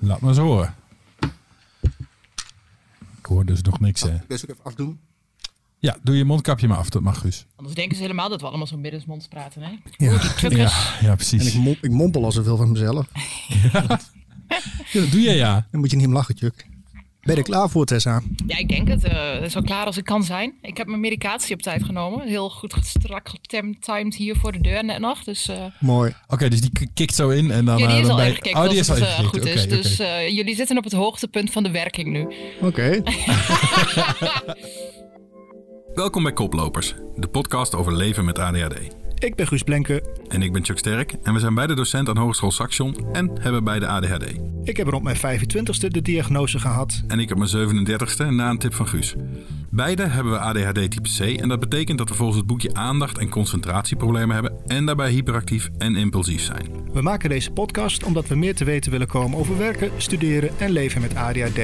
[0.00, 0.74] laat maar eens horen.
[3.18, 4.00] Ik hoor dus nog niks.
[4.02, 4.16] Hè.
[4.28, 5.00] Dus ook even afdoen.
[5.78, 7.46] Ja, doe je mondkapje maar af, dat mag Guus.
[7.56, 9.70] Anders denken ze helemaal dat we allemaal zo middensmonds praten, hè?
[9.96, 10.20] Ja.
[10.48, 11.54] Ja, ja En precies.
[11.54, 13.06] ik, mom, ik mompel al zoveel van mezelf.
[14.92, 15.66] Ja, dat doe je ja.
[15.70, 16.66] Dan moet je niet om lachen, Chuck.
[17.22, 18.22] Ben je er klaar voor, Tessa?
[18.46, 19.04] Ja, ik denk het.
[19.04, 20.54] eh, zo klaar als ik kan zijn.
[20.62, 22.26] Ik heb mijn medicatie op tijd genomen.
[22.28, 25.24] Heel goed strak getimed hier voor de deur net nog.
[25.24, 26.14] Dus eh, Mooi.
[26.28, 27.78] Oké, dus die kikt zo in en dan...
[27.78, 29.18] ja, die eh, is dan al bij- ingekikt Oh, die als is al het eh,
[29.18, 29.44] ingekikt.
[29.44, 29.64] goed is.
[29.64, 30.02] Oké, Dus oké.
[30.04, 32.26] eh, jullie zitten op het hoogtepunt van de werking nu.
[32.60, 33.02] Oké.
[35.94, 38.78] Welkom bij Koplopers, de podcast over leven met ADHD.
[39.20, 40.02] Ik ben Guus Blenke.
[40.28, 43.64] En ik ben Chuck Sterk en we zijn beide docent aan Hogeschool Saxion en hebben
[43.64, 44.24] beide ADHD.
[44.64, 47.02] Ik heb rond mijn 25ste de diagnose gehad.
[47.06, 49.14] En ik op mijn 37ste na een tip van Guus.
[49.70, 53.18] Beide hebben we ADHD type C en dat betekent dat we volgens het boekje aandacht-
[53.18, 56.66] en concentratieproblemen hebben en daarbij hyperactief en impulsief zijn.
[56.92, 60.70] We maken deze podcast omdat we meer te weten willen komen over werken, studeren en
[60.70, 61.60] leven met ADHD.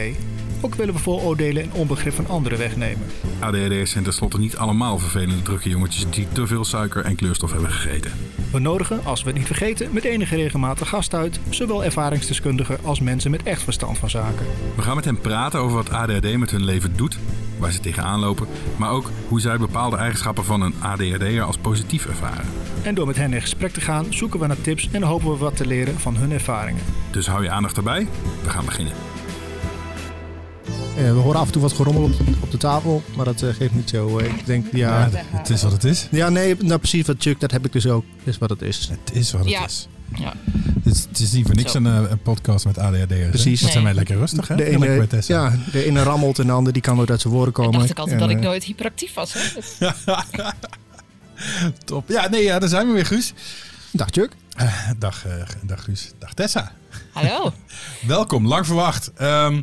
[0.61, 3.07] Ook willen we vooroordelen en onbegrip van anderen wegnemen.
[3.39, 7.71] ADHD'ers zijn tenslotte niet allemaal vervelende drukke jongetjes die te veel suiker en kleurstof hebben
[7.71, 8.13] gegeten.
[8.53, 13.01] We nodigen, als we het niet vergeten, met enige regelmatig gast uit, zowel ervaringsdeskundigen als
[13.01, 14.47] mensen met echt verstand van zaken.
[14.77, 17.19] We gaan met hen praten over wat ADHD met hun leven doet,
[17.59, 22.07] waar ze tegenaan lopen, maar ook hoe zij bepaalde eigenschappen van een ADHD'er als positief
[22.07, 22.47] ervaren.
[22.83, 25.37] En door met hen in gesprek te gaan, zoeken we naar tips en hopen we
[25.37, 26.83] wat te leren van hun ervaringen.
[27.11, 28.09] Dus hou je aandacht erbij,
[28.43, 28.95] we gaan beginnen.
[30.97, 33.55] Eh, we horen af en toe wat gerommel op, op de tafel, maar dat eh,
[33.55, 34.19] geeft niet zo.
[34.19, 34.27] eh.
[34.27, 34.79] ik denk, ja...
[35.01, 36.07] Ja, Ja, het is wat het is.
[36.11, 38.05] nee, nou precies wat Chuck, dat heb ik dus ook.
[38.25, 38.89] Is wat het is.
[38.91, 39.65] Het is wat het Ja.
[39.65, 39.89] is.
[40.15, 40.33] Ja.
[40.85, 43.29] Het is, het is niet voor niks een, een podcast met ADHD'ers.
[43.31, 43.61] Precies.
[43.61, 44.55] Dat zijn wij lekker rustig, hè?
[44.57, 47.21] De Lekker bij ene, ja, de ene rammelt en de ander die kan nooit uit
[47.21, 47.79] zijn woorden En komen.
[47.79, 49.33] dacht ik altijd En, dat ik nooit hyperactief was.
[49.33, 49.41] Hè?
[49.55, 49.77] Dus-
[51.85, 52.09] Top.
[52.09, 53.33] Ja, nee, ja, daar zijn we weer, Guus.
[53.93, 54.33] Dag Chuck.
[54.99, 56.11] Dag, eh, dag Guus.
[56.19, 56.73] Dag Tessa.
[57.13, 57.53] Hallo.
[58.07, 59.11] Welkom, lang verwacht.
[59.17, 59.63] Ehm,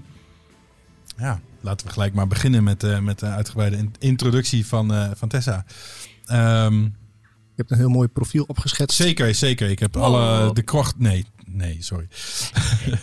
[1.17, 5.09] ja, laten we gelijk maar beginnen met, eh, met de uitgebreide in- introductie van, eh,
[5.15, 5.65] van Tessa.
[6.25, 6.81] Ehm,
[7.55, 8.97] Je hebt een heel mooi profiel opgeschetst.
[8.97, 9.69] zeker, zeker.
[9.69, 10.99] Ik heb alle de krocht...
[10.99, 12.07] Nee, nee, sorry.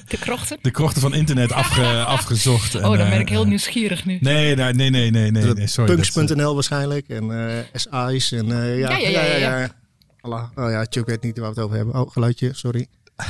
[0.09, 0.59] De krochten.
[0.63, 2.75] De krochten van internet afge, afgezocht.
[2.75, 4.19] En, Oh, dan ben ik heel eh, nieuwsgierig nu.
[4.21, 5.95] Nee, nee, nee, nee, nee, nee, nee sorry.
[5.95, 7.09] Punks.nl waarschijnlijk.
[7.09, 8.33] En eh SI's.
[8.33, 9.71] En, eh, ja, Ja, ja, ja, ja, ja.
[10.55, 11.95] Oh ja, Chuck weet niet waar we het over hebben.
[11.95, 12.87] Oh, geluidje, sorry.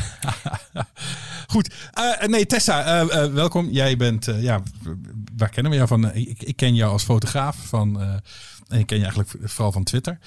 [1.51, 1.75] Goed.
[1.93, 3.69] Eh, nee, Tessa, eh, eh, welkom.
[3.71, 4.63] Jij bent, ja,
[5.37, 6.15] waar kennen we jou van?
[6.15, 8.01] Ik, ik ken jou als fotograaf van,
[8.69, 10.19] en ik ken je eigenlijk vooral van Twitter.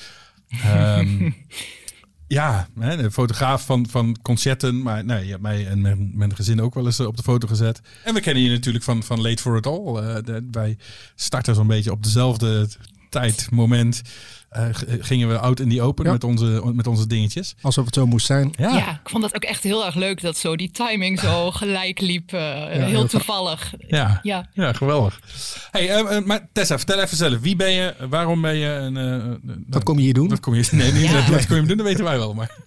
[0.64, 1.32] Ehm,
[2.28, 6.36] ja, hè, de fotograaf van, van concerten, maar nee, je hebt mij en mijn, mijn
[6.36, 7.82] gezin ook wel eens op de foto gezet.
[8.04, 10.22] En we kennen je natuurlijk van, van Late for It All.
[10.22, 10.78] De- wij
[11.16, 12.70] starten zo'n beetje op dezelfde
[13.14, 14.02] tijd, moment.
[14.50, 16.12] eh, g- gingen we out in die open Ja.
[16.12, 17.56] met, onze, met onze dingetjes.
[17.62, 18.54] Alsof het zo moest zijn.
[18.58, 18.92] Ja.
[19.04, 22.34] ik vond dat ook echt heel erg leuk dat zo die timing zo gelijk liep.
[22.34, 23.74] eh, heel heel toevallig.
[23.88, 24.20] Ja.
[24.24, 24.50] Ja.
[24.54, 25.20] Ja, geweldig.
[25.72, 27.40] Hey, eh, maar Tessa, vertel even zelf.
[27.40, 27.94] Wie ben je?
[28.10, 28.74] Waarom ben je?
[28.74, 30.30] En, Wat nou, kom je hier doen?
[30.30, 30.68] Wat kom je?
[30.72, 31.30] Nee, niet, Ja.
[31.30, 31.78] wat kom je doen?
[31.78, 32.34] Dat weten wij wel.
[32.34, 32.58] Maar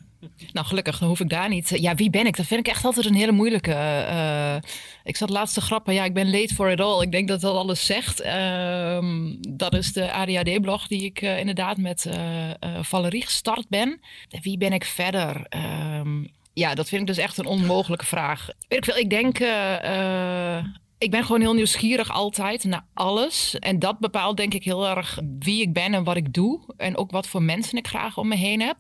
[0.53, 1.69] Nou, gelukkig dan hoef ik daar niet.
[1.69, 2.37] Ja, wie ben ik?
[2.37, 3.73] Dat vind ik echt altijd een hele moeilijke.
[3.73, 4.57] eh,
[5.05, 5.95] ik zat laatst te grappen.
[5.95, 7.03] Ja, ik ben late for it all.
[7.03, 8.21] Ik denk dat dat alles zegt.
[8.21, 12.51] Ehm, dat is de ADHD-blog die ik eh, inderdaad met eh,
[12.81, 14.01] Valerie gestart ben.
[14.31, 15.47] En wie ben ik verder?
[15.49, 18.49] Ehm, ja, dat vind ik dus echt een onmogelijke vraag.
[18.69, 19.39] Weet ik, ik denk...
[20.99, 23.59] ik ben gewoon heel nieuwsgierig altijd naar alles.
[23.59, 26.61] En dat bepaalt denk ik heel erg wie ik ben en wat ik doe.
[26.77, 28.77] En ook wat voor mensen ik graag om me heen heb.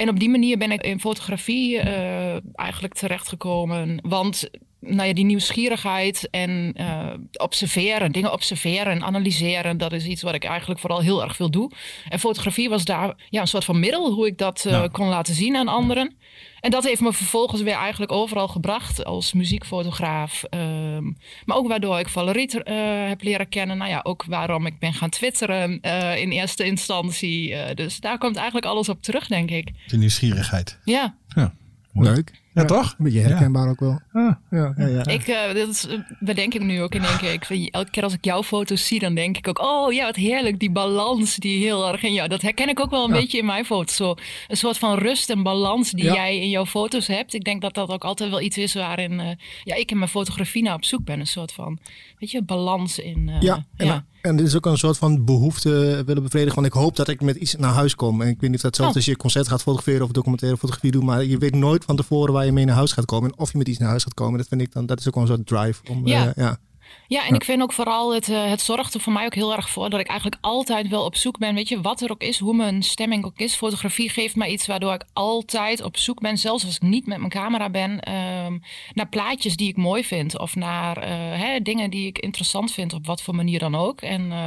[0.00, 3.98] En op die manier ben ik in fotografie eh, eigenlijk terechtgekomen.
[4.02, 4.50] Want
[4.80, 10.34] nou ja, die nieuwsgierigheid en eh, observeren, dingen observeren en analyseren, dat is iets wat
[10.34, 11.70] ik eigenlijk vooral heel erg veel doe.
[12.08, 15.34] En fotografie was daar ja, een soort van middel hoe ik dat eh, kon laten
[15.34, 16.16] zien aan anderen.
[16.60, 20.42] En dat heeft me vervolgens weer eigenlijk overal gebracht als muziekfotograaf.
[20.42, 21.04] Ehm,
[21.44, 23.76] maar ook waardoor ik Valerie eh, heb leren kennen.
[23.76, 27.54] Nou ja, ook waarom ik ben gaan twitteren eh, in eerste instantie.
[27.54, 29.70] Eh, dus daar komt eigenlijk alles op terug, denk ik.
[29.86, 30.78] de nieuwsgierigheid.
[30.84, 31.54] Ja, Ja.
[31.92, 32.39] Leuk.
[32.54, 32.94] Ja, toch?
[32.98, 34.00] Een beetje herkenbaar ook wel.
[34.12, 34.34] Ah.
[34.50, 35.06] Ja, ja, ja.
[35.06, 35.86] ik, eh, dit is,
[36.20, 37.32] bedenk ik nu ook in één keer.
[37.32, 39.58] Ik, vind, elke keer als ik jouw foto's zie, dan denk ik ook...
[39.62, 42.28] oh ja, wat heerlijk, die balans die heel erg in jou...
[42.28, 43.20] dat herken ik ook wel een Ja.
[43.20, 43.96] beetje in mijn foto's.
[43.96, 44.14] Zo,
[44.48, 46.14] een soort van rust en balans die Ja.
[46.14, 47.34] jij in jouw foto's hebt.
[47.34, 49.20] Ik denk dat dat ook altijd wel iets is waarin...
[49.20, 49.28] eh,
[49.64, 51.20] ja, ik in mijn fotografie naar op zoek ben.
[51.20, 51.78] Een soort van,
[52.18, 53.28] weet je, balans in...
[53.28, 56.54] eh, Ja, en, en dit is ook een soort van behoefte willen bevredigen.
[56.54, 58.20] Want ik hoop dat ik met iets naar huis kom.
[58.22, 58.96] En ik weet niet of dat zelfs Oh.
[58.96, 61.02] als je concert gaat fotograferen of documentaire fotografie doet.
[61.02, 63.30] Maar je weet nooit van tevoren waar je mee naar huis gaat komen.
[63.30, 64.38] En of je met iets naar huis gaat komen.
[64.38, 65.80] Dat vind ik dan, dat is ook wel een soort drive.
[65.90, 66.26] Om, Ja.
[66.26, 66.58] eh, ja.
[67.06, 69.56] Ja, en ik vind ook vooral, het, uh, het zorgt er voor mij ook heel
[69.56, 71.54] erg voor dat ik eigenlijk altijd wel op zoek ben.
[71.54, 73.54] Weet je, wat er ook is, hoe mijn stemming ook is.
[73.54, 77.18] Fotografie geeft mij iets waardoor ik altijd op zoek ben, zelfs als ik niet met
[77.18, 80.38] mijn camera ben, um, naar plaatjes die ik mooi vind.
[80.38, 81.04] Of naar uh,
[81.40, 84.00] hè, dingen die ik interessant vind, op wat voor manier dan ook.
[84.00, 84.46] En uh,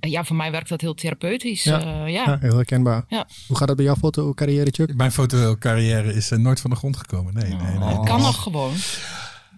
[0.00, 1.62] ja, voor mij werkt dat heel therapeutisch.
[1.62, 2.06] Ja, ja.
[2.06, 2.38] ja.
[2.40, 3.04] heel herkenbaar.
[3.08, 3.26] Ja.
[3.46, 4.94] Hoe gaat dat bij jouw fotocarrière, Chuck?
[4.94, 7.34] Mijn fotocarrière is nooit van de grond gekomen.
[7.34, 7.88] Nee, nee, nee.
[7.88, 8.72] Het kan nog gewoon.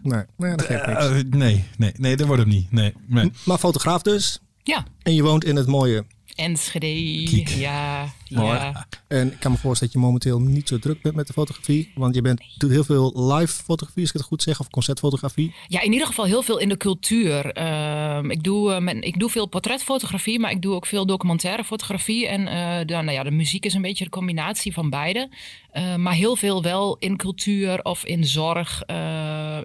[0.03, 1.05] Nee, nee dat geeft niks.
[1.05, 2.73] Uh, nee, nee, nee, dat wordt hem niet.
[2.73, 3.33] Nee, nee.
[3.45, 4.41] Maar fotograaf dus.
[4.63, 4.85] Ja.
[5.03, 6.05] En je woont in het mooie
[6.35, 6.87] Enschede.
[7.25, 7.49] Kiek.
[7.49, 8.13] Ja.
[8.41, 8.87] Ja.
[9.09, 11.93] En ik kan me voorstellen dat je momenteel niet zo druk bent met de fotografie.
[11.95, 15.55] Want je bent, doet heel veel live fotografie, als ik het goed zeg, of concertfotografie.
[15.69, 17.53] Ja, in ieder geval heel veel in de cultuur.
[17.53, 21.65] Ehm, ik, doe, uh, men, ik doe veel portretfotografie, maar ik doe ook veel documentaire
[21.65, 22.29] fotografie.
[22.29, 25.29] En uh, de, nou ja, de muziek is een beetje de combinatie van beide.
[25.75, 28.83] Uh, maar heel veel wel in cultuur of in zorg.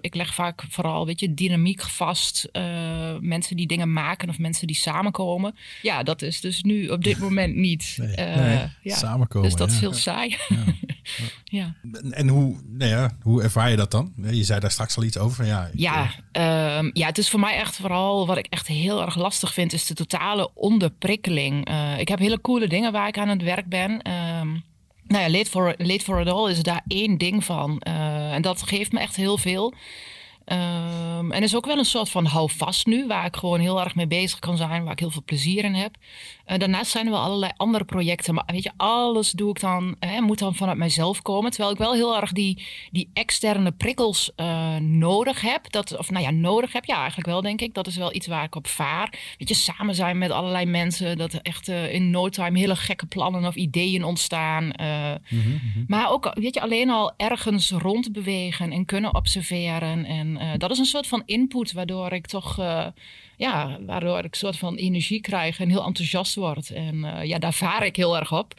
[0.00, 2.48] ik leg vaak vooral, weet je, dynamiek vast.
[3.20, 5.54] mensen die dingen maken of mensen die samenkomen.
[5.82, 7.96] Ja, dat is dus nu op dit moment niet.
[8.00, 8.57] Nee, nee.
[8.82, 8.96] Ja.
[8.96, 9.48] Samenkomen.
[9.48, 10.36] Dus dat is heel saai.
[10.48, 10.64] Ja.
[11.58, 11.74] ja.
[12.10, 14.12] En hoe, nou ja, hoe ervaar je dat dan?
[14.30, 15.46] Je zei daar straks al iets over.
[15.46, 16.10] Ja, Ja,
[16.78, 19.72] um, ja, het is voor mij echt vooral wat ik echt heel erg lastig vind,
[19.72, 21.70] is de totale onderprikkeling.
[21.70, 23.90] Uh, ik heb hele coole dingen waar ik aan het werk ben.
[23.90, 24.64] Um,
[25.06, 27.82] nou ja, Late for, Late for It All is daar één ding van.
[27.88, 29.74] Uh, en dat geeft me echt heel veel.
[30.52, 33.94] Um, en is ook wel een soort van houvast nu, waar ik gewoon heel erg
[33.94, 35.96] mee bezig kan zijn, waar ik heel veel plezier in heb.
[36.46, 39.96] Uh, daarnaast zijn er wel allerlei andere projecten, maar weet je, alles doe ik dan,
[39.98, 41.50] hè, moet dan vanuit mijzelf komen.
[41.50, 45.70] Terwijl ik wel heel erg die, die externe prikkels uh, nodig heb.
[45.70, 47.74] Dat, of nou ja, nodig heb, ja, eigenlijk wel, denk ik.
[47.74, 49.34] Dat is wel iets waar ik op vaar.
[49.38, 52.76] Weet je, samen zijn met allerlei mensen, dat er echt uh, in no time hele
[52.76, 54.64] gekke plannen of ideeën ontstaan.
[54.64, 55.84] mm -hmm.
[55.86, 60.78] Maar ook, weet je, alleen al ergens rondbewegen en kunnen observeren en uh, dat is
[60.78, 62.86] een soort van input waardoor ik toch, uh,
[63.36, 66.70] ja, waardoor ik een soort van energie krijg en heel enthousiast word.
[66.70, 68.54] En uh, ja, daar vaar ik heel erg op.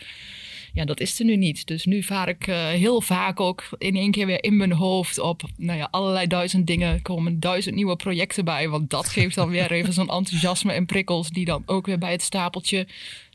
[0.73, 1.67] Ja, dat is er nu niet.
[1.67, 5.41] Dus nu vaar ik heel vaak ook in één keer weer in mijn hoofd op,
[5.57, 7.01] nou ja, allerlei duizend dingen.
[7.01, 11.29] Komen duizend nieuwe projecten bij, want dat geeft dan weer even zo'n enthousiasme en prikkels
[11.29, 12.87] die dan ook weer bij het stapeltje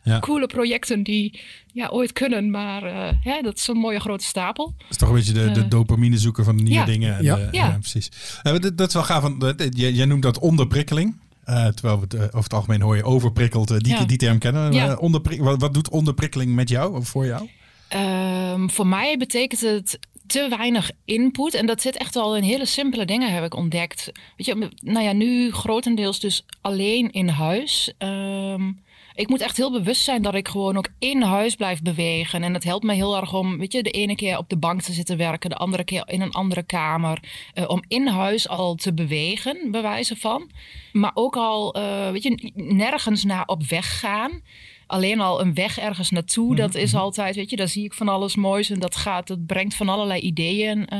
[0.04, 0.18] ja.
[0.18, 1.40] coole projecten die
[1.72, 4.74] ja, ooit kunnen, maar uh, hè, dat is een mooie grote stapel.
[4.78, 6.84] Dat is toch een beetje de, de Uh, dopamine zoeken van de nieuwe ja.
[6.84, 7.16] dingen.
[7.16, 7.38] En, Ja.
[7.38, 7.78] eh, Ja.
[7.80, 8.08] precies.
[8.42, 9.22] Eh, dat, dat is wel gaaf.
[9.22, 11.16] Want, eh, jij, jij noemt dat onderprikkeling.
[11.44, 13.70] Eh, terwijl we het, eh, over het algemeen hoor je overprikkeld.
[13.70, 14.04] eh, die, Ja.
[14.04, 14.68] die term kennen.
[14.68, 14.74] we.
[14.74, 14.96] Ja.
[14.98, 17.48] Eh, wat doet onderprikkeling met jou of voor jou?
[17.88, 21.54] Ehm, voor mij betekent het te weinig input.
[21.54, 24.12] En dat zit echt al in hele simpele dingen, heb ik ontdekt.
[24.36, 27.92] Weet je, nou ja, nu grotendeels dus alleen in huis.
[27.98, 28.70] Ehm,
[29.14, 32.42] ik moet echt heel bewust zijn dat ik gewoon ook in huis blijf bewegen.
[32.42, 34.82] En dat helpt me heel erg om, weet je, de ene keer op de bank
[34.82, 37.22] te zitten werken, de andere keer in een andere kamer.
[37.52, 40.50] Eh, om in huis al te bewegen, bij wijze van.
[40.92, 44.42] Maar ook al, eh, weet je, nergens naar op weg gaan
[44.86, 48.08] alleen al een weg ergens naartoe, dat is altijd, weet je, daar zie ik van
[48.08, 50.98] alles moois en dat gaat, dat brengt van allerlei ideeën, uh,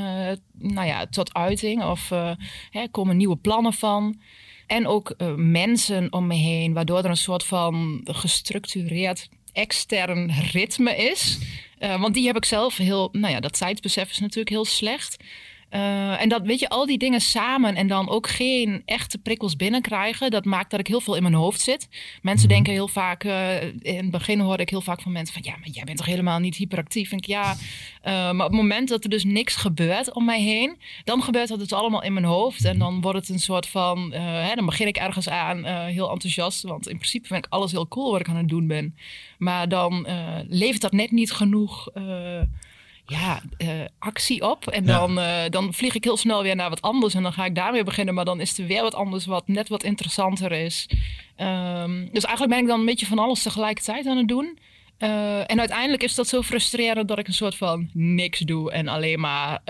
[0.52, 2.30] nou ja, tot uiting of uh,
[2.70, 4.20] er komen nieuwe plannen van.
[4.66, 10.96] En ook uh, mensen om me heen, waardoor er een soort van gestructureerd extern ritme
[10.96, 11.38] is.
[11.80, 15.16] Uh, want die heb ik zelf heel, nou ja, dat tijdsbesef is natuurlijk heel slecht.
[15.74, 19.56] Uh, en dat, weet je, al die dingen samen en dan ook geen echte prikkels
[19.56, 21.88] binnenkrijgen, dat maakt dat ik heel veel in mijn hoofd zit.
[22.22, 25.42] Mensen denken heel vaak, uh, in het begin hoorde ik heel vaak van mensen van,
[25.52, 27.10] ja, maar jij bent toch helemaal niet hyperactief?
[27.10, 27.56] En ik, ja, uh,
[28.04, 31.58] maar op het moment dat er dus niks gebeurt om mij heen, dan gebeurt dat
[31.58, 32.64] dus allemaal in mijn hoofd.
[32.64, 36.62] En dan wordt het een soort van, hè, dan begin ik ergens aan, heel enthousiast,
[36.62, 38.96] want in principe vind ik alles heel cool wat ik aan het doen ben.
[39.38, 40.06] Maar dan
[40.48, 41.88] levert dat net niet genoeg
[43.06, 43.68] ja, uh,
[43.98, 44.66] actie op.
[44.66, 44.98] En Ja.
[44.98, 47.14] dan, uh, dan vlieg ik heel snel weer naar wat anders.
[47.14, 48.14] En dan ga ik daarmee beginnen.
[48.14, 50.86] Maar dan is er weer wat anders wat net wat interessanter is.
[51.36, 54.58] Um, dus eigenlijk ben ik dan een beetje van alles tegelijkertijd aan het doen.
[54.98, 58.88] Uh, en uiteindelijk is dat zo frustrerend dat ik een soort van niks doe en
[58.88, 59.60] alleen maar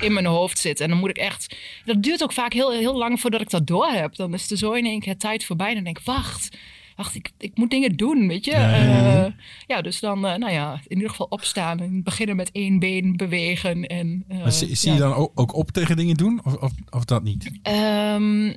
[0.00, 0.80] in mijn hoofd zit.
[0.80, 1.56] En dan moet ik echt.
[1.84, 4.16] Dat duurt ook vaak heel, heel lang voordat ik dat door heb.
[4.16, 5.68] Dan is er zo in één keer tijd voorbij.
[5.68, 6.56] En dan denk ik, wacht
[6.98, 8.50] wacht, ik, ik moet dingen doen, weet je.
[8.50, 9.32] Ja, uh,
[9.66, 13.16] ja dus dan, uh, nou ja, in ieder geval opstaan en beginnen met één been
[13.16, 13.86] bewegen.
[13.86, 14.94] En, uh, Maar zie, zie ja.
[14.94, 17.50] je dan ook, ook op tegen dingen doen of, of, of dat niet?
[17.62, 18.54] Um,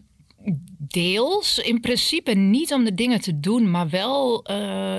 [0.78, 1.60] deels.
[1.60, 4.52] In principe niet om de dingen te doen, maar wel,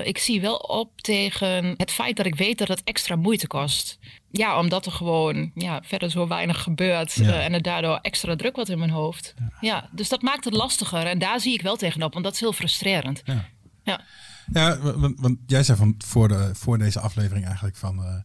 [0.03, 3.99] ik zie wel op tegen het feit dat ik weet dat het extra moeite kost.
[4.35, 7.23] Ja, omdat er gewoon ja, verder zo weinig gebeurt Ja.
[7.23, 9.33] uh, en er daardoor extra druk wordt in mijn hoofd.
[9.37, 9.49] Ja.
[9.61, 12.39] ja, dus dat maakt het lastiger en daar zie ik wel tegenop, want dat is
[12.39, 13.21] heel frustrerend.
[13.25, 13.45] Ja.
[13.83, 14.01] Ja.
[14.51, 18.23] Ja, want, want jij zei van voor, de, voor deze aflevering eigenlijk van...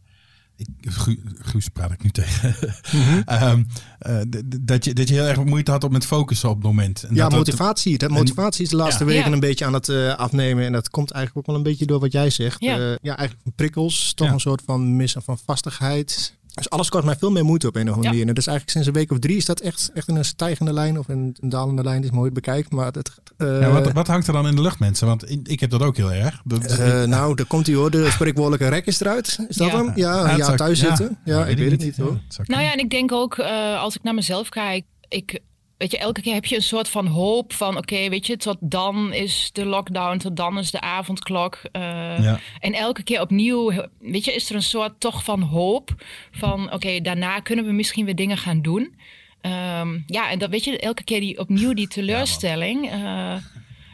[0.58, 2.54] eh, ik, Guus praat ik nu tegen.
[2.92, 3.20] Mhm.
[3.26, 3.62] Ehm,
[3.98, 4.20] eh,
[4.60, 7.02] dat, je, dat je heel erg moeite had om met focussen op het moment.
[7.02, 7.98] En ja, motivatie.
[7.98, 10.64] Dat, motivatie is de laatste weken een beetje aan het uh, afnemen.
[10.64, 12.60] En dat komt eigenlijk ook wel een beetje door wat jij zegt.
[12.60, 16.36] Ja, uh, ja eigenlijk prikkels, toch een soort van missen van vastigheid.
[16.54, 18.28] Dus alles kost mij veel meer moeite op een of andere manier.
[18.28, 20.72] En dus eigenlijk sinds een week of drie is dat echt, echt in een stijgende
[20.72, 22.70] lijn of een dalende lijn, is mooi bekijkt.
[22.70, 25.06] Maar het, uh, ja, wat, wat, hangt er dan in de lucht, mensen?
[25.06, 26.42] Want ik, ik heb dat ook heel erg.
[26.48, 29.38] Uh, nou, daar komt hij hoor, de spreekwoordelijke rek is eruit.
[29.48, 29.92] Is dat hem?
[29.94, 31.18] Ja, ja, thuis zitten.
[31.24, 32.18] Ja, ik weet het niet hoor.
[32.44, 35.40] Nou ja, en ik denk ook, uh, als ik naar mezelf kijk, ik
[35.78, 38.56] weet je, elke keer heb je een soort van hoop van, oké, weet je, tot
[38.60, 41.60] dan is de lockdown, tot dan is de avondklok.
[41.72, 41.82] Uh,
[42.22, 42.40] ja.
[42.60, 45.94] En elke keer opnieuw, weet je, is er een soort toch van hoop
[46.30, 48.96] van, oké, daarna kunnen we misschien weer dingen gaan doen.
[49.42, 52.84] Um, ja, en dat weet je, elke keer die opnieuw die teleurstelling.
[52.90, 53.42] Ja, uh,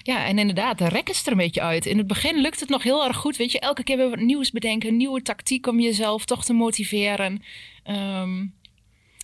[0.03, 1.87] ja, en inderdaad, de rek is er een beetje uit.
[1.87, 3.37] In het begin lukt het nog heel erg goed.
[3.37, 7.43] Weet je, elke keer weer wat nieuws bedenken, nieuwe tactiek om jezelf toch te motiveren.
[7.87, 8.55] Um,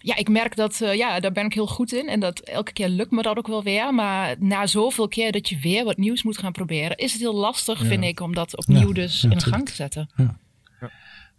[0.02, 2.08] ja, ik merk dat, uh, ja, daar ben ik heel goed in.
[2.08, 3.94] En dat elke keer lukt me dat ook wel weer.
[3.94, 7.34] Maar na zoveel keer dat je weer wat nieuws moet gaan proberen, is het heel
[7.34, 10.10] lastig, vind ik, om dat opnieuw dus in gang te zetten.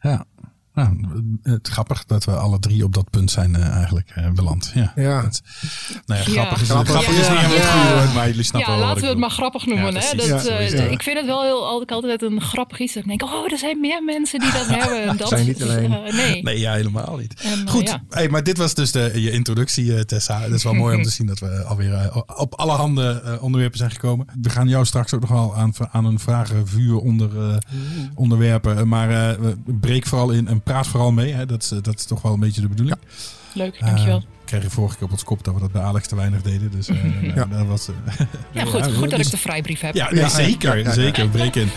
[0.01, 0.25] Ja.
[0.74, 0.98] Nou,
[1.44, 4.72] het grappig dat we alle drie op dat punt zijn uh, eigenlijk uh, beland.
[4.74, 4.94] Ja.
[4.96, 5.24] ja.
[5.24, 5.42] Het,
[6.06, 6.92] nou ja, grappig is, grappig.
[6.92, 9.18] grappig is niet helemaal het goede woord, maar jullie snappen ja, wel laten we het
[9.18, 9.96] maar grappig noemen.
[9.96, 10.16] hè?
[10.16, 12.94] Dat, uh, ik vind het wel heel, altijd een grappig iets.
[12.94, 15.18] Dat ik denk, oh, er zijn meer mensen die dat hebben.
[15.18, 15.90] Dat zijn niet alleen.
[15.90, 16.44] nee.
[16.44, 17.42] nee, ja, helemaal niet.
[17.42, 20.40] En, Goed, hey, maar dit was dus de, je introductie, Tessa.
[20.42, 23.92] Het is wel mooi om te zien dat we alweer op alle handen onderwerpen zijn
[23.92, 24.25] gekomen.
[24.42, 27.60] We gaan jou straks ook nog wel aan, aan een vragenvuur onder,
[28.16, 28.88] onderwerpen.
[28.88, 31.46] Maar breek vooral in en praat vooral mee.
[31.46, 32.98] Dat, is, dat is toch wel een beetje de bedoeling.
[33.00, 33.08] Ja.
[33.53, 34.18] Leuk, dankjewel.
[34.18, 36.41] Uh, kreeg je vorige keer op ons kop dat we dat bij Alex te weinig
[36.41, 36.72] deden.
[36.72, 37.46] Dus uh, ja.
[37.46, 37.89] dat was...
[37.89, 37.96] Uh,
[38.51, 39.96] ja, goed, goed dat ik de vrijbrief heb.
[39.96, 40.94] Ja, nee, zeker.
[40.94, 41.70] Zeker, breek in.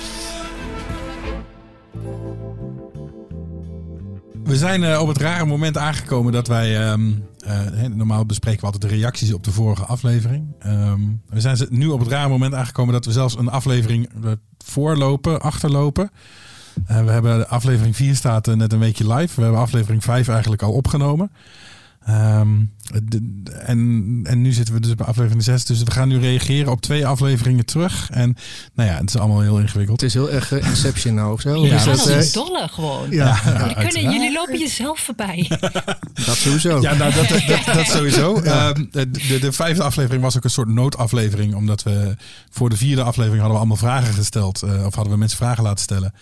[4.44, 6.90] We zijn op het rare moment aangekomen dat wij...
[6.90, 7.24] Um,
[7.90, 10.54] normaal bespreken we altijd de reacties op de vorige aflevering.
[10.66, 14.10] Um, we zijn nu op het rare moment aangekomen dat we zelfs een aflevering
[14.64, 16.10] voorlopen, achterlopen.
[16.90, 19.34] Uh, we hebben aflevering 4 staat uh, net een weekje live.
[19.34, 21.30] We hebben aflevering 5 eigenlijk al opgenomen.
[22.08, 22.72] Um,
[23.66, 25.64] en, en nu zitten we dus bij aflevering 6.
[25.64, 28.10] Dus we gaan nu reageren op twee afleveringen terug.
[28.10, 28.36] En
[28.74, 30.00] nou ja, het is allemaal heel ingewikkeld.
[30.00, 31.66] Het is heel erg uh, Inception nou of zo.
[31.66, 33.10] Ja, dat is dolle gewoon.
[33.10, 33.40] Ja.
[33.44, 35.46] ja kunnen, jullie lopen jezelf voorbij.
[36.26, 36.80] dat sowieso.
[36.80, 38.40] Ja, nou, dat, dat, dat, sowieso.
[38.44, 38.68] Ja.
[38.68, 41.54] Um, de, de, de, vijfde aflevering was ook een soort noodaflevering.
[41.54, 42.16] Omdat we
[42.50, 44.62] voor de vierde aflevering hadden we allemaal vragen gesteld.
[44.64, 46.14] Uh, of hadden we mensen vragen laten stellen.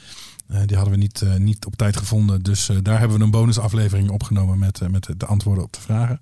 [0.52, 2.42] Uh, die hadden we niet, uh, niet op tijd gevonden.
[2.42, 6.21] Dus uh, daar hebben we een bonusaflevering opgenomen met, met de antwoorden op de vragen.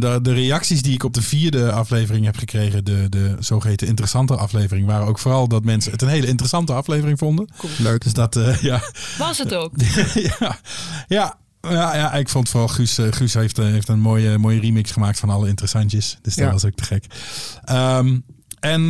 [0.00, 4.36] De, de, reacties die ik op de vierde aflevering heb gekregen, de, de zogeheten interessante
[4.36, 7.48] aflevering, waren ook vooral dat mensen het een hele interessante aflevering vonden.
[7.78, 8.02] Leuk.
[8.02, 8.80] Dus dat, ja.
[9.18, 9.72] Was het ook?
[10.38, 10.58] ja,
[11.08, 11.38] ja.
[11.60, 12.98] Ja, ja, ik vond vooral Guus.
[13.10, 16.18] Guus heeft, heeft een mooie, mooie remix gemaakt van alle interessantjes.
[16.22, 16.52] Dus dat ja.
[16.52, 17.04] was ook te gek.
[17.70, 18.24] Um,
[18.60, 18.82] en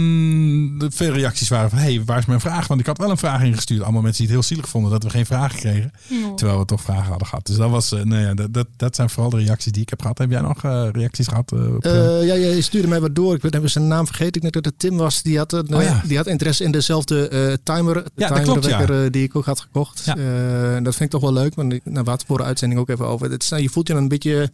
[0.78, 2.66] de veel reacties waren van, hé, hey, waar is mijn vraag?
[2.66, 3.82] Want ik had wel een vraag ingestuurd.
[3.82, 5.92] Allemaal mensen die het heel zielig vonden dat we geen vragen kregen.
[6.36, 7.46] Terwijl we toch vragen hadden gehad.
[7.46, 9.88] Dus dat, was, uh, nou ja, dat, dat, dat, zijn vooral de reacties die ik
[9.88, 10.18] heb gehad.
[10.18, 11.52] Heb jij nog uh, reacties gehad?
[11.52, 13.34] Uh, op, ja, je stuurde mij wat door.
[13.34, 14.34] Ik ben zijn naam vergeten.
[14.34, 15.22] Ik denk dat het Tim was.
[15.22, 16.02] Die had, een, oh, ja.
[16.06, 19.10] die had interesse in dezelfde timer, ja, timerwekker ja.
[19.10, 20.04] die ik ook had gekocht.
[20.82, 21.54] dat vind ik toch wel leuk.
[21.54, 23.30] Want ik, nou, we voor de uitzending ook even over.
[23.30, 24.50] Het, je voelt je dan een beetje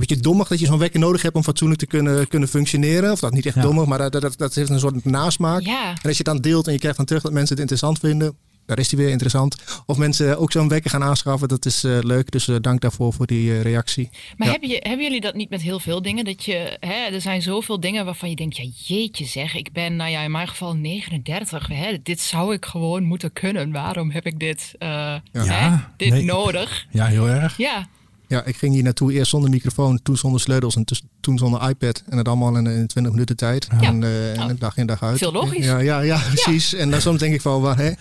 [0.00, 3.12] een beetje dommig dat je zo'n wekker nodig hebt om fatsoenlijk te kunnen, kunnen functioneren.
[3.12, 3.62] Of dat niet echt ja.
[3.62, 5.60] dommig, maar dat, dat, dat heeft een soort nasmaak.
[5.60, 5.88] Ja.
[5.88, 7.98] En als je het dan deelt en je krijgt dan terug dat mensen het interessant
[7.98, 8.36] vinden,
[8.68, 9.82] daar is die weer interessant.
[9.86, 12.30] Of mensen ook zo'n wekker gaan aanschaffen, dat is uh, leuk.
[12.30, 14.08] Dus uh, dank daarvoor voor die uh, reactie.
[14.36, 14.52] Maar ja.
[14.52, 16.24] hebben, je, hebben jullie dat niet met heel veel dingen?
[16.24, 19.96] Dat je, hè, er zijn zoveel dingen waarvan je denkt, ja jeetje zeg, ik ben
[19.96, 21.66] nou ja, in mijn geval 39.
[21.68, 23.72] Hè, dit zou ik gewoon moeten kunnen.
[23.72, 25.22] Waarom heb ik dit, ja.
[25.32, 26.24] hè, dit nee.
[26.24, 26.86] nodig?
[26.90, 27.56] Ja, heel erg.
[27.56, 27.88] Ja.
[28.28, 30.84] Ja, ik ging hier naartoe eerst zonder microfoon, toen zonder sleutels en
[31.20, 32.02] toen zonder iPad.
[32.08, 33.68] En het allemaal in, in 20 minuten tijd.
[33.80, 33.86] Ja.
[33.86, 35.18] En, uh, en dag in dag uit.
[35.18, 35.64] Veel logisch.
[35.64, 36.74] Ja, ja, ja precies.
[36.74, 37.92] En dan soms denk ik van, waar, hè?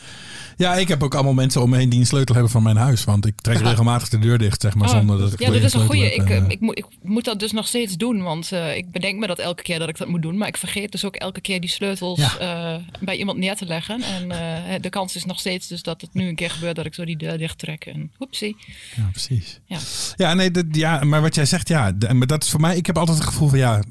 [0.57, 2.77] Ja, ik heb ook allemaal mensen om me heen die een sleutel hebben van mijn
[2.77, 3.03] huis.
[3.03, 4.95] Want ik trek regelmatig de deur dicht, zeg maar, oh.
[4.95, 6.13] zonder dat ik Ja, dat is een goede.
[6.13, 8.21] Ik, uh, ik, moet, ik moet dat dus nog steeds doen.
[8.23, 10.37] Want uh, ik bedenk me dat elke keer dat ik dat moet doen.
[10.37, 12.75] Maar ik vergeet dus ook elke keer die sleutels ja.
[12.75, 14.01] uh, bij iemand neer te leggen.
[14.01, 16.93] En de kans is nog steeds dus dat het nu een keer gebeurt dat ik
[16.93, 17.85] zo die deur dicht trek.
[17.85, 18.57] En hoepsie.
[18.95, 19.59] Ja, precies.
[19.65, 19.79] Ja,
[20.17, 21.93] ja nee, dat, ja, maar wat jij zegt, ja.
[22.13, 23.83] Maar dat is voor mij, ik heb altijd het gevoel van, ja,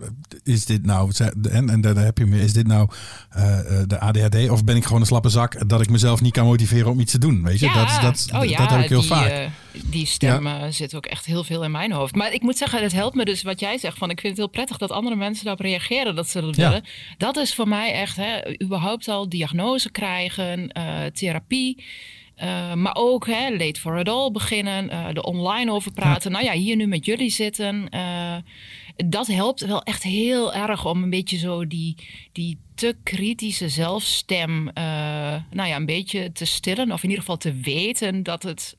[0.43, 1.13] is dit nou,
[1.51, 2.89] en, en daar heb je me, is dit nou
[3.87, 4.51] de ADHD?
[4.51, 7.13] Of ben ik gewoon een slappe zak dat ik mezelf niet kan motiveren om iets
[7.13, 7.43] te doen?
[7.43, 7.85] Weet je, ja.
[7.85, 9.31] dat, dat, oh, ja, dat heb ik heel die, vaak.
[9.31, 9.47] Uh,
[9.91, 10.71] die stem ja.
[10.71, 12.15] zit ook echt heel veel in mijn hoofd.
[12.15, 13.99] Maar ik moet zeggen, het helpt me dus wat jij zegt.
[13.99, 16.85] Van, ik vind het heel prettig dat andere mensen daarop reageren dat ze dat willen.
[17.19, 21.85] Dat is voor mij echt, hè, überhaupt al diagnose krijgen, uh, therapie.
[22.75, 26.33] Maar ook hè, Late for It All beginnen, uh, er online over praten.
[26.33, 27.89] Nou ja, hier nu met jullie zitten.
[28.97, 31.97] dat helpt wel echt heel erg om een beetje zo die,
[32.33, 34.65] die te kritische zelfstem,
[35.51, 36.93] nou ja, een beetje te stillen.
[36.93, 38.77] Of in ieder geval te weten dat het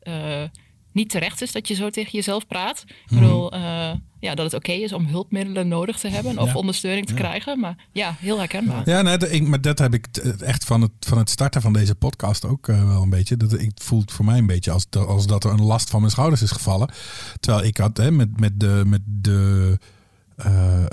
[0.97, 2.83] niet terecht is dat je zo tegen jezelf praat.
[2.87, 3.21] Ik mhm.
[3.21, 7.13] bedoel, uh, ja, dat het oké is om hulpmiddelen nodig te hebben of ondersteuning te
[7.13, 7.59] krijgen.
[7.59, 8.89] Maar ja, heel herkenbaar.
[8.89, 10.07] Ja, nee, maar dat heb ik
[10.39, 13.37] echt van het, van het starten van deze podcast ook uh, wel een beetje.
[13.37, 16.11] Dat, ik voelt voor mij een beetje als, als dat er een last van mijn
[16.11, 16.89] schouders is gevallen.
[17.39, 18.83] Terwijl ik had hè, met, met de.
[18.85, 19.77] Met de
[20.45, 20.85] uh,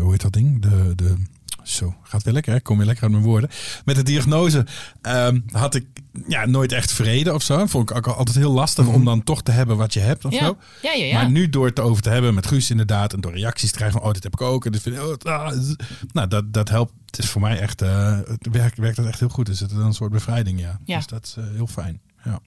[0.00, 0.62] hoe heet dat ding?
[0.62, 1.14] De, de
[1.64, 2.60] zo, gaat weer lekker, hè?
[2.60, 3.50] kom weer lekker uit mijn woorden.
[3.84, 4.66] Met de diagnose
[5.02, 5.86] ehm, had ik
[6.26, 7.66] ja, nooit echt vrede of zo.
[7.66, 9.04] Vond ik ook altijd heel lastig om mhm.
[9.04, 10.38] dan toch te hebben wat je hebt of ja.
[10.38, 10.56] zo.
[10.82, 11.14] Ja, ja, ja.
[11.14, 13.98] Maar nu door het over te hebben met Guus inderdaad en door reacties te krijgen
[13.98, 14.64] van oh, dit heb ik ook.
[14.64, 15.52] En dus vind ik, oh, ah,
[16.12, 16.92] nou, dat, dat helpt.
[17.06, 19.46] Het is voor mij echt, uh, het werkt, werkt dat echt heel goed.
[19.46, 20.80] Dus het is een soort bevrijding, ja.
[20.84, 20.96] ja.
[20.96, 22.00] Dus dat is uh, heel fijn.
[22.24, 22.40] Ja.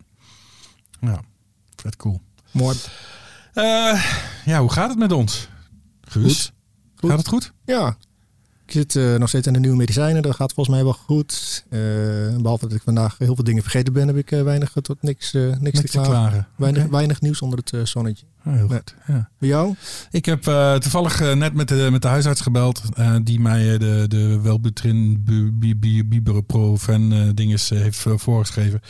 [0.99, 1.21] Ja,
[1.75, 2.21] vet cool.
[2.51, 2.77] Mooi.
[3.53, 4.05] Uh,
[4.45, 5.49] ja, hoe gaat het met ons?
[6.01, 6.51] Guus?
[6.95, 7.09] Goed.
[7.09, 7.53] Gaat het goed?
[7.65, 7.97] Ja,
[8.65, 10.21] ik zit uh, nog steeds aan de nieuwe medicijnen.
[10.21, 11.63] Dat gaat volgens mij wel goed.
[11.69, 11.79] Uh,
[12.37, 15.31] behalve dat ik vandaag heel veel dingen vergeten ben, heb ik uh, weinig tot niks,
[15.33, 16.11] niks, niks, te klagen.
[16.11, 16.47] klagen.
[16.55, 16.93] Weinig, okay.
[16.93, 18.25] weinig, nieuws onder het zonnetje.
[18.45, 18.95] Oh, heel goed.
[19.07, 19.29] Ja.
[19.37, 19.75] Bij jou?
[20.11, 20.43] Ik heb
[20.79, 22.81] toevallig net met de, met de huisarts gebeld.
[23.23, 25.23] die mij de, de Welbutrin
[26.09, 28.81] Bibuprofen dinges heeft voorgeschreven.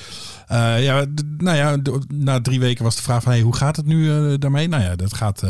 [0.79, 1.05] ja,
[1.37, 1.77] nou ja,
[2.07, 4.67] na drie weken was de vraag van hey, hoe gaat het nu daarmee?
[4.67, 5.43] Nou ja, dat gaat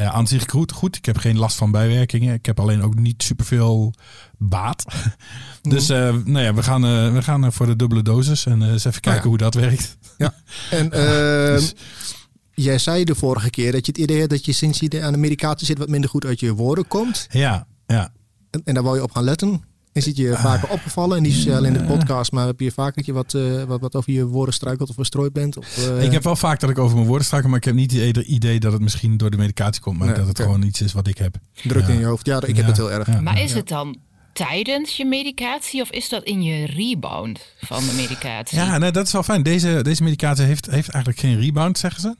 [0.00, 0.96] uh, aan zich goed, goed.
[0.96, 2.34] Ik heb geen last van bijwerkingen.
[2.34, 3.94] Ik heb alleen ook niet superveel
[4.38, 4.84] baat.
[5.62, 8.84] dus uh, nou ja, we gaan, uh, we gaan voor de dubbele dosis en eens
[8.84, 9.96] even kijken hoe dat werkt.
[10.18, 10.34] Ja,
[10.70, 10.88] en
[11.54, 11.74] dus.
[12.54, 15.12] jij zei de vorige keer dat je het idee hebt dat je sinds je aan
[15.12, 17.26] de medicatie zit wat minder goed uit je woorden komt.
[17.30, 18.12] Ja, ja.
[18.50, 19.62] En, en daar wil je op gaan letten.
[19.94, 21.16] Is het je vaker opgevallen?
[21.16, 23.80] En niet alleen in de podcast, maar heb je vaker dat je wat, uh, wat,
[23.80, 25.56] wat over je woorden struikelt of verstrooid bent?
[25.56, 26.02] Of, uh...
[26.02, 28.16] Ik heb wel vaak dat ik over mijn woorden struikel, maar ik heb niet het
[28.16, 31.06] idee dat het misschien door de medicatie komt, maar dat het gewoon iets is wat
[31.06, 31.36] ik heb.
[31.62, 32.26] Druk in je hoofd.
[32.26, 33.20] Ja, ik heb het heel erg.
[33.20, 33.96] Maar is het dan
[34.32, 38.58] tijdens je medicatie of is dat in je rebound van de medicatie?
[38.58, 39.42] Ja, nee, dat is wel fijn.
[39.42, 42.14] Deze, deze medicatie heeft, heeft eigenlijk geen rebound, zeggen ze.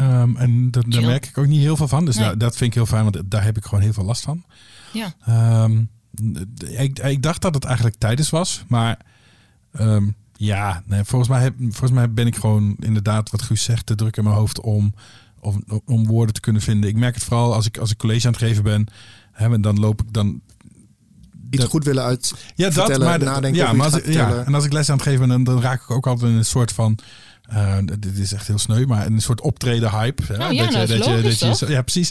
[0.00, 2.04] Um, en dat, daar merk ik ook niet heel veel van.
[2.04, 2.36] Dus nee.
[2.36, 4.44] dat vind ik heel fijn, want daar heb ik gewoon heel veel last van.
[4.92, 5.14] Ja.
[5.64, 5.88] Um,
[6.64, 8.98] ik, ik dacht dat het eigenlijk tijdens was, maar
[9.80, 13.86] um, ja, nee, volgens, mij heb, volgens mij ben ik gewoon inderdaad, wat Guus zegt,
[13.86, 14.94] te druk in mijn hoofd om,
[15.40, 16.90] om, om woorden te kunnen vinden.
[16.90, 18.86] Ik merk het vooral als ik, als ik college aan het geven ben,
[19.32, 20.40] hè, dan loop ik dan
[21.50, 24.64] iets goed willen uit ja, dat, maar, nadenken ja, maar als ik, ja, en als
[24.64, 26.72] ik les aan het geven ben, dan, dan raak ik ook altijd in een soort
[26.72, 26.98] van
[27.52, 30.22] uh, dit is echt heel sneu, maar een soort optreden hype.
[30.22, 32.10] Oh, ja, dat, je, dat, je, dat je, ja, precies.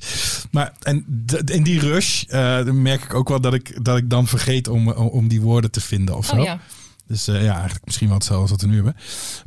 [0.51, 4.27] Maar en in die rush uh, merk ik ook wel dat ik, dat ik dan
[4.27, 6.43] vergeet om, om die woorden te vinden of oh, zo.
[6.43, 6.59] ja.
[7.07, 8.95] Dus uh, ja, eigenlijk misschien wel hetzelfde als wat we nu hebben.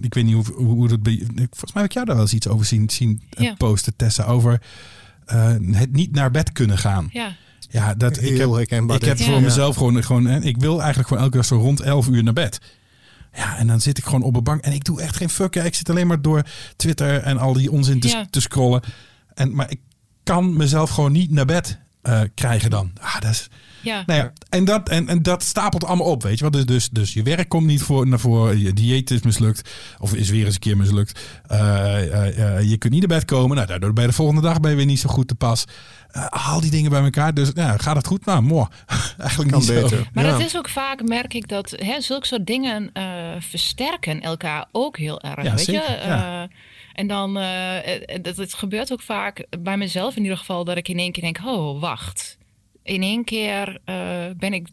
[0.00, 0.98] ik weet niet hoe, hoe dat.
[1.02, 3.54] Volgens mij heb ik jou daar wel eens iets over zien, zien ja.
[3.54, 4.60] posten, Tessa, over
[5.70, 7.08] het niet naar bed kunnen gaan.
[7.12, 7.36] Ja.
[7.70, 8.38] Ja, dat ik
[8.70, 10.42] heb, ik heb voor mezelf gewoon, gewoon.
[10.42, 12.60] Ik wil eigenlijk gewoon elke dag zo rond 11 uur naar bed.
[13.32, 15.56] Ja, en dan zit ik gewoon op een bank en ik doe echt geen fuck.
[15.56, 16.42] Ik zit alleen maar door
[16.76, 18.82] Twitter en al die onzin te, te scrollen.
[19.34, 19.80] En, maar ik
[20.24, 22.90] kan mezelf gewoon niet naar bed uh, krijgen dan.
[23.00, 23.48] Ah, dat is,
[23.80, 24.02] ja.
[24.06, 26.50] Nou ja, en, dat, en, en dat stapelt allemaal op, weet je wel.
[26.50, 30.14] Dus, dus, dus je werk komt niet voor, naar voren, je dieet is mislukt, of
[30.14, 31.20] is weer eens een keer mislukt.
[31.52, 34.70] Uh, uh, je kunt niet naar bed komen, nou, daardoor bij de volgende dag ben
[34.70, 35.64] je weer niet zo goed te pas.
[36.30, 38.24] haal die dingen bij elkaar, dus ja, gaat het goed?
[38.24, 38.66] Nou, mooi.
[39.18, 39.88] Eigenlijk kan niet beter.
[39.88, 40.04] Zo.
[40.12, 40.32] Maar ja.
[40.32, 42.90] het is ook vaak, merk ik, dat hè, zulke soort dingen
[43.38, 46.48] versterken elkaar ook heel erg, ja, weet zeker, je.
[46.94, 47.76] En dan, uh,
[48.22, 51.22] dat, het gebeurt ook vaak bij mezelf in ieder geval, dat ik in één keer
[51.22, 52.38] denk, oh, wacht.
[52.82, 54.68] In één keer uh, ben ik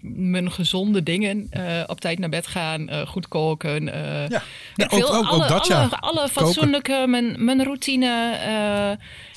[0.00, 3.84] mijn gezonde dingen uh, op tijd naar bed gaan, goed koken.
[3.84, 4.42] ja,
[4.74, 5.82] ja ook, ook, alle, ook, dat ja.
[5.82, 8.06] Alle, alle fatsoenlijke, mijn, mijn routine.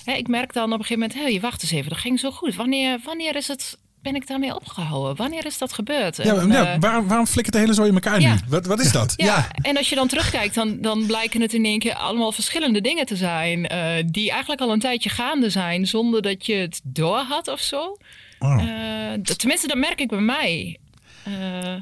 [0.04, 2.32] Hè, ik merk dan op een gegeven moment, hey, wacht eens even, dat ging zo
[2.32, 2.56] goed.
[2.56, 5.16] Wanneer, wanneer is het ben ik daarmee opgehouden?
[5.16, 6.16] Wanneer is dat gebeurd?
[6.18, 8.34] Ja, En, ja, eh, waarom, waarom flikkert de hele zooi in elkaar Ja.
[8.34, 8.40] nu?
[8.48, 9.14] Wat, wat is dat?
[9.30, 12.82] ja, en als je dan terugkijkt, dan, dan blijken het in één keer allemaal verschillende
[12.82, 13.68] dingen te zijn.
[13.68, 17.60] eh, die eigenlijk al een tijdje gaande zijn, zonder dat je het door had of
[17.60, 17.98] zo.
[18.40, 18.62] Oh.
[18.62, 20.78] Eh, tenminste, dat merk ik bij mij.
[21.24, 21.34] Eh,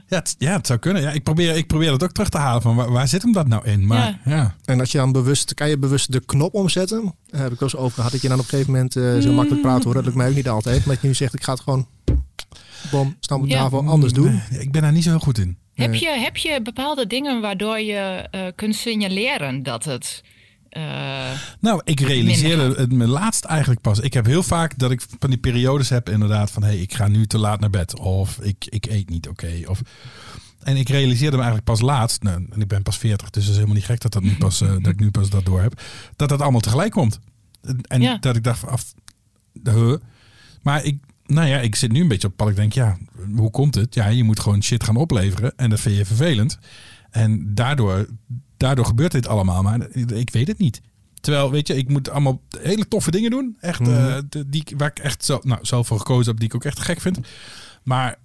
[0.07, 1.01] Ja, het, ja, het zou kunnen.
[1.01, 2.61] Ja, ik, probeer, ik probeer dat ook terug te halen.
[2.61, 3.87] Van waar, waar zit hem dat nou in?
[3.87, 4.55] Maar ja.
[4.65, 7.15] En als je dan bewust, kan je bewust de knop omzetten?
[7.27, 8.11] Daar heb ik wel eens over gehad.
[8.11, 9.93] Dat je dan op een gegeven moment zo makkelijk praten hoor.
[9.93, 10.77] Dat lukt mij ook niet altijd.
[10.85, 11.87] Maar dat je nu zegt, ik ga het gewoon,
[13.45, 13.57] Ja.
[13.57, 14.41] tafel, anders doen.
[14.49, 15.57] Nee, ik ben daar niet zo heel goed in.
[15.73, 20.23] heb, je, heb je bepaalde dingen waardoor je eh, kunt signaleren dat het.
[20.69, 20.83] eh,
[21.59, 23.99] Nou, ik realiseerde het me laatst eigenlijk pas.
[23.99, 26.63] Ik heb heel vaak dat ik van die periodes heb inderdaad van...
[26.63, 27.99] hé, hey, ik ga nu te laat naar bed.
[27.99, 29.51] Of ik, ik eet niet oké.
[29.67, 29.81] Of...
[30.63, 32.23] En ik realiseerde me eigenlijk pas laatst...
[32.23, 34.35] Nou, en ik ben pas 40, dus het is helemaal niet gek dat, dat, nu
[34.45, 35.81] pas, eh, dat ik nu pas dat door heb.
[36.15, 37.19] Dat dat allemaal tegelijk komt.
[37.81, 38.17] En- Ja.
[38.17, 38.69] dat ik dacht van...
[38.69, 38.93] Af,
[39.63, 39.95] huh?
[40.61, 42.49] Maar ik, nou ja, ik zit nu een beetje op het pad.
[42.49, 42.97] Ik denk, ja,
[43.35, 43.93] hoe komt het?
[43.93, 45.53] Ja, je moet gewoon shit gaan opleveren.
[45.57, 46.59] En dat vind je vervelend.
[47.11, 48.07] En daardoor,
[48.57, 49.61] daardoor gebeurt dit allemaal.
[49.63, 50.81] Maar ik weet het niet.
[51.21, 53.57] Terwijl, weet je, ik moet allemaal hele toffe dingen doen.
[53.59, 56.55] Echt, eh, de- die, waar ik echt zo, nou, zelf voor gekozen heb, die ik
[56.55, 57.19] ook echt gek vind.
[57.83, 58.15] Maar,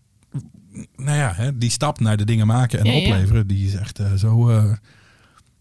[0.96, 2.98] nou ja, hè, die stap naar de dingen maken en Ja, ja.
[2.98, 4.48] opleveren, die is echt eh, zo...
[4.48, 4.72] eh,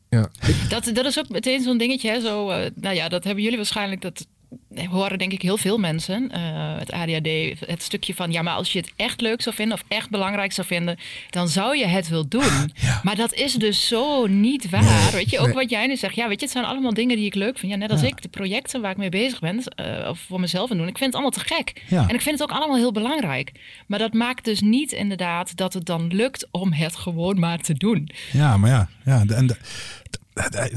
[0.10, 0.30] Ja.
[0.70, 2.10] Dat, dat is ook meteen zo'n dingetje.
[2.10, 2.22] Hè?
[2.22, 4.02] Zo, eh, nou ja, dat hebben jullie waarschijnlijk.
[4.02, 4.28] Dat
[4.90, 6.32] horen denk ik heel veel mensen.
[6.32, 6.42] eh,
[6.78, 8.32] het ADHD, het stukje van...
[8.32, 10.98] ja, maar als je het echt leuk zou vinden of echt belangrijk zou vinden...
[11.30, 12.48] dan zou je het wel doen.
[12.82, 13.00] Ja.
[13.04, 15.12] Maar dat is dus zo niet waar.
[15.12, 15.56] weet je, ook Nee.
[15.56, 16.16] wat jij nu zegt.
[16.16, 17.72] Ja, weet je, het zijn allemaal dingen die ik leuk vind.
[17.72, 18.08] Ja, net als Ja.
[18.08, 19.64] ik, de projecten waar ik mee bezig ben...
[19.64, 20.88] eh, of voor mezelf aan doen.
[20.88, 21.84] Ik vind het allemaal te gek.
[21.88, 22.08] Ja.
[22.08, 23.52] En ik vind het ook allemaal heel belangrijk.
[23.88, 26.48] Maar dat maakt dus niet inderdaad dat het dan lukt...
[26.52, 28.10] om het gewoon maar te doen.
[28.32, 28.90] ja, maar ja.
[29.06, 29.46] ja de- en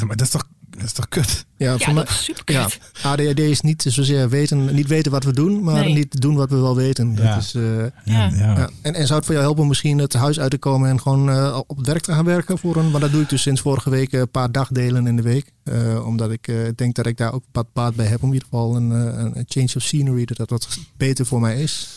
[0.07, 0.49] maar dat is toch,
[0.83, 1.45] dat is toch kut?
[1.57, 2.69] Ja, Ja, voor mij, dat is super ja,
[3.03, 5.95] ADHD is niet zozeer weten, niet weten wat we doen, maar Nee.
[5.95, 7.15] niet doen wat we wel weten.
[7.15, 7.37] Dat Ja.
[7.37, 7.91] is, eh, Ja.
[8.05, 8.29] ja.
[8.35, 8.69] ja.
[8.83, 11.01] En, en zou het voor jou helpen om misschien het huis uit te komen en
[11.01, 12.59] gewoon eh, op het werk te gaan werken?
[12.59, 15.17] Voor een, want dat doe ik dus sinds vorige week eh, een paar dagdelen in
[15.17, 15.51] de week.
[15.65, 18.23] Eh, omdat ik eh, denk dat ik daar ook wat baat bij heb.
[18.23, 21.41] Om in ieder geval een, een, een change of scenery, dat dat wat beter voor
[21.41, 21.89] mij is.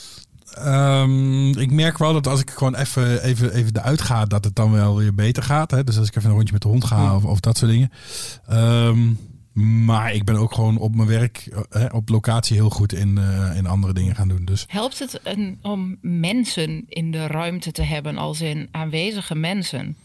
[0.56, 4.56] Ehm, ik merk wel dat als ik gewoon even, even, even eruit ga, dat het
[4.56, 5.72] dan wel weer beter gaat.
[5.72, 5.84] Hè?
[5.84, 7.92] Dus als ik even een rondje met de hond ga of, of dat soort dingen.
[8.48, 9.00] Ehm,
[9.86, 13.18] maar ik ben ook gewoon op mijn werk, eh, hè, op locatie heel goed in,
[13.18, 14.46] eh, in andere dingen gaan doen.
[14.46, 19.98] Dus Helpt het een, om mensen in de ruimte te hebben, als in aanwezige mensen?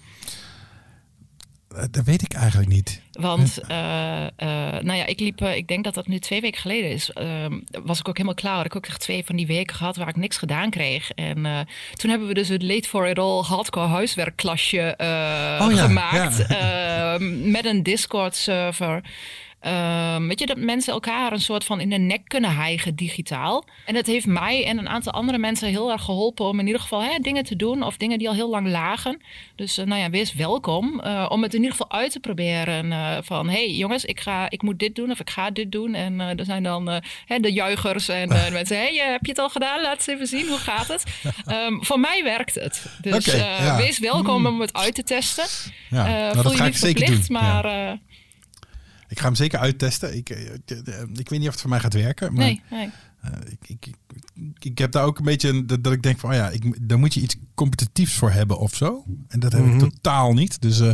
[1.76, 3.02] Eh, dat weet ik eigenlijk niet.
[3.12, 6.90] Want, eh, eh, nou ja, ik liep, ik denk dat dat nu twee weken geleden
[6.90, 8.56] is, ehm, was ik ook helemaal klaar.
[8.56, 11.10] Had ik ook echt twee van die weken gehad waar ik niks gedaan kreeg.
[11.10, 16.36] En toen hebben we dus het Late for It All hardcore huiswerkklasje Oh ja, gemaakt.
[16.36, 17.14] ja.
[17.14, 19.02] ehm, met een Discord server.
[19.60, 23.64] Ehm, weet je, dat mensen elkaar een soort van in de nek kunnen hijgen digitaal.
[23.86, 26.80] En dat heeft mij en een aantal andere mensen heel erg geholpen om in ieder
[26.80, 29.20] geval hè, dingen te doen of dingen die al heel lang lagen.
[29.56, 32.92] Dus eh, nou ja, wees welkom eh, om het in ieder geval uit te proberen.
[32.92, 35.94] eh, van hey jongens, ik, ga, ik moet dit doen of ik ga dit doen.
[35.94, 39.50] En er zijn dan hè, de juichers en de mensen, hey, heb je het al
[39.50, 39.82] gedaan?
[39.82, 41.04] Laat eens even zien, hoe gaat het?
[41.46, 42.86] Ehm, voor mij werkt het.
[43.00, 43.76] Dus ja.
[43.76, 45.44] wees welkom om het uit te testen.
[45.90, 47.36] Ja, nou, voel dat je ga ik niet zeker verplicht, doen.
[47.42, 47.98] maar Ja.
[49.10, 50.16] Ik ga hem zeker uittesten.
[50.16, 50.40] Ik, eh,
[51.14, 52.32] ik weet niet of het voor mij gaat werken.
[52.34, 52.90] Maar nee, nee.
[53.22, 56.18] eh, ik, ik, ik, ik heb daar ook een beetje een- dat, dat ik denk
[56.18, 59.04] van, oh ja, ik, daar moet je iets competitiefs voor hebben of zo.
[59.28, 59.74] En dat heb Mhm.
[59.74, 60.60] ik totaal niet.
[60.62, 60.92] Dus, eh,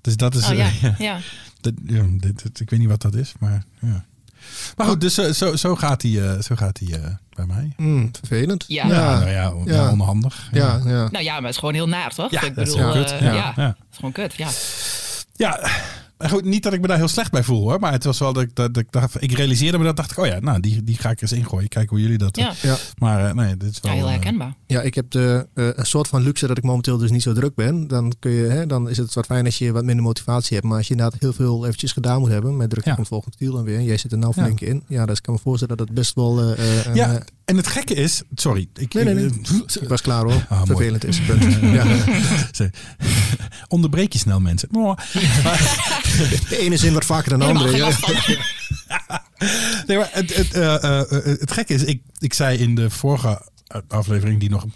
[0.00, 0.48] dus dat is.
[0.50, 0.94] Oh ja, ja.
[0.98, 1.18] ja.
[1.60, 4.04] Dat, ja, dit, dit- ik weet niet wat dat is, maar ja.
[4.76, 7.72] Maar goed, dus zo, zo gaat hij eh, zo gaat hij eh, bij mij.
[7.76, 8.64] Hmm, vervelend.
[8.68, 8.86] Ja.
[8.86, 9.72] Ja, nou ja, on- Ja.
[9.74, 10.48] ja, onhandig.
[10.52, 11.08] ja, ja.
[11.10, 12.30] Nou ja, maar het is gewoon heel naar, toch?
[12.30, 13.10] Ja, ik dat is bedoel, kut.
[13.10, 14.48] eh, Ja, het is gewoon kut, ja.
[15.34, 15.70] Ja,
[16.30, 17.80] goed, niet dat ik me daar heel slecht bij voel hoor.
[17.80, 20.18] Maar het was wel dat ik, dat, ik dacht, ik realiseerde me dat, dacht ik,
[20.18, 21.68] oh ja, nou, die, die ga ik eens ingooien.
[21.68, 22.36] Kijken hoe jullie dat.
[22.36, 22.76] eh, Ja, Ja.
[22.98, 23.92] Maar eh, nee, dit is ja wel.
[23.92, 24.54] heel eh, herkenbaar.
[24.66, 27.32] Ja, ik heb de, eh, een soort van luxe dat ik momenteel dus niet zo
[27.32, 27.88] druk ben.
[27.88, 30.68] Dan, kun je, hè, dan is het wat fijn als je wat minder motivatie hebt.
[30.68, 32.56] Maar als je inderdaad heel veel eventjes gedaan moet hebben.
[32.56, 32.94] Met druk Ja.
[32.94, 33.80] komt volgend wiel en weer.
[33.80, 34.42] Jij zit er nou Ja.
[34.42, 34.82] flink in.
[34.88, 36.40] Ja, dus ik kan me voorstellen dat het best wel...
[36.40, 38.68] eh, eh, een, Ja, eh, en het gekke is, sorry.
[38.74, 39.30] Ik, nee, nee, nee.
[39.80, 40.46] Ik was klaar hoor.
[40.48, 40.62] Ah.
[40.64, 41.20] Vervelend is.
[41.20, 41.58] Punt.
[41.78, 41.86] ja.
[43.68, 44.68] Onderbreek je snel mensen.
[44.72, 44.96] Oh.
[46.48, 47.76] De ene zin wat vaker dan de andere.
[47.76, 47.90] Ja.
[49.86, 52.90] Nee, maar het, het, eh, eh, eh, het gekke is, ik, ik zei in de
[52.90, 53.48] vorige
[53.88, 54.66] aflevering die nog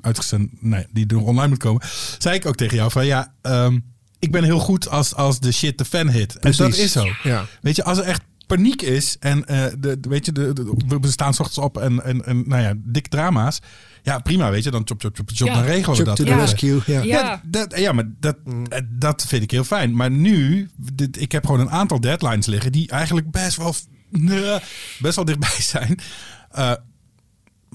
[0.00, 1.82] uitgezonden, nee, die nog online moet komen,
[2.18, 3.78] zei ik ook tegen jou van ja, ehm,
[4.18, 6.38] ik ben heel goed als, als de shit de fan hit.
[6.38, 6.84] En dat Precies.
[6.84, 7.06] is zo.
[7.22, 7.46] Ja.
[7.60, 10.98] Weet je, als er echt paniek is en eh, de, de- weet je, de, de-
[11.00, 13.58] we staan s ochtends op en, en, en nou ja, dik drama's.
[14.02, 15.54] Ja, prima, weet je, dan chop, chop, chop, chop, Ja.
[15.54, 16.16] dan regelen we dat.
[16.16, 16.36] to the Ja.
[16.38, 16.80] rescue.
[16.86, 17.00] Ja.
[17.02, 17.02] Ja.
[17.02, 18.36] Ja, dat, ja, maar dat,
[18.68, 19.94] eh, dat vind ik heel fijn.
[19.96, 23.74] Maar nu, dit, ik heb gewoon een aantal deadlines liggen die eigenlijk best wel,
[24.10, 24.58] nee,
[24.98, 25.98] best wel dichtbij zijn.
[26.50, 26.72] Eh,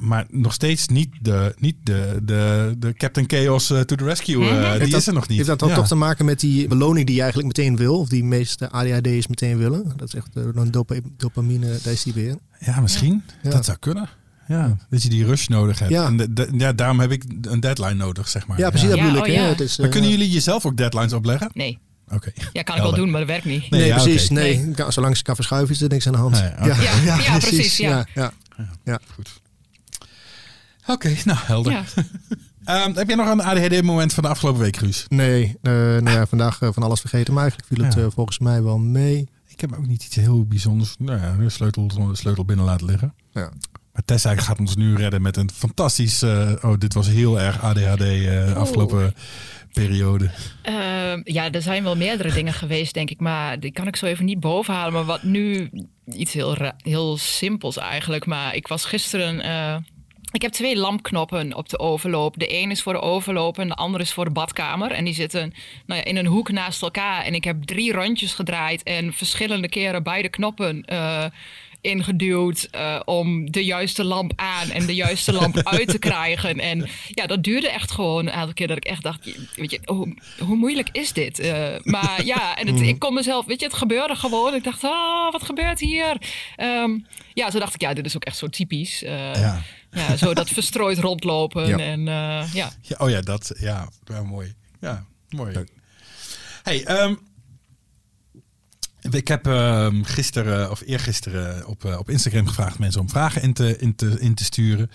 [0.01, 4.37] maar nog steeds niet de, niet de, de, de Captain Chaos to the rescue.
[4.37, 4.83] Mhm.
[4.83, 5.37] die is er nog niet.
[5.37, 7.99] Heeft dat dan toch te maken met die beloning die je eigenlijk meteen wil?
[7.99, 9.93] Of die meeste ADHD's meteen willen?
[9.95, 10.71] Dat is echt een
[11.17, 12.35] dopamine, daar is die weer.
[12.59, 13.23] Ja, misschien.
[13.43, 14.09] Dat zou kunnen.
[14.47, 15.91] Ja, dat je die rush nodig hebt.
[15.91, 16.05] Ja.
[16.05, 18.57] En ja, daarom heb ik een deadline nodig, zeg maar.
[18.57, 19.37] Ja, precies, dat bedoel ik.
[19.37, 21.49] Oh, het is, maar kunnen jullie jezelf ook deadlines opleggen?
[21.53, 21.79] Nee.
[22.09, 22.31] Oké.
[22.53, 23.69] Ja, kan ik wel doen, maar dat werkt niet.
[23.69, 24.29] Nee, nee precies.
[24.29, 24.57] Nee.
[24.57, 24.91] nee.
[24.91, 26.37] Zolang ze kan verschuiven, is er niks aan de hand.
[26.37, 26.75] ja.
[27.03, 27.77] Ja, precies.
[27.77, 28.07] Ja.
[28.13, 28.33] Ja.
[28.83, 28.99] Ja.
[29.13, 29.41] Goed.
[30.87, 31.73] Oké, nou helder.
[32.65, 35.05] um, heb jij nog een ADHD-moment van de afgelopen week, Ruus?
[35.07, 38.39] Nee, uh, nou ja, vandaag uh, van alles vergeten, maar eigenlijk viel het uh, volgens
[38.39, 39.29] mij wel mee.
[39.47, 40.95] Ik heb ook niet iets heel bijzonders.
[40.99, 43.13] Nou ja, de sleutel, de sleutel binnen laten liggen.
[43.31, 43.51] Ja.
[43.93, 46.23] Maar Tessa gaat ons nu redden met een fantastisch.
[46.23, 49.13] Uh, oh, dit was heel erg ADHD uh, afgelopen
[49.73, 50.29] periode.
[50.69, 53.19] Uh, ja, er zijn wel meerdere dingen geweest, denk ik.
[53.19, 54.93] Maar die kan ik zo even niet bovenhalen.
[54.93, 55.69] Maar wat nu
[56.05, 58.25] iets heel, heel simpels eigenlijk.
[58.25, 59.75] Maar ik was gisteren eh,
[60.31, 62.39] ik heb twee lampknoppen op de overloop.
[62.39, 64.91] De een is voor de overloop en de andere is voor de badkamer.
[64.91, 65.53] En die zitten
[65.85, 67.23] nou ja, in een hoek naast elkaar.
[67.23, 71.25] En ik heb drie rondjes gedraaid en verschillende keren beide knoppen uh,
[71.81, 76.59] ingeduwd uh, om de juiste lamp aan en de juiste lamp uit te krijgen.
[76.59, 79.79] En ja, dat duurde echt gewoon een aantal keer dat ik echt dacht, weet je,
[79.85, 81.39] hoe, hoe moeilijk is dit?
[81.39, 84.53] Uh, maar ja, en het, ik kon mezelf, weet je, het gebeurde gewoon.
[84.53, 86.17] Ik dacht, ah, wat gebeurt hier?
[86.57, 89.03] Um, ja, zo dacht ik, ja, dit is ook echt zo typisch.
[89.03, 89.61] Uh, ja.
[89.91, 90.17] Ja.
[90.17, 91.77] zo dat verstrooid rondlopen ja.
[91.77, 92.01] en
[92.53, 92.71] ja.
[92.81, 92.95] ja.
[92.97, 93.89] Oh ja, dat, ja,
[94.25, 94.53] mooi.
[94.79, 95.65] Ja, mooi.
[96.63, 97.19] Hey, um,
[99.01, 103.53] ik heb uh, gisteren of eergisteren op, uh, op Instagram gevraagd mensen om vragen in
[103.53, 104.89] te, in te, in te sturen.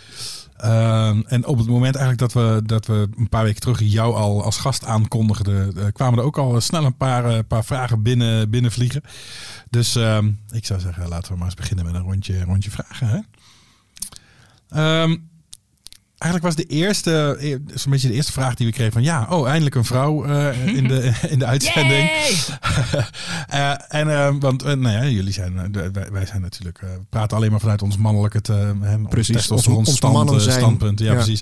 [0.65, 4.15] Uh, en op het moment eigenlijk dat we, dat we een paar weken terug jou
[4.15, 8.03] al als gast aankondigden, uh, kwamen er ook al snel een paar, uh, paar vragen
[8.03, 9.03] binnen, binnenvliegen.
[9.71, 13.09] Dus ehm, ik zou zeggen, laten we maar eens beginnen met een rondje, rondje vragen.
[13.09, 13.19] Hè?
[14.71, 15.29] Um,
[16.19, 17.37] eigenlijk was de eerste,
[17.75, 20.67] zo'n beetje de eerste vraag die we kregen van ja, oh, eindelijk een vrouw uh,
[20.67, 22.11] in, de, in de uitzending.
[23.51, 27.51] uh, en uh, want nou ja, jullie zijn, wij, wij, zijn natuurlijk, we praten alleen
[27.51, 28.75] maar vanuit ons mannelijke te,
[29.09, 30.99] precies, ons, ons stand, standpunt.
[30.99, 31.15] Ja, ja.
[31.15, 31.41] precies.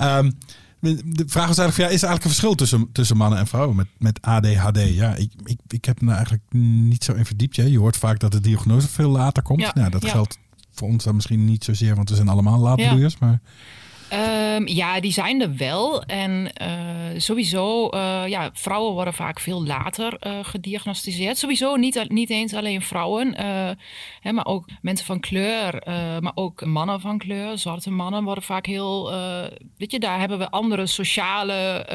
[0.00, 0.38] Um,
[0.80, 3.76] de vraag was eigenlijk, ja, is er eigenlijk een verschil tussen, tussen mannen en vrouwen
[3.76, 4.94] met, met ADHD?
[4.94, 7.56] Ja, ik, ik, ik heb me eigenlijk niet zo in verdiept.
[7.56, 9.60] Je hoort vaak dat de diagnose veel later komt.
[9.60, 10.38] Ja, nou, dat geldt
[10.80, 13.16] voor ons dan misschien niet zozeer, want we zijn allemaal laatbloeiers.
[13.20, 13.26] Ja.
[13.26, 13.40] Maar
[14.56, 16.02] Um, ja, die zijn er wel.
[16.02, 21.38] En uh, sowieso, uh, ja, vrouwen worden vaak veel later uh, gediagnosticeerd.
[21.38, 23.34] Sowieso niet, niet eens alleen vrouwen,
[24.20, 25.82] hè, maar ook mensen van kleur,
[26.20, 27.58] maar ook mannen van kleur.
[27.58, 29.10] Zwarte mannen worden vaak heel,
[29.76, 31.86] weet je, daar hebben we andere sociale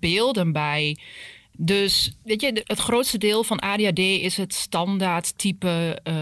[0.00, 0.96] beelden bij.
[1.56, 6.14] Dus weet je, het grootste deel van ADHD is het standaard type uh,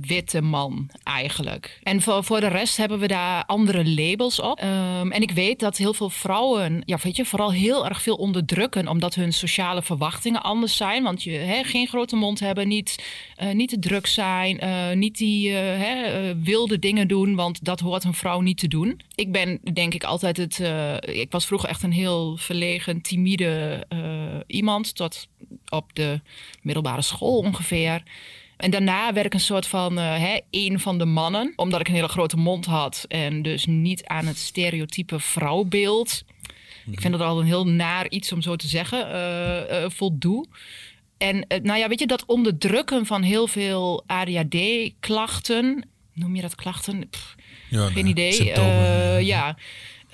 [0.00, 1.78] witte man eigenlijk.
[1.82, 4.62] En voor, voor de rest hebben we daar andere labels op.
[4.62, 8.16] Um, en ik weet dat heel veel vrouwen, ja, weet je, vooral heel erg veel
[8.16, 11.02] onderdrukken omdat hun sociale verwachtingen anders zijn.
[11.02, 13.04] Want je hè, geen grote mond hebben, niet,
[13.42, 18.04] uh, niet te druk zijn, uh, niet die hè, wilde dingen doen, want dat hoort
[18.04, 19.00] een vrouw niet te doen.
[19.14, 20.62] Ik ben denk ik altijd het.
[21.00, 23.86] ik was vroeger echt een heel verlegen, timide
[24.48, 25.28] iemand tot
[25.68, 26.20] op de
[26.62, 28.02] middelbare school ongeveer.
[28.56, 31.88] En daarna werd ik een soort van uh, hè, een van de mannen, omdat ik
[31.88, 36.24] een hele grote mond had en dus niet aan het stereotype vrouwbeeld.
[36.90, 40.46] Ik vind dat al een heel naar iets om zo te zeggen, uh, uh, voldoe.
[41.18, 47.08] En nou ja, weet je, dat onderdrukken van heel veel ADHD-klachten, noem je dat klachten?
[47.68, 48.54] ja, geen idee.
[49.24, 49.56] ja.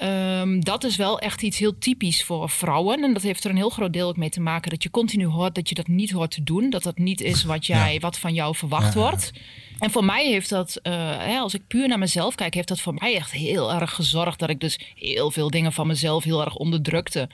[0.02, 3.02] Um, dat is wel echt iets heel typisch voor vrouwen.
[3.02, 5.26] En dat heeft er een heel groot deel ook mee te maken dat je continu
[5.26, 6.70] hoort dat je dat niet hoort te doen.
[6.70, 9.32] Dat dat niet is wat, jij, wat van jou verwacht wordt.
[9.78, 12.94] En voor mij heeft dat, uh, als ik puur naar mezelf kijk, heeft dat voor
[12.94, 16.54] mij echt heel erg gezorgd dat ik dus heel veel dingen van mezelf heel erg
[16.54, 17.28] onderdrukte.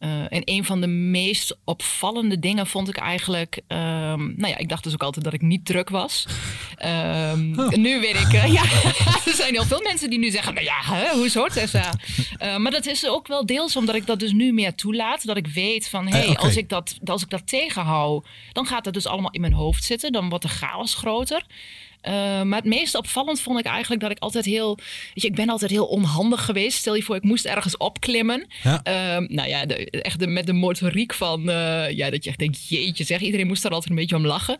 [0.00, 3.60] Uh, en een van de meest opvallende dingen vond ik eigenlijk.
[3.68, 6.26] Um, nou ja, ik dacht dus ook altijd dat ik niet druk was.
[6.84, 7.68] Um, oh.
[7.68, 8.32] Nu weet ik.
[8.32, 8.62] Uh, ja,
[9.30, 11.92] er zijn heel veel mensen die nu zeggen: Nou ja, hè, hoe soort Tessa?
[12.42, 15.26] Uh, maar dat is ook wel deels omdat ik dat dus nu meer toelaat.
[15.26, 16.44] Dat ik weet van: hé, hey, okay.
[16.44, 19.84] als, ik dat, als ik dat tegenhoud, dan gaat dat dus allemaal in mijn hoofd
[19.84, 20.12] zitten.
[20.12, 21.44] Dan wordt de chaos groter.
[22.02, 24.76] Uh, maar het meest opvallend vond ik eigenlijk dat ik altijd heel.
[24.76, 26.78] Weet je, ik ben altijd heel onhandig geweest.
[26.78, 28.46] Stel je voor, ik moest ergens opklimmen.
[28.62, 28.80] Ja.
[28.84, 31.48] Uh, nou ja, de, echt de, met de motoriek van.
[31.48, 33.20] Uh, ja, dat je echt denkt, jeetje zeg.
[33.20, 34.58] Iedereen moest daar altijd een beetje om lachen.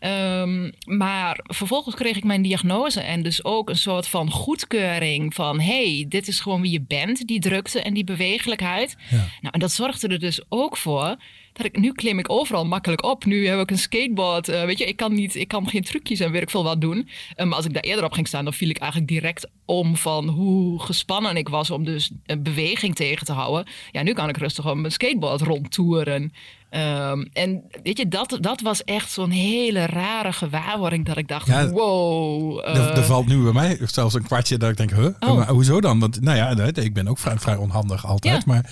[0.00, 3.00] Um, maar vervolgens kreeg ik mijn diagnose.
[3.00, 5.60] En dus ook een soort van goedkeuring van.
[5.60, 7.26] hey, dit is gewoon wie je bent.
[7.26, 8.96] Die drukte en die bewegelijkheid.
[9.10, 9.16] Ja.
[9.16, 11.16] Nou, en dat zorgde er dus ook voor
[11.52, 13.24] dat ik, nu klim ik overal makkelijk op.
[13.24, 14.48] Nu heb ik een skateboard.
[14.48, 17.08] Uh, weet je, ik kan, niet, ik kan geen trucjes en werk veel wat doen.
[17.36, 19.96] Uh, maar als ik daar eerder op ging staan, dan viel ik eigenlijk direct om
[19.96, 23.66] van hoe gespannen ik was om dus een beweging tegen te houden.
[23.90, 26.32] Ja, nu kan ik rustig op mijn skateboard rondtoeren.
[26.70, 31.46] Um, en weet je, dat, dat was echt zo'n hele rare gewaarwording dat ik dacht,
[31.46, 32.58] ja, wow.
[32.58, 35.36] Uh, er, er, valt nu bij mij zelfs een kwartje dat ik denk, huh, oh.
[35.36, 35.98] maar hoezo dan?
[35.98, 38.34] Want nou ja, ik ben ook vrij, vrij onhandig altijd.
[38.34, 38.42] Ja.
[38.46, 38.70] Maar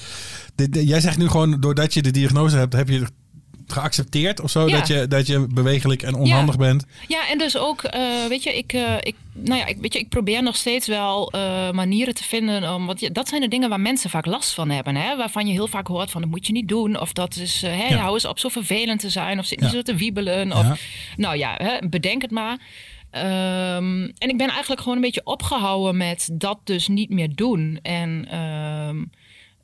[0.71, 3.07] jij zegt nu gewoon, doordat je de diagnose hebt, heb je
[3.66, 4.68] geaccepteerd of zo?
[4.68, 6.85] Dat, je, dat je bewegelijk en onhandig bent?
[7.09, 9.99] Ja, en dus ook, uh, weet je, ik, uh, ik, nou ja, ik, weet je,
[9.99, 12.75] ik probeer nog steeds wel uh, manieren te vinden.
[12.75, 14.97] Om, want dat zijn de dingen waar mensen vaak last van hebben.
[14.97, 15.16] Hè?
[15.16, 17.01] Waarvan je heel vaak hoort van, dat moet je niet doen.
[17.01, 17.97] Of dat is, hè, ja.
[17.97, 19.38] hou eens op zo vervelend te zijn.
[19.38, 20.53] Of zit niet zo te wiebelen.
[20.53, 20.81] Of,
[21.16, 22.59] nou ja, hè, bedenk het maar.
[23.12, 27.79] Um, en ik ben eigenlijk gewoon een beetje opgehouden met dat dus niet meer doen.
[27.83, 28.38] En...
[28.38, 29.11] Um,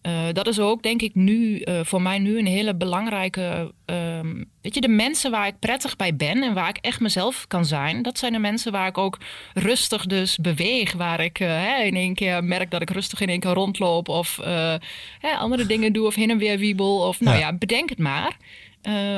[0.07, 3.73] uh, dat is ook, denk ik, nu uh, voor mij nu een hele belangrijke.
[3.87, 7.47] Um, weet je, de mensen waar ik prettig bij ben en waar ik echt mezelf
[7.47, 9.19] kan zijn, dat zijn de mensen waar ik ook
[9.55, 10.93] rustig dus beweeg.
[10.93, 14.09] Waar ik uh, hè, in één keer merk dat ik rustig in één keer rondloop
[14.09, 14.37] of
[15.19, 16.99] hè, andere dingen doe of heen en weer wiebel.
[16.99, 18.37] Of nou ja, bedenk het maar.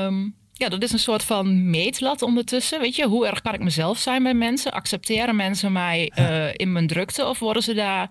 [0.04, 2.80] Um, ja, dat is een soort van meetlat ondertussen.
[2.80, 4.72] Weet je, hoe erg kan ik mezelf zijn bij mensen?
[4.72, 6.12] Accepteren mensen mij
[6.56, 8.10] in mijn drukte of worden ze daar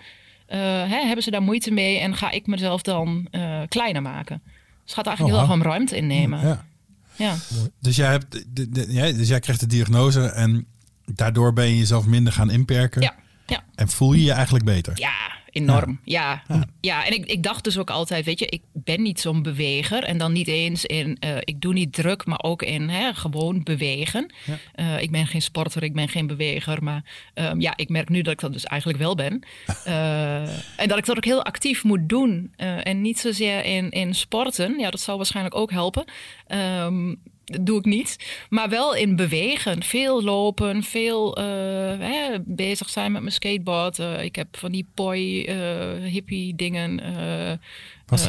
[0.49, 4.41] uh, hè, hebben ze daar moeite mee en ga ik mezelf dan uh, kleiner maken?
[4.43, 4.53] Dus
[4.84, 6.47] het gaat eigenlijk heel erg om ruimte innemen.
[6.47, 6.65] Ja.
[7.15, 7.36] ja.
[7.79, 10.67] Dus, jij hebt de, de, ja, dus jij krijgt de diagnose en
[11.05, 13.01] daardoor ben je jezelf minder gaan inperken.
[13.01, 13.15] Ja.
[13.45, 13.63] ja.
[13.75, 14.93] En voel je je eigenlijk beter?
[14.95, 15.13] Ja,
[15.55, 15.99] enorm.
[16.03, 16.43] Ja,
[16.81, 17.05] ja.
[17.05, 20.03] en ik, ik dacht dus ook altijd, weet je, ik ben niet zo'n beweger.
[20.03, 23.63] En dan niet eens in, uh, ik doe niet druk, maar ook in hè, gewoon
[23.63, 24.33] bewegen.
[24.75, 26.83] Uh, ik ben geen sporter, ik ben geen beweger.
[26.83, 29.43] Maar um, ja, ik merk nu dat ik dat dus eigenlijk wel ben.
[29.87, 30.41] Uh,
[30.81, 32.53] en dat ik dat ook heel actief moet doen.
[32.55, 34.79] en niet zozeer in, in sporten.
[34.79, 36.05] Ja, dat zal waarschijnlijk ook helpen.
[36.47, 38.17] Um, dat doe ik niet.
[38.49, 39.84] Maar wel in bewegen.
[39.84, 41.45] Veel lopen, veel uh,
[41.99, 43.99] hè, bezig zijn met mijn skateboard.
[43.99, 47.01] Uh, ik heb van die poi, uh, hippie dingen.
[48.05, 48.27] Wat is,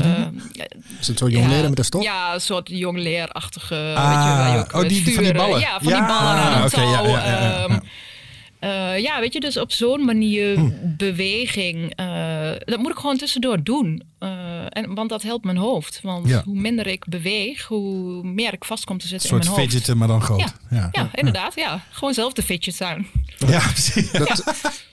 [1.00, 2.02] is het zo jong leren met een stok?
[2.02, 3.92] Ja, een soort jong leerachtige.
[3.96, 5.60] Ah, weet je, waar je ook oh, die, van die ballen.
[5.60, 6.90] Ja, van ja, die ballen aan touw.
[6.90, 7.80] Ja, ja, ja, um,
[8.66, 10.70] uh, ja, weet je, dus op zo'n manier hm.
[10.96, 14.02] beweging, uh, dat moet ik gewoon tussendoor doen.
[14.20, 14.28] Uh,
[14.68, 16.00] en, want dat helpt mijn hoofd.
[16.02, 16.42] Want ja.
[16.44, 19.58] hoe minder ik beweeg, hoe meer ik vast kom te zitten in mijn hoofd.
[19.58, 20.52] Een soort fidgeten, maar dan groot.
[20.70, 21.08] Ja, ja.
[21.14, 21.54] inderdaad.
[21.54, 21.84] Ja.
[21.90, 23.06] Gewoon zelf de fidget zijn.
[23.46, 24.10] Ja, precies.
[24.10, 24.42] Dat,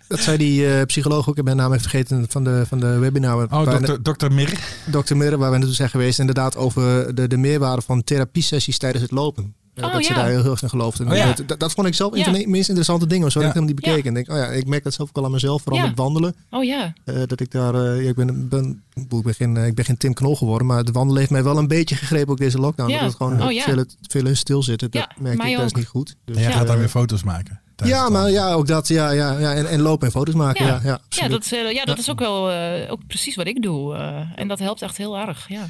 [0.08, 3.48] dat zei die psycholoog ook, ik ben naam even vergeten van de, van de webinar.
[3.52, 4.60] Oh, dokter, dokter Mir.
[4.86, 6.20] Dokter Mir, waar we naartoe zijn geweest.
[6.20, 9.56] Inderdaad over de, de meerwaarde van therapiesessies tijdens het lopen.
[9.82, 11.08] Oh, dat ze daar heel, heel in geloofden.
[11.08, 11.34] Oh, ja.
[11.46, 13.32] dat, dat, vond ik zelf een van de meest interessante dingen.
[13.32, 14.04] Zo heb ik hem niet bekeken.
[14.04, 16.36] En denk, oh ja, ik merk dat zelf ook al aan mezelf, vooral met wandelen.
[16.50, 16.94] Oh ja.
[17.06, 20.14] Uh, dat ik daar, uh, ik, ben, ben, ik, ben geen, ik ben geen Tim
[20.14, 22.92] Knol geworden, maar het wandelen heeft mij wel een beetje gegrepen ook deze lockdown.
[22.92, 24.92] Dat het gewoon oh, veel, veel stilzitten.
[24.92, 26.16] Dat merk ik, dat is niet goed.
[26.26, 27.62] Dus, en jij gaat dan weer foto's maken?
[27.76, 28.88] Ja, maar ja, ook dat.
[28.88, 29.54] Ja, ja, ja.
[29.54, 30.66] En, en lopen en foto's maken.
[30.66, 33.62] Ja, ja, ja, dat, is, ja dat is ook wel uh, ook precies wat ik
[33.62, 33.96] doe.
[33.96, 35.46] Uh, en dat helpt echt heel erg.
[35.50, 35.70] Ja.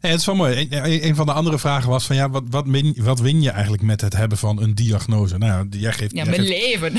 [0.00, 0.68] Nee, het is wel mooi.
[0.70, 3.50] Een, een, van de andere vragen was van ja, wat, wat, win, wat win je
[3.50, 5.38] eigenlijk met het hebben van een diagnose?
[5.38, 6.14] Nou, jij geeft.
[6.14, 6.92] Ja, mijn leven.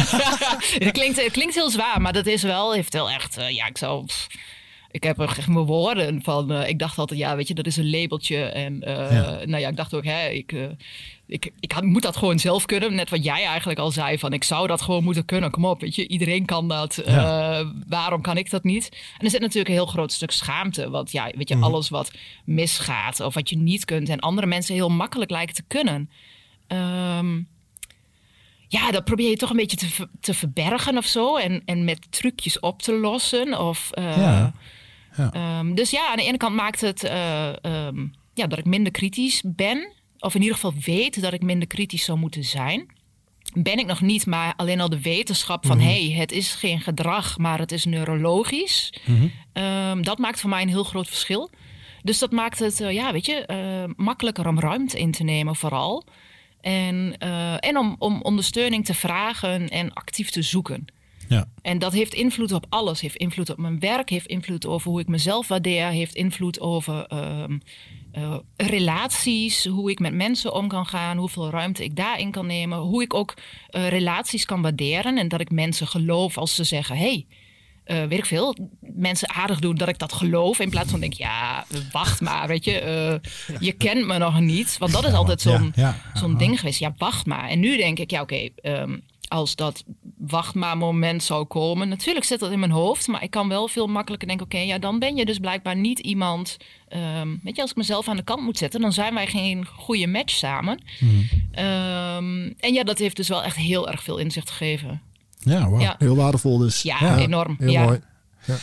[0.84, 3.38] het, klinkt, het klinkt heel zwaar, maar dat is wel, heeft wel echt.
[3.38, 4.04] Uh, ja, ik zou.
[4.04, 4.26] Pff,
[4.90, 6.52] ik heb er echt mijn woorden van.
[6.52, 8.44] Uh, ik dacht altijd, ja, weet je, dat is een labeltje.
[8.44, 9.38] En uh, ja.
[9.44, 10.54] nou ja, ik dacht ook, hè, ik,
[11.26, 12.94] ik, ik had, moet dat gewoon zelf kunnen.
[12.94, 15.50] Net wat jij eigenlijk al zei, van ik zou dat gewoon moeten kunnen.
[15.50, 17.02] Kom op, weet je, iedereen kan dat.
[17.06, 17.72] Ja.
[17.88, 18.88] waarom kan ik dat niet?
[19.18, 20.90] En er zit natuurlijk een heel groot stuk schaamte.
[20.90, 21.64] Want ja, weet je, mm.
[21.64, 22.12] alles wat
[22.44, 26.10] misgaat of wat je niet kunt en andere mensen heel makkelijk lijken te kunnen.
[26.68, 27.48] Um,
[28.68, 31.36] ja, dat probeer je toch een beetje te, te verbergen of zo.
[31.36, 33.58] En, en met trucjes op te lossen.
[33.58, 34.54] Of, ja.
[35.16, 35.58] Ja.
[35.58, 38.92] Um, dus ja, aan de ene kant maakt het uh, um, ja, dat ik minder
[38.92, 39.92] kritisch ben.
[40.24, 42.86] Of in ieder geval weet dat ik minder kritisch zou moeten zijn.
[43.52, 45.76] Ben ik nog niet, maar alleen al de wetenschap van...
[45.76, 45.90] Mm -hmm.
[45.90, 48.92] hey, het is geen gedrag, maar het is neurologisch.
[49.04, 49.62] Mm -hmm.
[49.64, 51.50] um, dat maakt voor mij een heel groot verschil.
[52.02, 55.56] Dus dat maakt het, uh, ja, weet je, uh, makkelijker om ruimte in te nemen
[55.56, 56.04] vooral.
[56.60, 60.84] En, uh, en om, om ondersteuning te vragen en actief te zoeken.
[61.28, 61.48] Ja.
[61.62, 63.00] En dat heeft invloed op alles.
[63.00, 67.06] Heeft invloed op mijn werk, heeft invloed over hoe ik mezelf waardeer, heeft invloed over
[67.12, 67.44] uh,
[68.18, 72.78] uh, relaties, hoe ik met mensen om kan gaan, hoeveel ruimte ik daarin kan nemen,
[72.78, 73.34] hoe ik ook
[73.70, 77.26] uh, relaties kan waarderen en dat ik mensen geloof als ze zeggen: hey,
[77.86, 80.58] uh, weet ik veel, mensen aardig doen dat ik dat geloof.
[80.58, 84.78] In plaats van denk, ja, wacht maar, weet je, uh, je kent me nog niet.
[84.78, 86.78] Want dat is altijd zo'n ja, ja, zo'n ding geweest.
[86.78, 87.48] Ja, wacht maar.
[87.48, 89.84] En nu denk ik, ja, oké, okay, um, als dat
[90.18, 91.88] wacht maar moment zou komen.
[91.88, 94.78] Natuurlijk zit dat in mijn hoofd, maar ik kan wel veel makkelijker denken: oké, ja,
[94.78, 96.56] dan ben je dus blijkbaar niet iemand.
[97.20, 99.66] Um, weet je, als ik mezelf aan de kant moet zetten, dan zijn wij geen
[99.66, 100.82] goede match samen.
[100.98, 101.28] Hmm.
[101.50, 105.02] Ehm, en ja, dat heeft dus wel echt heel erg veel inzicht gegeven.
[105.38, 105.80] Ja, wow.
[105.80, 105.94] ja.
[105.98, 106.82] heel waardevol dus.
[106.82, 107.56] Ja, enorm.
[107.58, 107.84] Heel ja.
[107.84, 108.00] mooi.
[108.44, 108.56] Ja.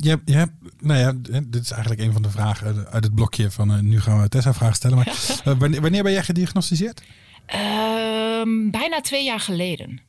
[0.00, 3.50] Je, je hebt, nou ja, dit is eigenlijk een van de vragen uit het blokje
[3.50, 4.96] van uh, nu gaan we Tessa vragen stellen.
[4.96, 7.02] Maar uh, wanneer, wanneer ben jij gediagnosticeerd?
[8.42, 10.00] Um, bijna twee jaar geleden.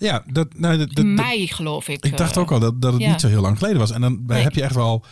[0.00, 2.04] Ja, dat, nou, dat, dat, mei geloof ik.
[2.04, 3.90] Ik dacht ook al dat, dat het niet zo heel lang geleden was.
[3.90, 5.04] En dan heb je echt wel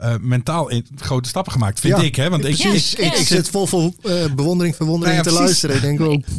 [0.00, 2.16] uh, mentaal in, grote stappen gemaakt, vind ik.
[2.16, 2.30] Hè?
[2.30, 5.76] Want ik, ik, ik, zit vol, vol uh, bewondering, verwondering nou te luisteren.
[5.76, 6.22] Ik denk ook.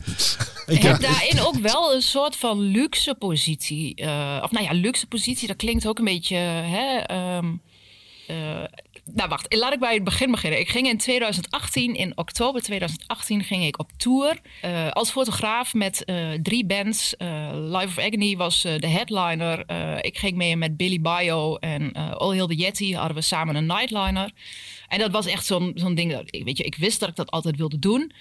[0.68, 4.02] Ik heb daarin ook wel een soort van luxe positie.
[4.02, 6.36] Uh, of nou ja, luxe positie, dat klinkt ook een beetje.
[6.36, 7.62] Hè, um,
[9.14, 9.56] nou, wacht.
[9.56, 10.60] Laat ik bij het begin beginnen.
[10.60, 16.04] Ik ging in 2018, in oktober 2018, ging ik op tour uh, als fotograaf met
[16.06, 17.16] uh, drie bands.
[17.18, 19.60] Uh, Life of Agony was de headliner.
[20.02, 22.96] ik ging mee met Billy Bio en All Hill the Yeti.
[22.96, 24.32] Hadden we samen een nightliner.
[24.88, 26.12] En dat was echt zo'n zo'n ding.
[26.12, 28.12] Dat, weet je, ik wist dat ik dat altijd wilde doen.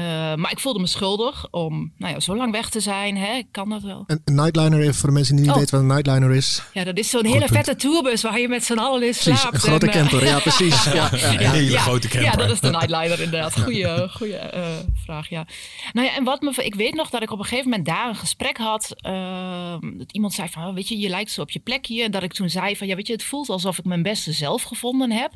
[0.00, 3.16] Uh, maar ik voelde me schuldig om nou ja, zo lang weg te zijn.
[3.16, 3.42] Hè?
[3.50, 4.04] Kan dat wel?
[4.06, 5.58] Een, nightliner, voor de mensen die niet oh.
[5.58, 6.62] weten wat een nightliner is.
[6.72, 9.54] Ja, dat is zo'n hele vette tourbus waar je met z'n allen in slaapt.
[9.54, 10.84] een grote en, uh, camper, ja precies.
[10.92, 12.30] ja, ja, een hele grote camper.
[12.30, 13.60] Ja, dat is de nightliner inderdaad.
[13.60, 14.66] Goeie, goeie uh,
[15.04, 15.46] vraag, ja.
[15.92, 16.52] Nou ja, en wat me...
[16.64, 18.94] Ik weet nog dat ik op een gegeven moment daar een gesprek had.
[18.96, 22.10] Ehm, dat iemand zei van, oh, weet je, je lijkt zo op je plekje.
[22.10, 24.62] Dat ik toen zei van, ja, weet je, het voelt alsof ik mijn beste zelf
[24.62, 25.32] gevonden heb.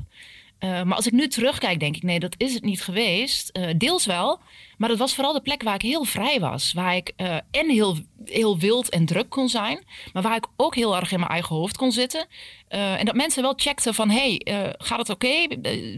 [0.65, 3.59] Uh, maar als ik nu terugkijk, denk ik, nee, dat is het niet geweest.
[3.59, 4.41] Uh, deels wel,
[4.77, 6.73] maar dat was vooral de plek waar ik heel vrij was.
[6.73, 10.75] Waar ik uh, en heel, heel wild en druk kon zijn, maar waar ik ook
[10.75, 12.27] heel erg in mijn eigen hoofd kon zitten.
[12.69, 14.41] en dat mensen wel checkten van, hey,
[14.79, 15.47] gaat het oké?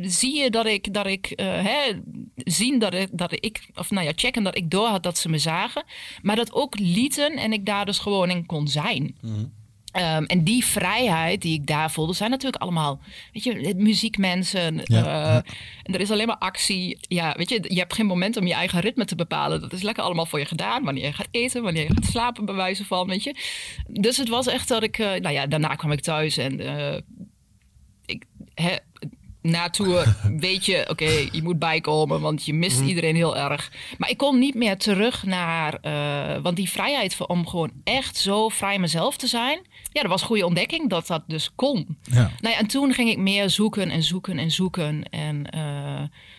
[0.01, 2.01] zie je dat ik, dat ik hè,
[2.37, 5.29] zien dat ik, dat ik, of nou ja, checken dat ik door had dat ze
[5.29, 5.85] me zagen.
[6.23, 9.17] Maar dat ook lieten en ik daar dus gewoon in kon zijn.
[9.21, 9.53] Mm
[9.97, 13.01] Um, en die vrijheid die ik daar voelde, zijn natuurlijk allemaal,
[13.33, 14.81] weet je, muziekmensen.
[14.85, 15.05] Ja.
[15.05, 15.35] Uh,
[15.83, 16.99] en er is alleen maar actie.
[17.01, 19.61] Ja, weet je, je hebt geen moment om je eigen ritme te bepalen.
[19.61, 20.85] Dat is lekker allemaal voor je gedaan.
[20.85, 23.37] Wanneer je gaat eten, wanneer je gaat slapen, bij wijze van, weet je.
[23.89, 26.97] Dus het was echt dat ik, uh, nou ja, daarna kwam ik thuis en uh,
[28.07, 28.25] ik,
[28.55, 28.77] he,
[29.45, 32.89] na tour weet je, oké, je moet bijkomen, want je mist mhm.
[32.89, 33.73] iedereen heel erg.
[33.99, 38.49] Maar ik kon niet meer terug naar, uh, want die vrijheid om gewoon echt zo
[38.49, 39.61] vrij mezelf te zijn,
[39.93, 41.99] ja, dat was een goede ontdekking dat dat dus kon.
[42.03, 42.31] Ja.
[42.41, 45.09] Nou ja, en toen ging ik meer zoeken en zoeken en zoeken.
[45.11, 45.61] En uh,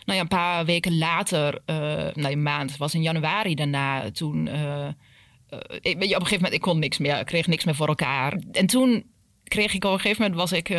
[0.06, 1.76] nou ja, een paar weken later, uh,
[2.14, 4.49] nou een maand, was in januari daarna, toen...
[5.82, 7.76] ik, weet je, op een gegeven moment, ik kon niks meer, ik kreeg niks meer
[7.76, 8.39] voor elkaar.
[8.51, 9.03] En toen
[9.47, 10.77] kreeg ik op een gegeven moment was ik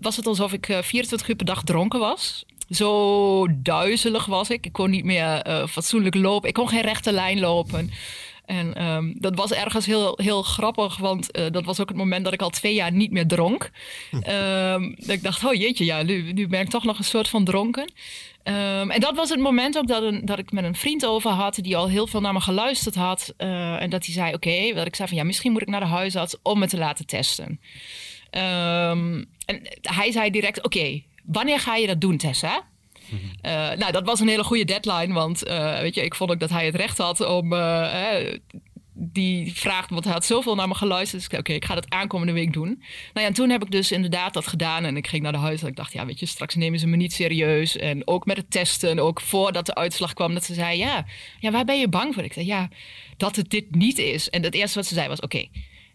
[0.00, 2.44] was het alsof ik 24 eh, uur per dag dronken was.
[2.68, 4.66] Zo duizelig was ik.
[4.66, 6.48] Ik kon niet meer uh, fatsoenlijk lopen.
[6.48, 7.90] Ik kon geen rechte lijn lopen.
[8.44, 12.24] En um, dat was ergens heel, heel grappig, want uh, dat was ook het moment
[12.24, 13.70] dat ik al twee jaar niet meer dronk.
[14.12, 17.28] Um, dat ik dacht, oh jeetje, ja, nu, nu ben ik toch nog een soort
[17.28, 17.92] van dronken.
[18.44, 21.30] Um, en dat was het moment ook dat, een, dat ik met een vriend over
[21.30, 23.34] had, die al heel veel naar me geluisterd had.
[23.38, 25.68] Uh, en dat hij zei, oké, okay, dat ik zei van ja, misschien moet ik
[25.68, 27.60] naar de huisarts om me te laten testen.
[29.46, 32.64] En hij zei direct: Oké, wanneer ga je dat doen, Tessa?
[33.12, 36.40] Uh, nou, dat was een hele goede deadline, want uh, weet je, ik vond ook
[36.40, 38.32] dat hij het recht had om uh,
[38.94, 41.28] die vraagt, want hij had zoveel naar me geluisterd.
[41.28, 42.68] Dus oké, ik ga dat aankomende week doen.
[42.68, 42.80] Nou
[43.14, 45.62] ja, en toen heb ik dus inderdaad dat gedaan en ik ging naar de huis
[45.62, 47.76] en ik dacht, ja, weet je, straks nemen ze me niet serieus.
[47.76, 51.06] En ook met het testen, ook voordat de uitslag kwam, dat ze zei, ja,
[51.38, 52.24] ja, waar ben je bang voor?
[52.24, 52.68] Ik zei, ja,
[53.16, 54.30] dat het dit niet is.
[54.30, 55.46] En het eerste wat ze zei was, oké,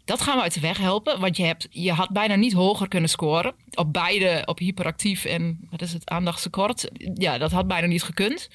[0.08, 1.20] dat gaan we uit de weg helpen.
[1.20, 3.54] Want je, hebt, je had bijna niet hoger kunnen scoren.
[3.74, 6.90] Op beide, op hyperactief en wat is het, aandachtstekort.
[7.14, 8.50] Ja, dat had bijna niet gekund.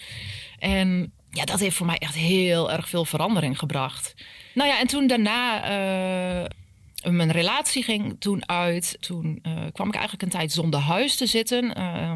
[0.58, 4.14] En ja, dat heeft voor mij echt heel erg veel verandering gebracht.
[4.54, 5.62] Nou ja, en toen daarna...
[6.42, 6.46] Uh,
[7.02, 8.96] mijn relatie ging toen uit.
[9.00, 11.78] Toen uh, kwam ik eigenlijk een tijd zonder huis te zitten.
[11.78, 12.12] Uh,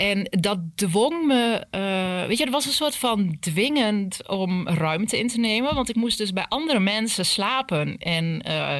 [0.00, 5.18] en dat dwong me, uh, weet je, het was een soort van dwingend om ruimte
[5.18, 5.74] in te nemen.
[5.74, 7.98] Want ik moest dus bij andere mensen slapen.
[7.98, 8.76] En uh,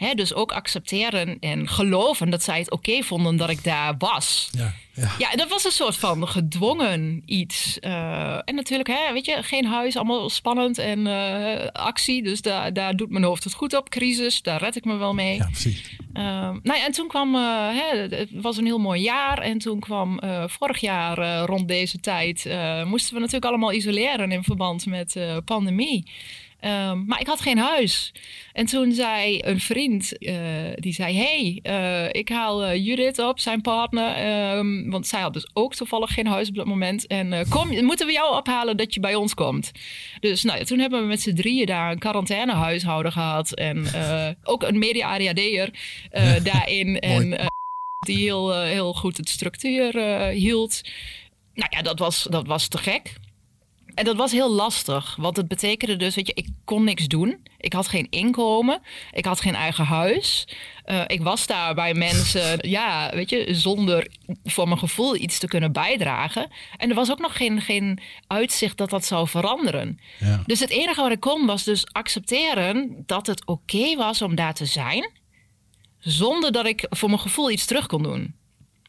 [0.00, 4.48] hè, dus ook accepteren en geloven dat zij het oké vonden dat ik daar was.
[4.52, 4.74] Ja.
[4.94, 5.10] Ja.
[5.18, 7.78] ja, dat was een soort van gedwongen iets.
[7.80, 12.22] Uh, en natuurlijk, hè, weet je, geen huis, allemaal spannend en uh, actie.
[12.22, 13.90] Dus daar, daar doet mijn hoofd het goed op.
[13.90, 15.36] Crisis, daar red ik me wel mee.
[15.36, 15.90] Ja, precies.
[16.14, 16.22] Uh,
[16.62, 19.38] nou ja, en toen kwam, hè, het was een heel mooi jaar.
[19.38, 22.48] En toen kwam vorig jaar rond deze tijd,
[22.84, 26.04] moesten we natuurlijk allemaal isoleren in verband met pandemie.
[26.60, 28.12] Ehm, maar ik had geen huis.
[28.52, 30.34] En toen zei een vriend, uh,
[30.74, 31.16] die zei...
[31.16, 34.56] hey, uh, ik haal uh, Judith op, zijn partner.
[34.56, 37.06] Um, want zij had dus ook toevallig geen huis op dat moment.
[37.06, 39.70] En kom, moeten we jou ophalen dat je bij ons komt?
[40.20, 43.54] Dus nou toen hebben we met z'n drieën daar een quarantainehuishouden gehad.
[43.54, 43.86] En
[44.42, 45.70] ook een media-ADHD'er
[46.42, 47.00] daarin.
[47.14, 47.50] en
[48.06, 49.98] die heel, heel goed het structuur
[50.28, 50.80] hield.
[51.54, 53.12] Nou ja, dat was, dat was te gek.
[54.00, 57.46] En dat was heel lastig, want het betekende dus, weet je, ik kon niks doen.
[57.58, 58.80] Ik had geen inkomen,
[59.12, 60.48] ik had geen eigen huis.
[60.86, 64.10] Uh, ik was daar bij mensen, ja, weet je, zonder
[64.44, 66.50] voor mijn gevoel iets te kunnen bijdragen.
[66.76, 70.00] En er was ook nog geen, geen uitzicht dat dat zou veranderen.
[70.18, 70.42] Ja.
[70.46, 74.54] Dus het enige wat ik kon was dus accepteren dat het oké was om daar
[74.54, 75.10] te zijn,
[75.98, 78.34] zonder dat ik voor mijn gevoel iets terug kon doen.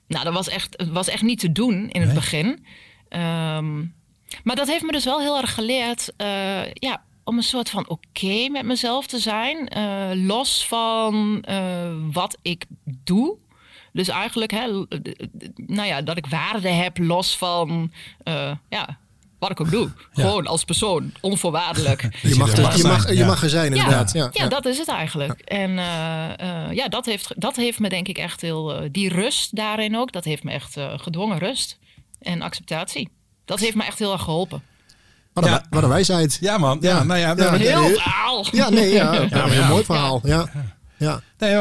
[0.08, 2.66] Nou, dat was echt, was echt niet te doen in het begin.
[3.10, 4.00] Um,
[4.44, 7.90] maar dat heeft me dus wel heel erg geleerd, uh, ja, om een soort van
[7.90, 9.72] oké met mezelf te zijn.
[9.78, 12.66] Uh, los van uh, wat ik
[13.04, 13.38] doe.
[13.94, 14.68] Dus eigenlijk, hè,
[15.56, 17.92] nou ja, dat ik waarde heb los van,
[18.70, 18.98] ja,
[19.40, 19.92] wat ik ook doe.
[20.12, 22.02] Gewoon als persoon, onvoorwaardelijk.
[22.22, 24.14] je, mag er, je, mag, je mag er zijn, inderdaad.
[24.14, 25.40] Ja, ja, dat is het eigenlijk.
[25.40, 25.72] En
[26.74, 28.88] ja, dat heeft, dat heeft me denk ik echt heel...
[28.92, 31.78] die rust daarin ook, dat heeft me echt gedwongen rust
[32.20, 33.10] en acceptatie
[33.52, 34.62] dat heeft me echt heel erg geholpen.
[35.34, 35.56] Wat, ja.
[35.56, 36.38] een, wat wijsheid.
[36.42, 36.78] Ja, man.
[36.82, 37.54] Ja, nou ja, ja.
[37.54, 38.48] Heel verhaal.
[38.52, 39.14] Ja, nee, ja.
[39.30, 40.22] ja, een mooi verhaal.
[40.24, 40.50] Ja.
[40.98, 41.22] Ja.
[41.38, 41.58] Nee,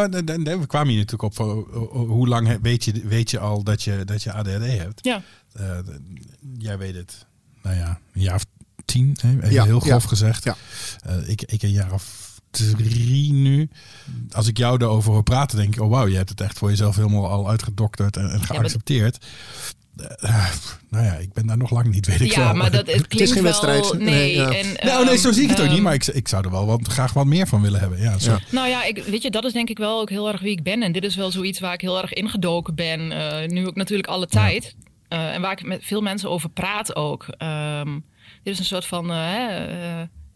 [0.58, 1.36] we kwamen hier natuurlijk op.
[2.08, 5.04] Hoe lang weet je, weet je al dat je, dat je ADHD hebt?
[5.04, 5.22] Ja.
[5.60, 5.78] Uh,
[6.58, 7.26] jij weet het.
[7.62, 8.44] Nou ja, een jaar of
[8.84, 9.48] tien, hè?
[9.48, 10.44] Ja, heel grof gezegd.
[10.44, 10.56] Ja.
[11.06, 13.68] Uh, ik, ik een jaar of drie nu.
[14.30, 16.70] Als ik jou daarover hoor praten, denk ik, oh wauw, je hebt het echt voor
[16.70, 19.26] jezelf helemaal al uitgedokterd en, en geaccepteerd.
[20.22, 20.46] Uh,
[20.90, 22.54] nou ja, ik ben daar nog lang niet, weet ik ja, wel.
[22.54, 23.92] maar dat, het, het is geen wedstrijd.
[23.92, 24.50] Nee, nee, ja.
[24.50, 25.82] en, nou, nee, zo zie ik het um, ook niet.
[25.82, 28.00] Maar ik, ik zou er wel wat, graag wat meer van willen hebben.
[28.00, 28.38] Ja, ja.
[28.50, 30.62] Nou ja, ik, weet je, dat is denk ik wel ook heel erg wie ik
[30.62, 30.82] ben.
[30.82, 33.00] En dit is wel zoiets waar ik heel erg ingedoken ben.
[33.10, 34.74] Uh, nu ook natuurlijk alle tijd.
[35.08, 37.26] Uh, en waar ik met veel mensen over praat ook.
[37.38, 38.04] Um,
[38.42, 39.10] dit is een soort van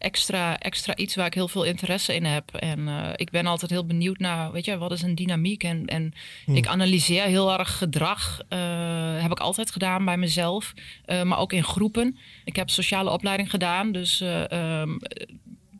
[0.04, 2.54] extra, extra iets waar ik heel veel interesse in heb.
[2.54, 5.62] En uh, ik ben altijd heel benieuwd naar, weet je, wat is een dynamiek?
[5.62, 6.12] En, en
[6.44, 6.56] hmm.
[6.56, 8.40] ik analyseer heel erg gedrag.
[8.48, 10.74] Uh, heb ik altijd gedaan bij mezelf,
[11.06, 12.16] uh, maar ook in groepen.
[12.44, 14.98] Ik heb sociale opleiding gedaan, dus um,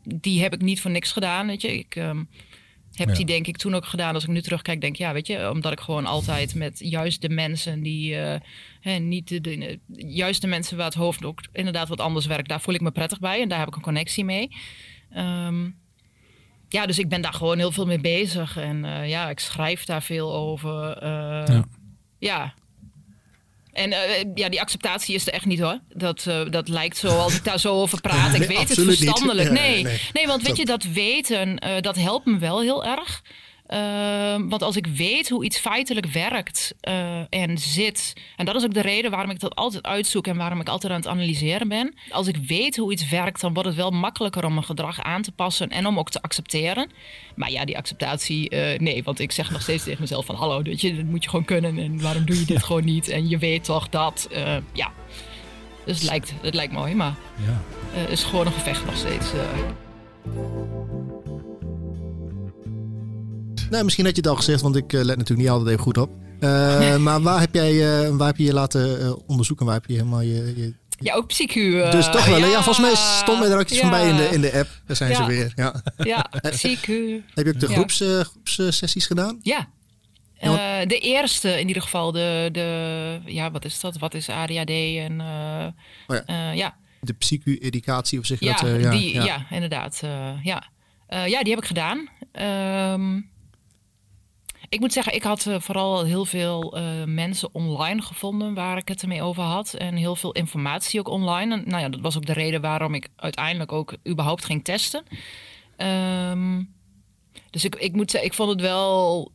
[0.03, 1.47] die heb ik niet voor niks gedaan.
[1.47, 1.95] Weet je, ik.
[1.95, 2.27] Um,
[2.97, 3.13] heb ja.
[3.13, 4.13] die denk ik toen ook gedaan.
[4.13, 7.21] Als ik nu terugkijk, denk ik, ja, weet je, omdat ik gewoon altijd met juist
[7.21, 8.35] de mensen die uh,
[8.79, 12.49] hè, niet de, de, juist de mensen waar het hoofd ook inderdaad wat anders werkt,
[12.49, 14.49] daar voel ik me prettig bij en daar heb ik een connectie mee.
[15.17, 15.75] Um,
[16.69, 19.85] ja, dus ik ben daar gewoon heel veel mee bezig en uh, ja, ik schrijf
[19.85, 21.03] daar veel over.
[21.03, 21.09] Uh,
[21.47, 21.65] ja.
[22.17, 22.53] ja.
[23.75, 23.97] En uh,
[24.35, 25.79] ja, die acceptatie is er echt niet hoor.
[25.89, 28.33] Dat, uh, dat lijkt zo als ik daar zo over praat.
[28.33, 29.51] Ik weet het verstandelijk.
[29.51, 30.27] Nee, nee, nee.
[30.27, 33.21] want weet je, dat weten, uh, dat helpt me wel heel erg.
[33.69, 38.63] Uh, want als ik weet hoe iets feitelijk werkt uh, en zit, en dat is
[38.63, 41.67] ook de reden waarom ik dat altijd uitzoek en waarom ik altijd aan het analyseren
[41.67, 41.93] ben.
[42.09, 45.21] Als ik weet hoe iets werkt, dan wordt het wel makkelijker om mijn gedrag aan
[45.21, 46.89] te passen en om ook te accepteren.
[47.35, 50.61] Maar ja, die acceptatie, uh, nee, want ik zeg nog steeds tegen mezelf van hallo,
[50.61, 53.09] dat, je, dat moet je gewoon kunnen en waarom doe je dit gewoon niet?
[53.09, 54.91] En je weet toch dat, uh, ja.
[55.85, 57.61] Dus het lijkt, het lijkt mooi, maar ja.
[57.91, 59.31] het is gewoon een gevecht nog steeds.
[63.69, 65.83] Nou, misschien had je het al gezegd, want ik uh, let natuurlijk niet altijd even
[65.83, 66.09] goed op.
[66.39, 69.65] Uh, maar waar heb, jij, uh, waar heb je je laten onderzoeken?
[69.65, 70.53] Waar heb je helemaal je...
[70.55, 70.73] je...
[70.99, 71.71] Ja, ook psychu.
[71.91, 72.37] dus toch wel.
[72.37, 74.69] Ja, ja volgens mij stond er ook iets van bij in de, in de app.
[74.85, 75.51] Daar zijn ze weer.
[75.55, 77.23] Ja, ja psychu.
[77.33, 79.39] heb je ook de groeps, groepssessies gedaan?
[79.41, 79.67] Ja.
[80.85, 83.97] De eerste in ieder geval, de, de, ja, wat is dat?
[83.97, 84.69] Wat is ADHD?
[84.69, 85.21] En,
[86.07, 86.51] oh ja.
[86.51, 86.75] Ja.
[87.01, 88.81] De psychu-educatie, of je ja, dat?
[88.81, 89.23] ja, die, ja.
[89.23, 90.01] ja, inderdaad.
[90.43, 90.63] ja.
[91.07, 92.09] ja, die heb ik gedaan.
[92.93, 93.33] Um,
[94.69, 98.87] ik moet zeggen, ik had uh, vooral heel veel uh, mensen online gevonden waar ik
[98.87, 99.73] het ermee over had.
[99.73, 101.63] En heel veel informatie ook online.
[101.65, 105.03] Nou ja, dat was ook de reden waarom ik uiteindelijk ook überhaupt ging testen.
[105.77, 106.73] Um,
[107.49, 109.31] dus ik, ik moet zeggen, ik vond het wel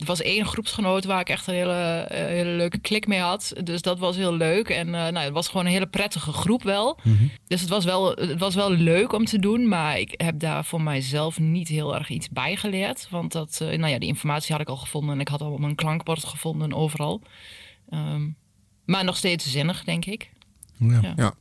[0.00, 3.52] er was één groepsgenoot waar ik echt een hele, uh, hele leuke klik mee had.
[3.64, 4.68] Dus dat was heel leuk.
[4.68, 6.98] En uh, nou, het was gewoon een hele prettige groep wel.
[7.02, 7.30] Mm -hmm.
[7.46, 9.68] Dus het was wel, het was wel leuk om te doen.
[9.68, 13.06] Maar ik heb daar voor mijzelf niet heel erg iets bij geleerd.
[13.10, 15.14] Want dat, uh, nou ja, die informatie had ik al gevonden.
[15.14, 17.22] En ik had al mijn klankbord gevonden overal.
[17.90, 18.36] Um,
[18.84, 20.30] maar nog steeds zinnig, denk ik.
[20.76, 20.98] Ja.
[21.02, 21.12] ja.
[21.16, 21.34] ja.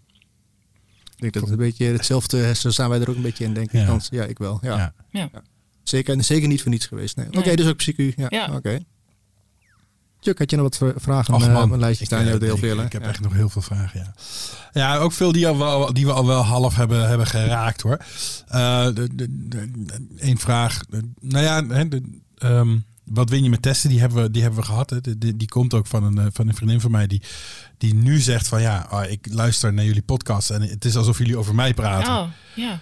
[1.16, 3.53] Ik denk dat het een beetje hetzelfde, zo staan wij er ook een beetje in,
[3.53, 3.88] denk ik.
[3.88, 4.60] Ja, ja ik wel.
[4.62, 4.78] ja.
[4.78, 4.93] ja.
[5.12, 5.30] ja.
[5.90, 7.16] Zeker, zeker niet voor niets geweest.
[7.16, 7.28] Nee.
[7.28, 8.14] Oké, okay, dus ook psychu.
[8.16, 8.46] Ja, ja.
[8.46, 8.56] oké.
[8.56, 8.86] Okay.
[10.22, 11.34] Chuck, had je nog wat vragen?
[11.34, 12.82] Och, man, een lijstje staan, ik, heel ik, veel.
[12.82, 14.14] Ik heb echt nog heel veel vragen, ja.
[14.72, 17.98] Ja, ook veel die, al wel, die we al wel half hebben, hebben geraakt, hoor.
[18.52, 18.88] Uh,
[20.18, 20.82] Eén vraag.
[21.20, 22.02] Nou ja, de,
[22.44, 23.90] um, wat win je met testen?
[23.90, 24.90] Die hebben we, die hebben we gehad.
[24.90, 25.18] Hè.
[25.18, 27.22] Die, die komt ook van een, van een vriendin van mij die,
[27.78, 31.18] die nu zegt van ja, oh, ik luister naar jullie podcast en het is alsof
[31.18, 32.14] jullie over mij praten.
[32.14, 32.80] Oh, ja.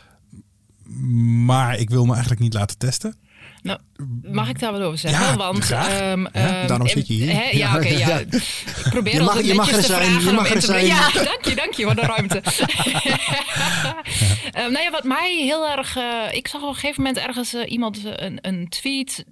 [1.46, 3.16] Maar ik wil me eigenlijk niet laten testen.
[3.62, 3.80] Nou,
[4.22, 5.22] mag ik daar wat over zeggen?
[5.22, 6.12] Ja, Want graag.
[6.12, 7.56] Um, ja, um, daarom zit je hier.
[7.56, 7.86] Ja, oké.
[7.86, 8.20] Okay, ja.
[8.20, 10.86] Ik probeer je mag, altijd je mag er te zijn, vragen je mag er zijn.
[10.86, 11.86] Ja, dank je, dank je.
[11.86, 12.42] Wat een ruimte.
[14.56, 15.98] um, nou ja, wat mij heel erg...
[15.98, 19.26] Uh, ik zag op een gegeven moment ergens uh, iemand uh, een, een tweet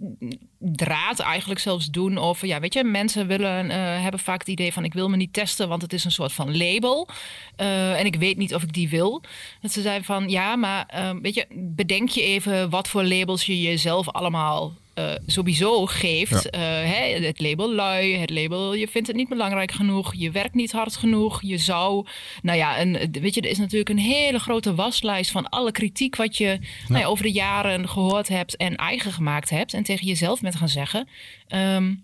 [0.72, 2.48] draad eigenlijk zelfs doen over...
[2.48, 3.70] Ja, weet je, mensen willen,
[4.02, 4.84] hebben vaak het idee van...
[4.84, 7.08] ik wil me niet testen, want het is een soort van label.
[7.56, 9.22] en ik weet niet of ik die wil.
[9.62, 12.70] Dat ze zeiden van, ja, maar weet je, bedenk je even...
[12.70, 16.48] wat voor labels je jezelf allemaal uh, sowieso geeft.
[16.52, 16.84] Ja.
[16.84, 20.54] Uh, hè, het label lui, het label je vindt het niet belangrijk genoeg, je werkt
[20.54, 22.06] niet hard genoeg, je zou.
[22.42, 26.16] Nou ja, en weet je, er is natuurlijk een hele grote waslijst van alle kritiek
[26.16, 26.60] wat je ja.
[26.88, 30.56] nou ja, over de jaren gehoord hebt en eigen gemaakt hebt en tegen jezelf bent
[30.56, 31.08] gaan zeggen.
[31.48, 32.04] Um,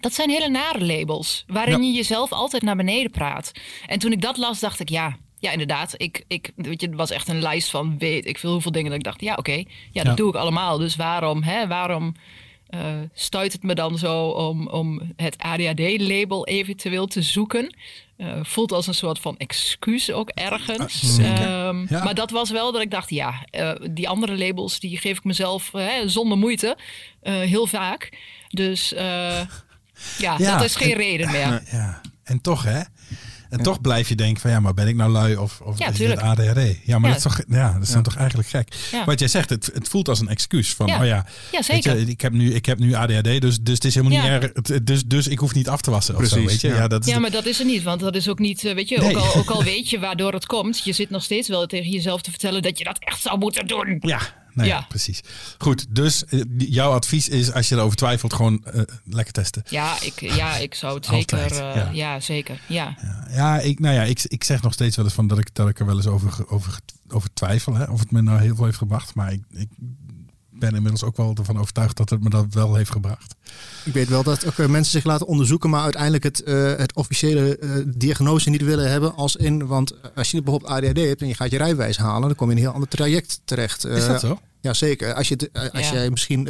[0.00, 3.52] dat zijn hele nare labels, waarin je jezelf altijd naar beneden praat.
[3.86, 5.94] En toen ik dat las, dacht ik, ja, ja, inderdaad.
[5.96, 8.90] Ik, ik, weet je, het was echt een lijst van weet ik veel hoeveel dingen
[8.90, 10.14] dat ik dacht, ja, oké, okay, ja, dat ja.
[10.14, 10.78] doe ik allemaal.
[10.78, 12.14] Dus waarom, hè, waarom
[12.70, 12.80] uh,
[13.14, 17.76] stuit het me dan zo om, om het ADHD-label eventueel te zoeken?
[18.16, 21.18] Uh, voelt als een soort van excuus ook ergens.
[21.18, 22.04] Um, ja.
[22.04, 25.24] Maar dat was wel dat ik dacht, ja, uh, die andere labels die geef ik
[25.24, 25.72] mezelf
[26.06, 26.76] zonder moeite
[27.22, 28.18] heel vaak.
[28.48, 29.46] Dus ja,
[30.38, 31.62] ja, dat is geen reden meer.
[31.70, 32.00] Ja.
[32.24, 32.80] En toch, hè?
[33.50, 33.64] En ja.
[33.64, 35.98] toch blijf je denken van ja, maar ben ik nou lui of, of ja, is
[35.98, 36.76] het ADHD?
[36.84, 37.16] Ja, maar ja.
[37.16, 38.74] dat is toch, ja, dat is dan toch eigenlijk gek.
[39.06, 41.98] Wat jij zegt, het, het voelt als een excuus van oh ja, ja zeker.
[41.98, 44.82] Je, ik heb nu ik heb nu ADHD, dus, dus het is helemaal niet erg.
[44.82, 46.68] Dus, dus ik hoef niet af te wassen Precies, of zo, weet je?
[46.68, 48.88] Ja, dat is ja maar dat is er niet, want dat is ook niet, weet
[48.88, 49.16] je, nee.
[49.16, 51.90] ook, al, ook al weet je waardoor het komt, je zit nog steeds wel tegen
[51.90, 53.96] jezelf te vertellen dat je dat echt zou moeten doen.
[54.00, 54.20] Ja,
[54.54, 54.84] Ja.
[54.88, 55.20] precies.
[55.58, 59.62] Goed, dus uh, jouw advies is als je erover twijfelt, gewoon uh, lekker testen.
[59.68, 61.52] Ja, ik, ja, ik zou het zeker.
[61.52, 61.90] Uh, ja.
[61.92, 62.20] ja.
[62.20, 62.60] zeker.
[62.66, 65.38] Ja, ja, ja, ik, nou ja ik, ik zeg nog steeds wel eens van dat
[65.38, 66.78] ik, dat ik er wel eens over, over,
[67.08, 67.74] over twijfel.
[67.74, 69.14] Hè, of het me nou heel veel heeft gebracht.
[69.14, 69.68] Maar ik, ik
[70.60, 73.34] ben inmiddels ook wel ervan overtuigd dat het me dat wel heeft gebracht.
[73.84, 77.60] Ik weet wel dat ook mensen zich laten onderzoeken, maar uiteindelijk het, uh, het officiële
[77.60, 79.14] uh, diagnose niet willen hebben.
[79.14, 82.34] Als in, want als je bijvoorbeeld ADHD hebt en je gaat je rijbewijs halen, dan
[82.34, 83.86] kom je in een heel ander traject terecht.
[83.86, 84.38] Uh, Is dat zo?
[84.60, 85.14] Ja, zeker.
[85.14, 85.94] Als, je, als ja.
[85.94, 86.48] jij misschien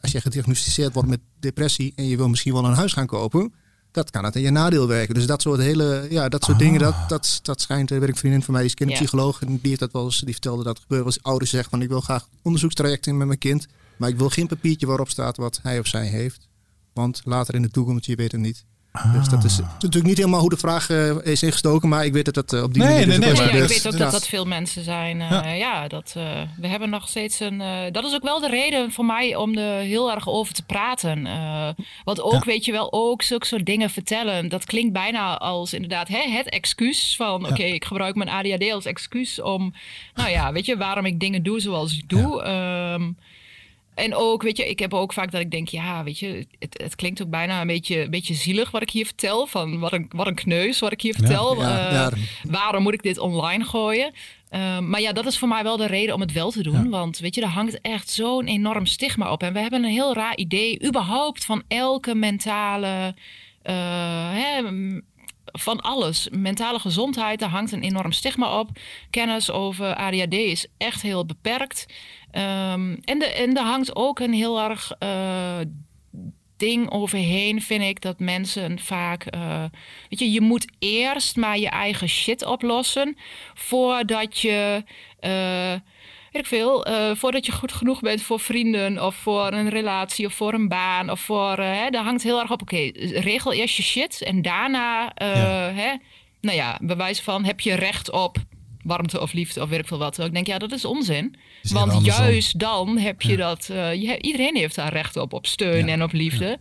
[0.00, 3.52] als jij gediagnosticeerd wordt met depressie en je wil misschien wel een huis gaan kopen,
[3.90, 5.14] dat kan het in je nadeel werken.
[5.14, 6.62] Dus dat soort hele, ja, dat soort ah.
[6.62, 9.46] dingen, dat, dat, dat schijnt, weet ik, een vriendin van mij, die is kinderpsycholoog, ja.
[9.46, 11.88] en die heeft dat wel eens, die vertelde dat gebeuren als ouders zeggen van ik
[11.88, 13.66] wil graag onderzoekstraject in met mijn kind,
[13.96, 16.48] maar ik wil geen papiertje waarop staat wat hij of zij heeft.
[16.92, 18.64] Want later in de toekomst, je weet het niet.
[19.02, 19.12] Ah.
[19.12, 22.24] Dus dat is natuurlijk niet helemaal hoe de vraag uh, is ingestoken, maar ik weet
[22.24, 23.98] dat dat uh, op die nee, manier nee, nee, dus nee, ja, Ik weet ook
[23.98, 25.20] dat dat veel mensen zijn.
[25.20, 25.88] Uh, ja.
[25.88, 26.12] dat
[26.56, 27.62] we hebben nog steeds een.
[27.92, 31.28] dat is ook wel de reden voor mij om er heel erg over te praten.
[32.04, 34.48] want ook, weet je wel, ook zulke soort dingen vertellen.
[34.48, 38.72] Dat klinkt bijna als inderdaad hè, het excuus van: oké, okay, ik gebruik mijn ADHD
[38.72, 39.74] als excuus om,
[40.14, 42.46] nou ja, weet je, waarom ik dingen doe zoals ik doe.
[42.48, 43.16] Um,
[43.98, 46.80] en ook, weet je, ik heb ook vaak dat ik denk, ja, weet je, het,
[46.82, 49.46] het klinkt ook bijna een beetje, een beetje zielig wat ik hier vertel.
[49.46, 51.60] Van wat een, wat een kneus wat ik hier vertel.
[51.60, 52.10] Ja.
[52.10, 54.12] Uh, waarom moet ik dit online gooien?
[54.50, 56.90] Uh, maar ja, dat is voor mij wel de reden om het wel te doen.
[56.90, 59.42] Want weet je, er hangt echt zo'n enorm stigma op.
[59.42, 63.14] En we hebben een heel raar idee, überhaupt, van elke mentale.
[63.64, 63.74] Uh,
[64.30, 64.62] hè,
[65.52, 66.28] van alles.
[66.30, 68.70] Mentale gezondheid, daar hangt een enorm stigma op.
[69.10, 71.86] Kennis over ADHD is echt heel beperkt.
[72.32, 75.58] Um, en, de, en er hangt ook een heel erg uh,
[76.56, 79.34] ding overheen, vind ik, dat mensen vaak.
[79.34, 79.64] Uh,
[80.08, 83.16] weet je, je moet eerst maar je eigen shit oplossen
[83.54, 84.82] voordat je.
[85.20, 85.80] Uh,
[86.32, 90.26] weet ik veel, uh, voordat je goed genoeg bent voor vrienden of voor een relatie
[90.26, 92.88] of voor een baan of voor, hè, daar hangt heel erg op, oké, okay,
[93.20, 95.72] regel eerst je shit en daarna, ja.
[95.72, 95.94] hè,
[96.40, 98.36] nou ja, bewijs van heb je recht op
[98.88, 100.18] warmte of liefde of weet ik veel wat.
[100.18, 101.36] Ik denk, ja, dat is onzin.
[101.62, 103.36] Is Want juist dan heb je ja.
[103.36, 105.92] dat, je, iedereen heeft daar recht op, op steun ja.
[105.92, 106.58] en op liefde.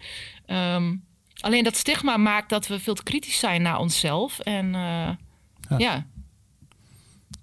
[0.47, 1.03] Um,
[1.39, 5.17] alleen dat stigma maakt dat we veel te kritisch zijn naar onszelf en ja.
[5.77, 6.05] Ja,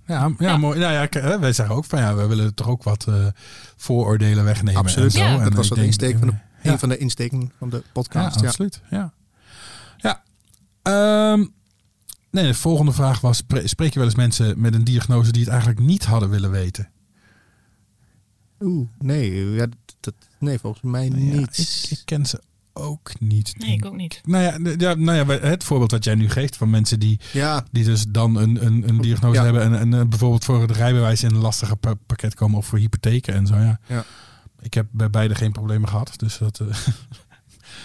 [0.06, 0.78] ja, ja, mooi.
[0.78, 3.26] Nou ja, wij zeggen ook van ja, we willen toch ook wat uh,
[3.76, 4.80] vooroordelen wegnemen.
[4.80, 5.14] Absoluut.
[5.14, 5.24] En zo.
[5.24, 5.38] Ja.
[5.38, 6.72] En dat was de insteek van de, ja.
[6.72, 8.40] een van de insteken van de podcast.
[8.40, 8.80] Ja, absoluut.
[8.90, 9.12] Ja.
[9.96, 10.22] ja.
[11.32, 11.52] Um,
[12.34, 15.50] nee, de volgende vraag was: spreek je wel eens mensen met een diagnose die het
[15.50, 16.90] eigenlijk niet hadden willen weten?
[18.60, 19.66] Oeh, nee, ja,
[20.00, 21.58] dat, nee volgens mij niet.
[21.58, 23.54] ik, ik, ken ze ook niet.
[23.58, 24.20] Nee, ik ook niet.
[24.24, 27.64] Nou ja, ja, nou ja, het voorbeeld wat jij nu geeft van mensen die, ja.
[27.70, 31.22] die dus dan een, een, een diagnose hebben en, en uh, bijvoorbeeld voor het rijbewijs
[31.22, 31.76] in een lastige
[32.06, 33.54] pakket komen of voor hypotheken en zo.
[33.54, 33.80] Ja.
[33.86, 34.04] ja.
[34.60, 36.12] Ik heb bij beide geen problemen gehad.
[36.16, 36.60] Dus dat.
[36.60, 36.68] Uh,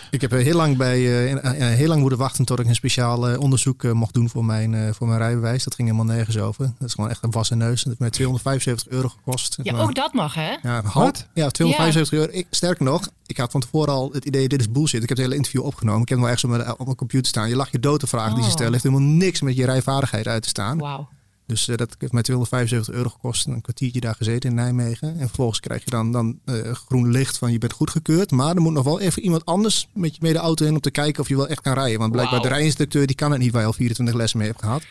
[0.10, 3.40] Ik heb heel lang, bij, uh, heel lang moeten wachten tot ik een speciaal uh,
[3.40, 5.64] onderzoek uh, mocht doen voor mijn, voor mijn rijbewijs.
[5.64, 6.66] Dat ging helemaal nergens over.
[6.80, 7.78] Dat is gewoon echt een wassen neus.
[7.78, 9.58] Dat heeft mij 275 euro gekost.
[9.64, 10.56] Ja, ook dat mag hè?
[10.62, 11.28] Ja, Wat?
[11.34, 12.32] Ja, 275 euro.
[12.32, 15.04] Ik, sterker nog, ik had van tevoren al het idee, dit is bullshit.
[15.04, 16.02] Ik heb het hele interview opgenomen.
[16.02, 17.50] Ik heb hem wel echt zo op mijn computer staan.
[17.50, 18.54] Je lag je dood te vragen die ze oh.
[18.56, 18.72] stellen.
[18.72, 20.78] heeft helemaal niks met je rijvaardigheid uit te staan.
[20.78, 21.10] Wauw.
[21.50, 23.46] Dus uh, dat heeft mij 275 euro gekost.
[23.46, 25.20] Een kwartiertje daar gezeten in Nijmegen.
[25.20, 28.32] En vervolgens krijg je dan, dan uh, groen licht van je bent goedgekeurd.
[28.32, 30.80] Maar er moet nog wel even iemand anders met je mee de auto in om
[30.80, 32.00] te kijken of je wel echt kan rijden.
[32.00, 32.50] Want blijkbaar wow.
[32.50, 34.84] de rijinstructeur die kan het niet waar je al 24 lessen mee hebt gehad.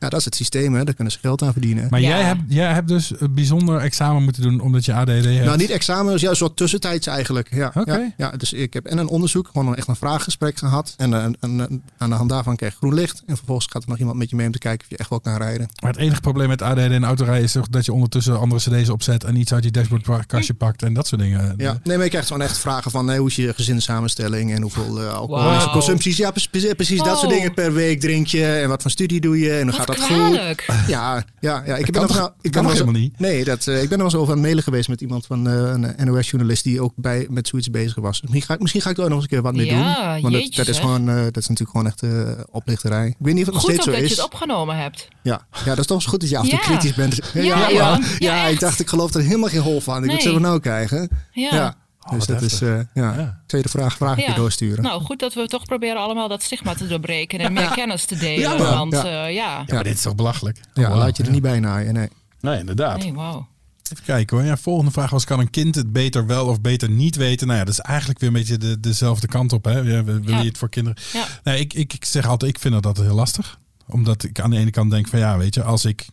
[0.00, 0.84] Ja, dat is het systeem, hè.
[0.84, 1.86] daar kunnen ze geld aan verdienen.
[1.90, 5.44] Maar jij, hebt, jij hebt dus een bijzonder examen moeten doen omdat je ADD hebt?
[5.44, 7.54] Nou, niet examen, dus ja, een soort tussentijds eigenlijk.
[7.54, 10.94] Ja, ja, ja, dus ik heb en een onderzoek, gewoon echt een vraaggesprek gehad.
[10.96, 13.22] En, en, en, aan de hand daarvan krijg je groen licht.
[13.26, 15.10] En vervolgens gaat er nog iemand met je mee om te kijken of je echt
[15.10, 15.68] wel kan rijden.
[15.82, 18.88] Maar het enige probleem met ADD en autorijden is toch dat je ondertussen andere cd's
[18.88, 21.54] opzet en iets uit je dashboardkastje pakt en dat soort dingen.
[21.56, 25.02] Ja, nee, maar je krijgt gewoon echt vragen van hoe is je gezinssamenstelling en hoeveel
[25.02, 26.16] uh, alcoholische consumpties.
[26.16, 29.38] Ja, precies, precies dat soort dingen per week drink je en wat voor studie doe
[29.38, 30.38] je en hoe gaat dat goed.
[30.86, 31.76] Ja, ja, ja.
[31.76, 33.18] Ik ben nog, nou, ik ben nog helemaal niet.
[33.18, 35.48] Nee, dat, uh, ik ben nog eens over aan het mailen geweest met iemand van
[35.48, 38.20] uh, een NOS-journalist die ook bij, met zoiets bezig was.
[38.20, 40.22] Misschien ga, misschien ga ik er nog eens een keer wat mee ja, doen.
[40.22, 43.06] Want dat, dat, is gewoon, uh, dat is natuurlijk gewoon echt uh, oplichterij.
[43.06, 44.00] Ik weet niet of het nog steeds zo is.
[44.00, 45.08] dat je het opgenomen hebt.
[45.22, 47.20] Ja, ja dat is toch eens goed dat je af en toe kritisch bent.
[47.34, 49.96] Ja, ja, ja, ja ik dacht, ik geloof er helemaal geen hol van.
[49.96, 50.14] Ik nee.
[50.14, 51.08] moet ze nou krijgen.
[51.30, 51.76] ja.
[52.06, 54.34] Oh, dus dat is, uh, ja, tweede vraag, vraag ja.
[54.34, 54.82] doorsturen.
[54.82, 58.16] Nou, goed dat we toch proberen allemaal dat stigma te doorbreken en meer kennis te
[58.16, 58.58] delen.
[58.58, 59.28] Ja, want, uh, ja.
[59.30, 59.64] ja.
[59.66, 60.60] maar dit is toch belachelijk?
[60.74, 62.08] Ja, laat je er niet bij naaien, nee.
[62.40, 62.98] Nee, inderdaad.
[62.98, 63.44] Nee, wow.
[63.92, 64.46] Even kijken hoor.
[64.46, 67.46] Ja, volgende vraag was: kan een kind het beter wel of beter niet weten?
[67.46, 69.64] Nou ja, dat is eigenlijk weer een beetje de, dezelfde kant op.
[69.64, 69.78] Hè?
[69.78, 71.02] Ja, wil je het voor kinderen?
[71.12, 71.26] Ja.
[71.44, 73.58] Nee, ik, ik, ik zeg altijd: ik vind dat heel lastig.
[73.86, 76.08] Omdat ik aan de ene kant denk van ja, weet je, als ik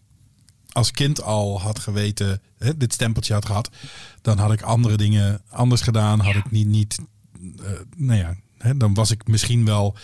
[0.78, 3.70] als kind al had geweten, hè, dit stempeltje had gehad,
[4.22, 6.20] dan had ik andere dingen anders gedaan.
[6.20, 7.00] Had ik niet, niet
[7.42, 9.96] uh, nou ja, hè, dan was ik misschien wel.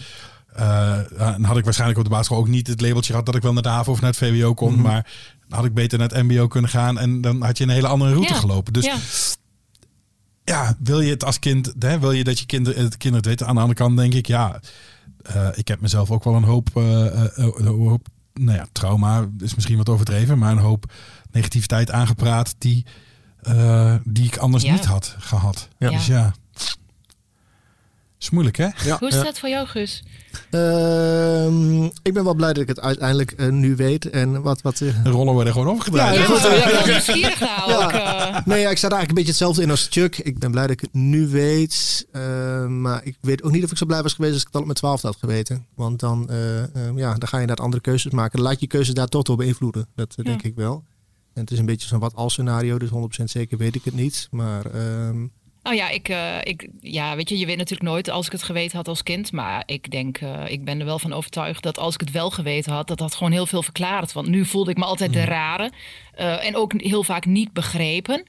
[0.60, 3.42] Uh, dan had ik waarschijnlijk op de basisschool ook niet het labeltje gehad dat ik
[3.42, 4.74] wel naar de HAVO of naar het VWO kon.
[4.74, 4.82] Mhm.
[4.82, 5.12] Maar
[5.48, 7.88] dan had ik beter naar het MBO kunnen gaan en dan had je een hele
[7.88, 8.74] andere route gelopen.
[8.74, 8.98] Dus ja.
[10.44, 10.78] ja.
[10.80, 13.48] wil je het als kind, hè, wil je dat je kinderen het kinderen het weten?
[13.48, 14.60] Aan de andere kant denk ik, ja,
[15.36, 19.78] uh, ik heb mezelf ook wel een hoop, een hoop nou ja, trauma is misschien
[19.78, 20.94] wat overdreven, maar een hoop
[21.32, 22.86] negativiteit aangepraat die,
[23.44, 25.68] uh, die ik anders niet had gehad.
[25.78, 25.90] Ja.
[25.90, 26.34] Dus ja,
[28.24, 28.68] is moeilijk hè?
[28.84, 28.98] Ja.
[29.00, 30.04] Hoe is dat voor jou, Gus?
[30.52, 34.10] Uh, ik ben wel blij dat ik het uiteindelijk uh, nu weet.
[34.10, 35.04] En wat, wat, uh...
[35.04, 36.16] De rollen worden gewoon omgedraaid.
[36.16, 38.44] Ja, ja, goed, ja, ja, nieuwsgierig nou ja.
[38.46, 40.18] Nee, ja, ik sta eigenlijk een beetje hetzelfde in als Chuck.
[40.18, 42.08] Ik ben blij dat ik het nu weet.
[42.12, 44.62] Uh, maar ik weet ook niet of ik zo blij was geweest als ik het
[44.62, 45.66] al met 12 had geweten.
[45.76, 46.30] Want dan,
[46.96, 48.38] ja, dan ga je inderdaad andere keuzes maken.
[48.38, 49.88] Dan laat je keuzes daar toch door beïnvloeden.
[49.96, 50.84] Dat denk ik wel.
[51.34, 52.78] En het is een beetje zo'n wat als scenario.
[52.78, 54.28] Dus 100% zeker weet ik het niet.
[54.32, 54.66] Maar...
[54.66, 55.26] Ehm,
[55.64, 58.44] nou ja, ik, uh, ik, ja, weet je, je weet natuurlijk nooit als ik het
[58.44, 59.32] geweten had als kind.
[59.32, 62.30] Maar ik denk, uh, ik ben er wel van overtuigd dat als ik het wel
[62.30, 64.14] geweten had, dat dat gewoon heel veel verklaart.
[64.14, 65.26] Want nu voelde ik me altijd de mm.
[65.26, 65.72] rare.
[66.20, 68.28] Uh, en ook heel vaak niet begrepen.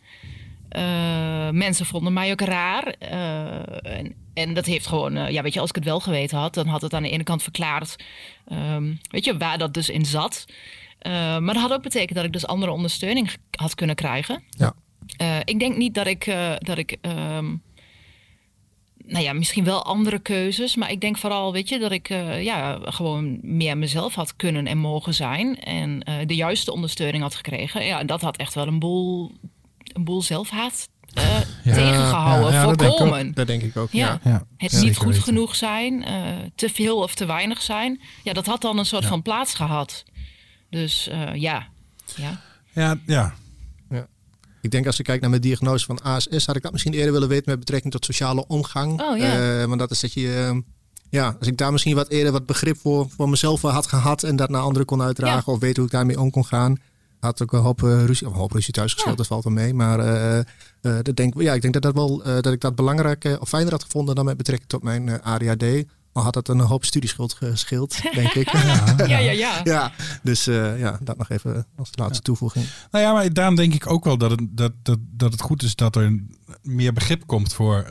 [1.52, 2.84] mensen vonden mij ook raar.
[2.86, 6.66] En, en, dat heeft gewoon, ja, weet je, als ik het wel geweten had, dan
[6.66, 7.96] had het aan de ene kant verklaard,
[8.52, 10.44] um, weet je, waar dat dus in zat.
[11.02, 14.42] maar dat had ook betekend dat ik dus andere ondersteuning had kunnen krijgen.
[14.50, 14.74] Ja.
[15.20, 17.62] Uh, ik denk niet dat ik, uh, dat ik um,
[19.06, 22.42] nou ja, misschien wel andere keuzes, maar ik denk vooral, weet je, dat ik uh,
[22.42, 27.84] ja, gewoon meer mezelf had kunnen en mogen zijn en de juiste ondersteuning had gekregen.
[27.84, 29.32] Ja, dat had echt wel een boel,
[29.82, 33.34] een boel zelfhaat ja, tegengehouden, ja, voorkomen.
[33.34, 33.92] Dat denk, ik ook.
[33.92, 34.20] Ja.
[34.56, 36.04] Het niet goed genoeg zijn,
[36.54, 38.00] te veel of te weinig zijn.
[38.22, 40.04] Ja, dat had dan een soort van plaats gehad.
[40.70, 41.68] Dus ja.
[42.16, 42.40] Ja,
[42.72, 42.98] ja.
[43.06, 43.34] ja.
[44.64, 47.12] Ik denk als ik kijk naar mijn diagnose van ASS, had ik dat misschien eerder
[47.12, 49.00] willen weten met betrekking tot sociale omgang.
[49.00, 49.60] Oh, ja.
[49.60, 50.60] Uh, want dat is dat je, uh,
[51.10, 54.36] ja, als ik daar misschien wat eerder wat begrip voor, voor mezelf had gehad en
[54.36, 56.76] dat naar anderen kon uitdragen of weten hoe ik daarmee om kon gaan,
[57.20, 59.74] had ik een hoop uh, ruzie, een hoop ruzie thuis gespeeld, dat valt wel mee.
[59.74, 59.98] Maar
[60.80, 63.82] dat denk, ja, ik denk dat, dat, wel, dat ik dat belangrijk of fijner had
[63.82, 65.64] gevonden dan met betrekking tot mijn ADHD.
[66.14, 68.52] Al had het een hoop studieschuld gescheeld, denk ik.
[68.52, 69.32] Ja, ja, ja.
[69.32, 69.60] ja.
[69.64, 69.92] ja
[70.22, 72.66] dus uh, ja, dat nog even als laatste toevoeging.
[72.90, 75.62] Nou ja, maar daarom denk ik ook wel dat het, dat, dat, dat het goed
[75.62, 76.20] is dat er
[76.62, 77.86] meer begrip komt voor,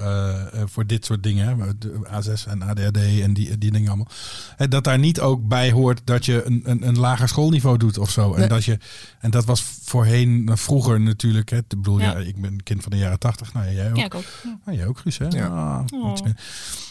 [0.66, 4.07] voor dit soort dingen, de A6 en ADHD en die, die dingen allemaal,
[4.55, 7.97] hè, dat daar niet ook bij hoort dat je een, een, een lager schoolniveau doet
[7.97, 8.34] of zo.
[8.34, 8.78] En, dat je,
[9.20, 12.16] en dat was voorheen, vroeger natuurlijk, hè, ik bedoel, ja.
[12.16, 13.97] ik ben kind van de jaren tachtig, nou jij ook.
[13.97, 14.24] Ja, ik ook.
[14.66, 15.28] Nou, jij ook, Guus, hè?
[15.28, 15.47] Ja.
[15.47, 16.03] Ah,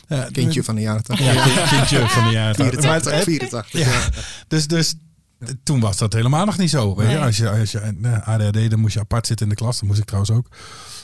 [0.08, 0.26] oh.
[0.32, 1.26] kindje van de jaren 80.
[1.26, 3.22] Ja, kindje van de jaren 80.
[3.22, 3.72] 84.
[3.72, 4.08] Ja.
[4.48, 4.94] Dus, dus
[5.62, 6.96] toen was dat helemaal nog niet zo.
[6.96, 7.18] Weet je?
[7.18, 9.78] Als je, als je ADHD, dan moest je apart zitten in de klas.
[9.78, 10.48] Dat moest ik trouwens ook.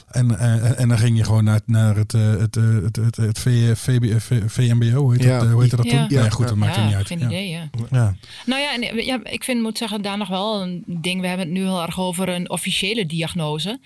[0.07, 3.77] En, en, en dan ging je gewoon naar, naar het, het, het, het, het v,
[3.77, 5.39] v, v, VMBO, hoe heet, ja.
[5.39, 6.07] dat, hoe heet dat ja.
[6.07, 6.17] toen?
[6.17, 7.07] Ja, goed, dat maakt er niet uit.
[7.07, 7.69] Geen idee, ja.
[7.91, 8.15] ja.
[8.45, 11.21] Nou ja, en, ja, ik vind, moet zeggen, daar nog wel een ding.
[11.21, 13.79] We hebben het nu heel erg over een officiële diagnose.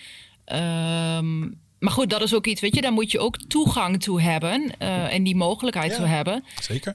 [0.45, 4.21] Um, maar goed, dat is ook iets, weet je, daar moet je ook toegang toe
[4.21, 6.43] hebben uh, en die mogelijkheid toe hebben.
[6.61, 6.93] Zeker.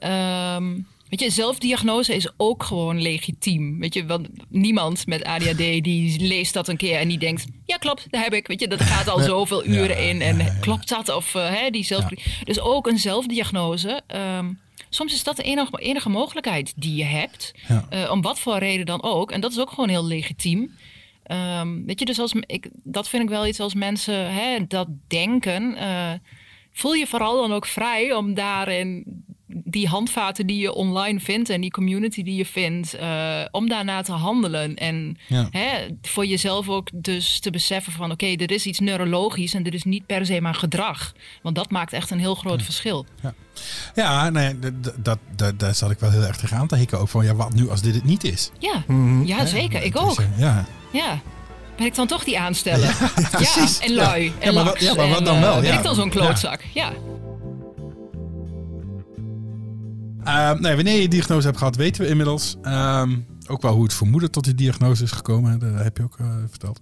[0.55, 3.79] Um, Weet je, zelfdiagnose is ook gewoon legitiem.
[3.79, 7.77] Weet je, want niemand met ADHD die leest dat een keer en die denkt: ja,
[7.77, 8.47] klopt, daar heb ik.
[8.47, 11.09] Weet je, dat gaat al zoveel uren in en klopt dat?
[11.09, 12.05] Of uh, hè, die zelf.
[12.43, 14.01] Dus ook een zelfdiagnose.
[14.37, 18.57] Um, soms is dat de enige, enige mogelijkheid die je hebt, uh, om wat voor
[18.57, 19.31] reden dan ook.
[19.31, 20.77] En dat is ook gewoon heel legitiem.
[21.31, 24.87] Um, weet je, dus als ik, dat vind ik wel iets als mensen hè, dat
[25.07, 25.75] denken.
[25.77, 26.11] Uh,
[26.71, 29.03] voel je vooral dan ook vrij om daarin
[29.51, 34.01] die handvaten die je online vindt en die community die je vindt, uh, om daarna
[34.01, 34.75] te handelen.
[34.75, 39.53] En hè, voor jezelf ook dus te beseffen van oké, okay, er is iets neurologisch
[39.53, 41.13] en dit is niet per se maar gedrag.
[41.41, 43.05] Want dat maakt echt een heel groot verschil.
[43.21, 43.33] Ja,
[43.95, 46.99] ja nee, dat, dat, daar zat ik wel heel erg tegenaan te hikken.
[46.99, 48.51] Ook van ja, wat nu als dit het niet is?
[48.59, 49.83] Ja, mm ja zeker.
[49.83, 50.23] Ik ook.
[50.37, 50.65] ja.
[50.91, 51.21] ja
[51.79, 52.87] ben ik dan toch die aanstellen?
[53.31, 54.33] Ja, ja, en lui.
[54.39, 55.55] En ja, maar, wat, ja, maar wat dan wel?
[55.55, 56.61] Uh, ben ik dan zo'n klootzak?
[56.73, 56.91] ja.
[60.29, 62.55] Uh, nee, wanneer je diagnose hebt gehad, weten we inmiddels.
[62.61, 63.03] Uh,
[63.47, 65.59] ook wel hoe het vermoeden tot die diagnose is gekomen.
[65.59, 66.79] Dat heb je ook uh, verteld.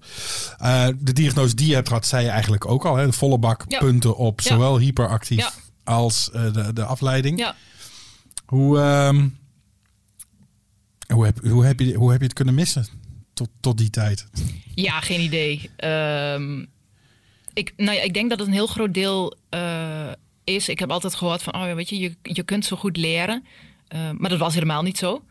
[0.61, 2.95] Uh, de diagnose die je hebt gehad, zei je eigenlijk ook al.
[2.95, 3.05] Hè?
[3.05, 3.79] De volle bak ja.
[3.79, 5.51] punten op zowel hyperactief ja.
[5.83, 7.51] als uh, de, de afleiding.
[8.45, 9.37] Hoe, um,
[11.13, 12.85] hoe, heb, hoe, heb je, hoe heb je het kunnen missen
[13.33, 14.27] tot, tot die tijd?
[14.75, 15.69] Ja, geen idee.
[16.33, 16.67] Um,
[17.53, 19.37] ik, nou ja, ik denk dat het een heel groot deel
[20.47, 23.45] is, ik heb altijd gehoord van, oh, weet je, je, je kunt zo goed leren.
[23.95, 25.21] Uh, maar dat was helemaal niet zo.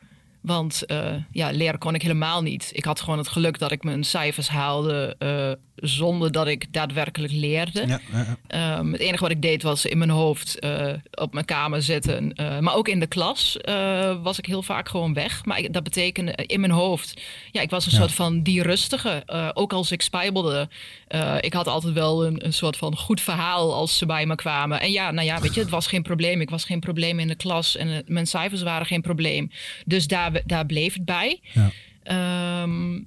[0.40, 2.70] Want uh, ja, leren kon ik helemaal niet.
[2.72, 7.32] Ik had gewoon het geluk dat ik mijn cijfers haalde uh, zonder dat ik daadwerkelijk
[7.32, 7.86] leerde.
[7.86, 8.78] Ja, ja, ja.
[8.78, 12.32] Um, het enige wat ik deed was in mijn hoofd uh, op mijn kamer zitten.
[12.40, 15.44] Uh, maar ook in de klas uh, was ik heel vaak gewoon weg.
[15.44, 17.20] Maar ik, dat betekende in mijn hoofd.
[17.52, 19.22] Ja, ik was een soort van die rustige.
[19.54, 20.68] ook als ik spijbelde.
[21.40, 24.80] ik had altijd wel een, een soort van goed verhaal als ze bij me kwamen.
[24.80, 26.40] En ja, nou ja, weet je, het was geen probleem.
[26.40, 27.76] Ik was geen probleem in de klas.
[27.76, 29.50] En mijn cijfers waren geen probleem.
[29.84, 31.40] Dus daar, daar bleef het bij.
[31.52, 32.62] Ja.
[32.62, 33.06] Um,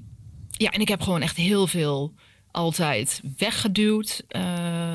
[0.51, 2.13] ja, en ik heb gewoon echt heel veel
[2.51, 4.41] altijd weggeduwd, uh,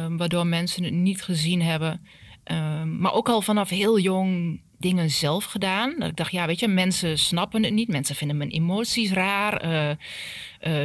[0.08, 2.06] waardoor mensen het niet gezien hebben.
[2.52, 5.94] Uh, maar ook al vanaf heel jong dingen zelf gedaan.
[5.98, 7.88] Dat ik dacht, ja, weet je, mensen snappen het niet.
[7.88, 9.64] Mensen vinden mijn emoties raar.
[9.64, 9.90] Uh,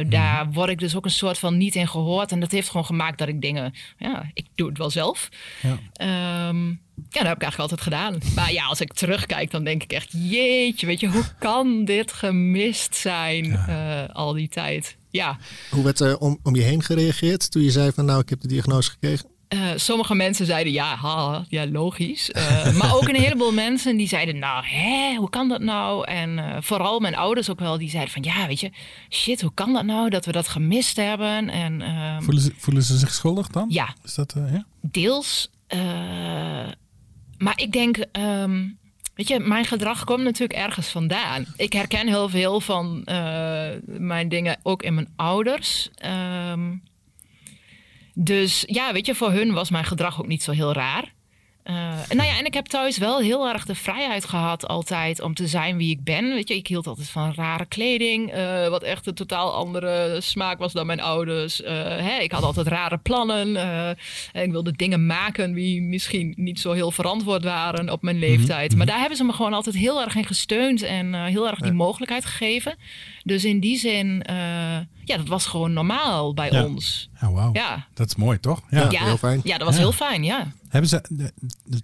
[0.00, 2.32] uh, Daar word ik dus ook een soort van niet in gehoord.
[2.32, 5.28] En dat heeft gewoon gemaakt dat ik dingen, ja, ik doe het wel zelf.
[5.62, 6.48] Ja.
[6.48, 8.18] Um, ja, dat heb ik eigenlijk altijd gedaan.
[8.34, 12.12] Maar ja, als ik terugkijk, dan denk ik echt, jeetje, weet je, hoe kan dit
[12.12, 14.04] gemist zijn ja.
[14.08, 14.98] uh, al die tijd?
[15.10, 15.38] Ja.
[15.70, 18.40] Hoe werd er om, om je heen gereageerd toen je zei van, nou, ik heb
[18.40, 19.28] de diagnose gekregen?
[19.54, 22.30] Uh, sommige mensen zeiden ja, ha, ja logisch.
[22.36, 26.06] Uh, maar ook een heleboel mensen die zeiden, nou, hè, hoe kan dat nou?
[26.06, 28.70] En uh, vooral mijn ouders ook wel, die zeiden van, ja, weet je,
[29.08, 31.48] shit, hoe kan dat nou dat we dat gemist hebben?
[31.48, 33.66] En, ehm, voelen, ze, voelen ze zich schuldig dan?
[33.68, 33.94] Ja.
[34.04, 34.64] Is dat, ja?
[34.80, 35.50] Deels.
[37.38, 38.78] maar ik denk, um,
[39.20, 41.46] weet je, mijn gedrag komt natuurlijk ergens vandaan.
[41.56, 43.02] Ik herken heel veel van
[43.84, 45.90] mijn dingen ook in mijn ouders.
[46.50, 46.82] Um,
[48.14, 51.12] dus ja, weet je, voor hun was mijn gedrag ook niet zo heel raar.
[51.64, 51.74] Uh,
[52.08, 55.46] nou ja, en ik heb thuis wel heel erg de vrijheid gehad altijd om te
[55.46, 56.34] zijn wie ik ben.
[56.34, 60.58] Weet je, ik hield altijd van rare kleding, uh, wat echt een totaal andere smaak
[60.58, 61.60] was dan mijn ouders.
[61.60, 63.56] Uh, hè, ik had altijd rare plannen.
[64.32, 68.26] en ik wilde dingen maken die misschien niet zo heel verantwoord waren op mijn mhm,
[68.26, 68.70] leeftijd.
[68.70, 68.88] Maar mhm.
[68.88, 72.24] daar hebben ze me gewoon altijd heel erg in gesteund en heel erg die mogelijkheid
[72.24, 72.76] gegeven.
[73.24, 74.22] Dus in die zin,
[75.04, 76.64] ja, dat was gewoon normaal bij ja.
[76.64, 77.10] ons.
[77.20, 77.50] Ja, wauw.
[77.52, 77.86] Ja.
[77.94, 78.62] Dat is mooi, toch?
[78.70, 79.40] Ja, ja heel fijn.
[79.44, 80.52] Ja, dat was heel fijn, ja.
[80.70, 81.02] Hebben ze,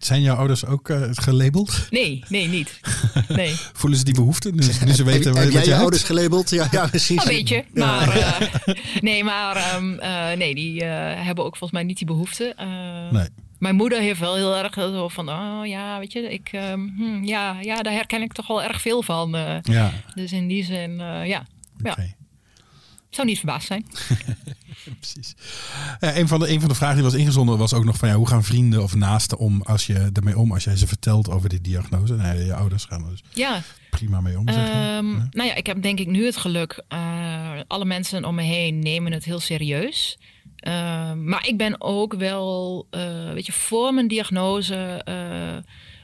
[0.01, 1.87] zijn jouw ouders ook uh, gelabeld?
[1.91, 2.81] Nee, nee, niet.
[3.29, 3.55] Nee.
[3.73, 4.51] Voelen ze die behoefte?
[4.51, 6.51] Nu, nu ze weten heb, wat heb jij je ouders gelabeld?
[6.51, 7.25] Ja, ja precies.
[7.25, 7.65] Een beetje.
[7.75, 8.41] Maar, uh,
[9.01, 12.55] nee, maar um, uh, nee, die hebben ook volgens mij niet die behoefte.
[13.11, 13.29] nee.
[13.59, 17.25] Mijn moeder heeft wel heel erg zo van, oh ja, weet je, ik, um, hm,
[17.25, 19.31] ja, ja, daar herken ik toch wel erg veel van.
[19.63, 19.93] ja.
[20.15, 21.47] Dus in die zin, ja.
[21.81, 22.05] Okay.
[22.07, 22.16] ja.
[23.17, 23.87] Zou niet verbaasd zijn.
[25.01, 25.35] Precies.
[26.01, 28.09] Ja, een, van de, een van de vragen die was ingezonden was ook nog van
[28.09, 31.31] ja, hoe gaan vrienden of naasten om als je ermee om, als jij ze vertelt
[31.31, 32.15] over die diagnose?
[32.15, 34.49] Nee, je ouders gaan er dus Ja, prima mee om.
[34.49, 34.97] Zeg maar.
[34.97, 35.29] Ehm, Ja.
[35.31, 36.83] Nou ja, ik heb denk ik nu het geluk.
[36.89, 40.19] eh, alle mensen om me heen nemen het heel serieus.
[40.57, 45.57] Ehm, maar ik ben ook wel, eh, weet je, voor mijn diagnose eh,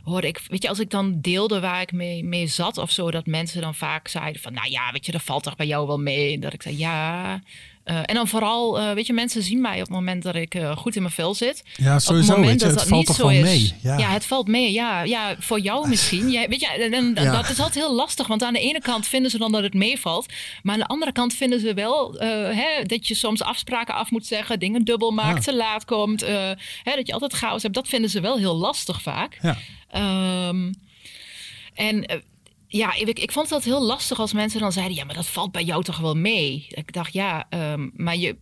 [0.03, 3.11] hoorde ik, weet je, als ik dan deelde waar ik mee, mee zat of zo,
[3.11, 5.87] dat mensen dan vaak zeiden van, nou ja, weet je, dat valt toch bij jou
[5.87, 6.39] wel mee.
[6.39, 7.41] Dat ik zei, ja.
[7.85, 10.55] Eh, en dan vooral, eh, weet je, mensen zien mij op het moment dat ik
[10.55, 11.63] eh, goed in mijn vel zit.
[11.77, 12.29] Ja, Op sowieso.
[12.33, 13.43] het moment je, dat het dat valt niet toch zo wel is.
[13.43, 13.73] mee.
[13.83, 13.99] Ja.
[13.99, 14.09] Ja.
[14.11, 14.73] het valt mee.
[14.73, 16.31] Ja, ja voor jou misschien.
[16.31, 17.33] Jij, weet je, en, en dat, Ja.
[17.33, 18.27] dat is altijd heel lastig.
[18.27, 20.27] Want aan de ene kant vinden ze dan dat het meevalt.
[20.63, 22.15] Maar aan de andere kant vinden ze wel
[22.55, 24.59] hè, dat je soms afspraken af moet zeggen.
[24.59, 25.53] Dingen dubbel maakt, Ja.
[25.53, 26.21] te laat komt.
[26.21, 27.75] hè, dat je altijd chaos hebt.
[27.75, 29.39] Dat vinden ze wel heel lastig vaak.
[29.43, 29.57] Ja.
[29.91, 30.73] Ehm,
[31.75, 32.23] en
[32.73, 35.53] ja, ik, ik vond het heel lastig als mensen dan zeiden: Ja, maar dat valt
[35.53, 36.67] bij jou toch wel mee?
[36.69, 38.37] Ik dacht, ja, ehm, maar je,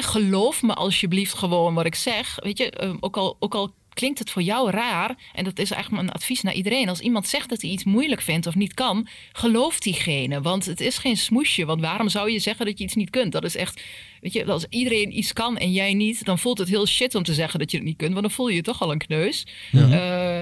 [0.00, 2.36] geloof me alsjeblieft gewoon wat ik zeg.
[2.42, 5.70] Weet je, ehm, ook, al, ook al klinkt het voor jou raar, en dat is
[5.70, 8.74] eigenlijk mijn advies naar iedereen: als iemand zegt dat hij iets moeilijk vindt of niet
[8.74, 10.40] kan, geloof diegene.
[10.40, 11.64] Want het is geen smoesje.
[11.64, 13.32] Want waarom zou je zeggen dat je iets niet kunt?
[13.32, 13.82] Dat is echt.
[14.20, 17.22] Weet je, als iedereen iets kan en jij niet, dan voelt het heel shit om
[17.22, 18.12] te zeggen dat je het niet kunt.
[18.12, 19.46] Want dan voel je je toch al een kneus.
[19.72, 19.80] Eh,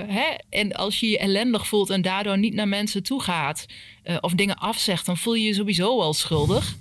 [0.06, 0.34] hè?
[0.50, 3.66] En als je je ellendig voelt en daardoor niet naar mensen toe gaat
[4.02, 6.76] eh, of dingen afzegt, dan voel je je sowieso al schuldig.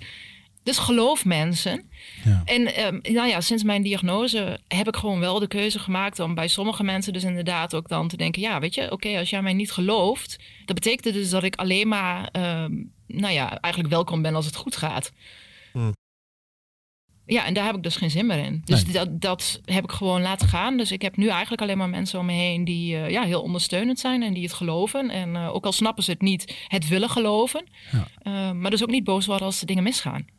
[0.68, 1.90] Dus geloof mensen.
[2.24, 2.42] Ja.
[2.44, 6.34] En ehm, nou ja, sinds mijn diagnose heb ik gewoon wel de keuze gemaakt om
[6.34, 9.42] bij sommige mensen dus inderdaad ook dan te denken: ja, weet je, oké, als jij
[9.42, 12.72] mij niet gelooft, dat betekent dus dat ik alleen maar, ehm,
[13.06, 15.12] nou ja, eigenlijk welkom ben als het goed gaat.
[15.72, 15.92] Hmm.
[17.26, 18.62] Ja, en daar heb ik dus geen zin meer in.
[18.64, 18.92] Dus Nee.
[18.92, 20.76] dat, dat heb ik gewoon laten gaan.
[20.76, 23.42] Dus ik heb nu eigenlijk alleen maar mensen om me heen die eh, ja, heel
[23.42, 25.10] ondersteunend zijn en die het geloven.
[25.10, 27.64] En eh, ook al snappen ze het niet, het willen geloven.
[27.92, 28.08] Ja.
[28.18, 30.36] Eh, maar dus ook niet boos worden als de dingen misgaan.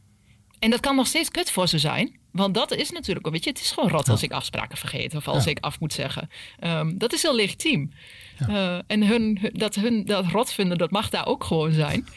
[0.59, 2.17] En dat kan nog steeds kut voor ze zijn.
[2.31, 5.15] Want dat is natuurlijk, ook, weet je, het is gewoon rot als ik afspraken vergeet
[5.15, 5.49] of als Ja.
[5.51, 6.29] ik af moet zeggen.
[6.59, 7.91] Ehm, dat is heel legitiem.
[8.37, 12.07] Eh, en hun, hun- dat hun dat rot vinden, dat mag daar ook gewoon zijn.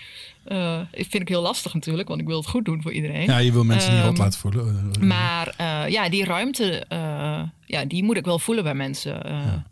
[0.45, 3.24] Eh ik vind ik heel lastig natuurlijk, want ik wil het goed doen voor iedereen.
[3.26, 4.90] ja, je wil mensen niet Ehm, rot laten voelen.
[4.95, 9.26] Eh, Maar eh, ja, die ruimte, eh, ja, die moet ik wel voelen bij mensen.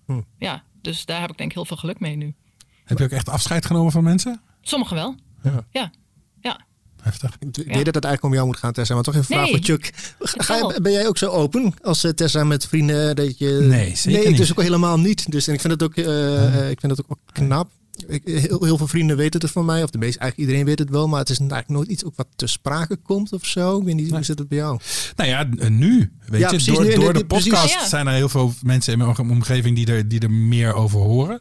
[0.07, 0.21] Hm.
[0.39, 2.35] ja, dus daar heb ik denk ik heel veel geluk mee nu.
[2.85, 4.41] Heb je ook echt afscheid genomen van mensen?
[4.63, 5.15] Sommigen wel.
[5.43, 5.91] Ja, ja.
[7.03, 7.37] Heftig.
[7.41, 8.95] Ik weet dat het eigenlijk om jou moet gaan, Tessa.
[8.95, 9.57] Maar toch even een vraag Nee.
[9.57, 9.93] voor Chuck.
[10.19, 13.17] Ga ben jij ook zo open als eh, Tessa met vrienden?
[13.17, 13.47] Dat je...
[13.63, 14.37] Nee, zeker Nee, niet.
[14.37, 15.31] dus ook helemaal niet.
[15.33, 17.71] Dus en ik vind het ook, eh, eh, ik vind het ook wel knap.
[18.09, 19.83] Ik, heel, heel veel vrienden weten het van mij.
[19.83, 21.09] Of de meeste, eigenlijk iedereen weet het wel.
[21.09, 23.79] Maar het is eigenlijk nooit iets ook wat te sprake komt of zo.
[23.79, 24.79] Ik weet niet, hoe zit het bij jou?
[25.17, 26.13] Nou ja, nu.
[26.27, 27.89] Weet Ja, je, precies, door, nu- door de podcast Ja.
[27.89, 30.99] zijn er heel veel mensen in mijn om- omgeving die er, die er meer over
[31.01, 31.41] horen.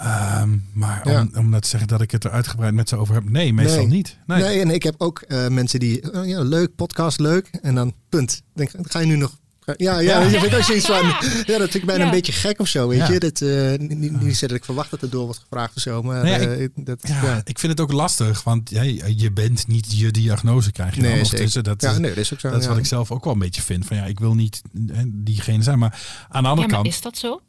[0.00, 1.20] Ehm, maar Ja.
[1.20, 3.52] om, om dat te zeggen dat ik het er uitgebreid met ze over heb, nee,
[3.52, 3.86] meestal Nee.
[3.86, 4.16] niet.
[4.26, 4.42] Nee.
[4.42, 4.60] Nee.
[4.60, 7.48] en ik heb ook eh, mensen die, oh ja, leuk, podcast, leuk.
[7.62, 8.42] En dan punt.
[8.54, 9.38] Denk, ga je nu nog...
[9.76, 10.38] Ja, ja, Ja.
[10.42, 11.06] ik ook zoiets van.
[11.06, 12.08] Ja, dat vind ik bijna Ja.
[12.08, 13.10] een beetje gek of zo, weet Ja.
[13.12, 13.18] je.
[13.18, 16.02] Dat, eh, niet, niet niet dat ik verwacht dat er door wordt gevraagd of zo,
[16.02, 17.40] maar Nee, ja, eh, dat, Ja, ja.
[17.44, 18.82] ik vind het ook lastig, want ja,
[19.16, 21.50] je bent niet je diagnose krijg je dan Nee, ondertussen.
[21.50, 21.68] zeker.
[21.70, 22.50] Dat, ja, is- nee, dat is ook zo.
[22.50, 23.86] dat is wat ik zelf ook wel een beetje vind.
[23.86, 25.90] Van ja, ik wil niet hè, diegene zijn, maar
[26.28, 27.40] aan de ja andere maar kant, is dat zo?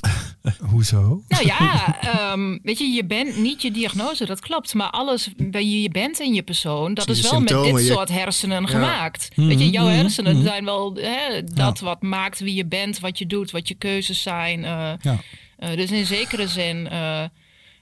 [0.70, 1.22] hoezo?
[1.28, 4.74] Nou ja, ehm, weet je, je bent niet je diagnose, dat klopt.
[4.74, 8.08] Maar alles wie je bent in je persoon, dat is wel met dit je- soort
[8.08, 8.66] hersenen Ja.
[8.68, 9.28] gemaakt.
[9.34, 10.44] Weet je, jouw Mhm, hersenen mhm.
[10.46, 14.22] zijn wel hè, dat wat maakt wie je bent, wat je doet, wat je keuzes
[14.22, 14.64] zijn.
[14.64, 15.16] eh, Ja.
[15.56, 17.22] eh, dus in zekere zin, eh,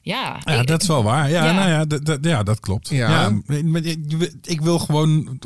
[0.08, 0.40] ja.
[0.44, 1.30] Ja, ik- dat is wel waar.
[1.30, 1.52] Ja, Ja.
[1.52, 2.88] nou ja, dat, dat- ja, dat klopt.
[2.88, 3.32] Ja.
[4.42, 5.38] Ik wil gewoon,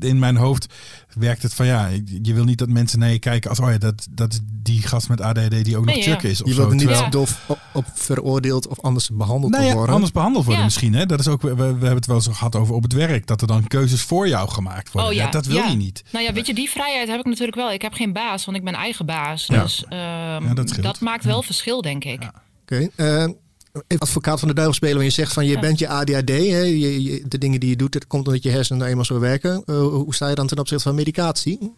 [0.00, 0.74] in mijn hoofd
[1.14, 1.88] werkt het van ja,
[2.22, 4.82] je wil niet dat mensen naar je kijken als, oh ja, dat, dat is die
[4.82, 6.28] gast met ADD die ook nog Chuck ja.
[6.28, 6.42] is.
[6.42, 9.72] Of Je zo, wilt niet terwijl- doof op, op veroordeeld of anders behandeld Nou ja,
[9.74, 9.94] worden.
[9.94, 10.68] anders behandeld worden Ja.
[10.68, 10.94] misschien.
[10.94, 11.06] Hè?
[11.06, 13.26] Dat is ook, we, we hebben het wel eens gehad over op het werk.
[13.26, 15.10] Dat er dan keuzes voor jou gemaakt worden.
[15.10, 15.66] Oh ja, dat wil ja.
[15.68, 16.04] je niet.
[16.10, 17.72] Nou ja, weet je, die vrijheid heb ik natuurlijk wel.
[17.72, 19.46] Ik heb geen baas, want ik ben eigen baas.
[19.46, 19.62] Ja.
[19.62, 19.98] Dus ehm,
[20.46, 22.22] Ja, dat maakt wel verschil, denk ik.
[22.22, 22.32] Ja.
[22.62, 22.88] Oké.
[22.96, 23.36] eh, even
[23.98, 25.04] advocaat van de duivel spelen.
[25.04, 25.60] Je zegt van je Ja.
[25.60, 26.28] bent je ADHD.
[26.28, 26.36] Hè?
[26.60, 29.18] Je, je- de dingen die je doet, dat komt omdat je hersenen nou eenmaal zo
[29.18, 29.62] werken.
[29.66, 31.72] Eh, hoe sta je dan ten opzichte van medicatie?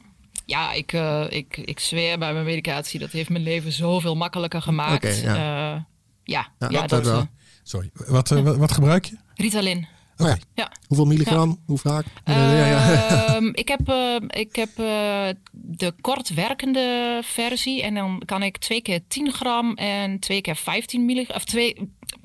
[0.47, 3.01] Ja, ik, eh, ik, ik zweer bij mijn medicatie.
[3.01, 5.05] Dat heeft mijn leven zoveel makkelijker gemaakt.
[5.05, 5.35] Oké, ja.
[5.35, 5.87] ja.
[6.25, 7.19] ja, Ja, ja, dat dat, wel.
[7.21, 7.27] eh,
[7.63, 9.17] Sorry, wat, eh, wat, wat gebruik je?
[9.35, 9.87] Ritalin.
[10.19, 10.37] Oh ja.
[10.55, 10.73] Ja.
[10.87, 11.59] Hoeveel milligram?
[11.67, 12.05] Hoe vaak?
[12.25, 13.27] ja, ja.
[13.27, 17.83] Ehm, ik heb, eh, ik heb eh, de kort werkende versie.
[17.83, 21.37] En dan kan ik twee keer 10 gram en twee keer 15 milligram.
[21.37, 21.77] Of twee,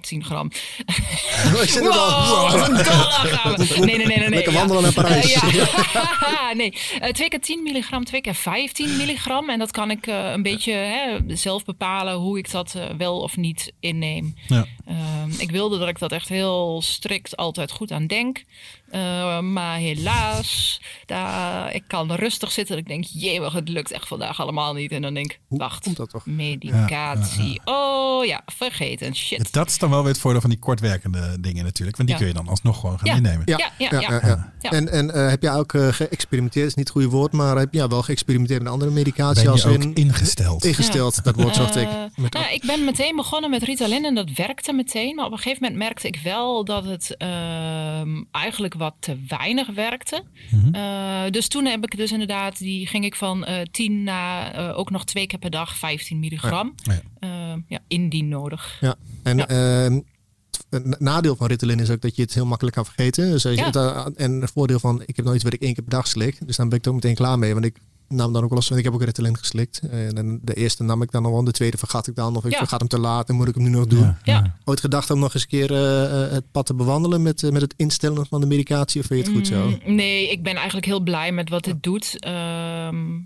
[0.01, 0.51] 10 gram.
[1.55, 2.27] Oh, ik zit er al.
[2.27, 4.29] Wow, dollar Nee, nee, nee, nee.
[4.29, 4.57] Lekker ja.
[4.59, 5.33] wandelen naar Parijs.
[5.33, 6.53] Ja.
[6.53, 9.49] nee, Eh, twee keer 10 milligram, twee keer 15 milligram.
[9.49, 13.37] En dat kan ik eh, een beetje hè, zelf bepalen hoe ik dat wel of
[13.37, 14.35] niet inneem.
[14.47, 14.65] Ja.
[14.85, 18.43] Ehm, ik wilde dat ik dat echt heel strikt altijd goed aan denk.
[18.93, 22.75] Eh, maar helaas, daar, ik kan rustig zitten.
[22.75, 24.91] en Ik denk, jee, het lukt echt vandaag allemaal niet.
[24.91, 26.25] En dan denk ik, wacht, komt dat toch?
[26.25, 27.61] medicatie.
[27.65, 29.53] Oh ja, vergeten, shit.
[29.53, 31.97] Dat is dan wel weer het voordeel van die kortwerkende dingen natuurlijk.
[31.97, 32.23] Want die Ja.
[32.25, 33.15] kun je dan alsnog gewoon gaan Ja.
[33.15, 33.41] innemen.
[33.45, 34.51] Ja, ja, ja.
[34.61, 34.71] Ja.
[34.71, 37.73] En, en eh, heb jij ook eh, geëxperimenteerd, is niet het goede woord, maar heb
[37.73, 40.65] je ja, wel geëxperimenteerd met andere medicatie Ben als ook in ingesteld?
[40.71, 41.87] ingesteld, dat woord zocht ik.
[42.15, 45.15] Met- nou, ik ben meteen begonnen met Ritalin en dat werkte meteen.
[45.15, 49.67] Maar op een gegeven moment merkte ik wel dat het ehm, eigenlijk wat te weinig
[49.73, 50.23] werkte.
[50.51, 50.75] Mhm.
[50.75, 54.89] Eh, dus toen heb ik dus inderdaad, die ging ik van eh 10 naar ook
[54.89, 56.73] nog twee keer per dag 15 milligram.
[56.75, 57.01] Ja.
[57.19, 58.77] Eh, ja, indien nodig.
[58.81, 59.47] Ja, en Ja.
[59.47, 59.99] ehm,
[60.69, 63.31] het nadeel van Ritalin is ook dat je het heel makkelijk kan vergeten.
[63.31, 63.65] Dus als je Ja.
[63.65, 66.07] het, eh, en het voordeel van, ik heb nooit wat ik één keer per dag
[66.07, 66.37] slik.
[66.47, 67.53] Dus dan ben ik er ook meteen klaar mee.
[67.53, 67.77] Want ik
[68.07, 69.79] nam dan ook wel eens, want ik heb ook Ritalin geslikt.
[69.91, 72.35] En dan de eerste nam ik dan al, de tweede vergat ik dan.
[72.35, 72.57] Of ik Ja.
[72.57, 73.99] vergat hem te laat en moet ik hem nu nog doen.
[73.99, 74.17] Ja.
[74.23, 74.57] Ja.
[74.65, 77.51] Ooit gedacht om nog eens een keer eh, eh, het pad te bewandelen met, eh,
[77.51, 79.01] met het instellen van de medicatie?
[79.01, 79.69] Of vind je het goed zo?
[79.85, 82.19] Mm, nee, ik ben eigenlijk heel blij met wat het doet.
[82.19, 83.19] Ehm,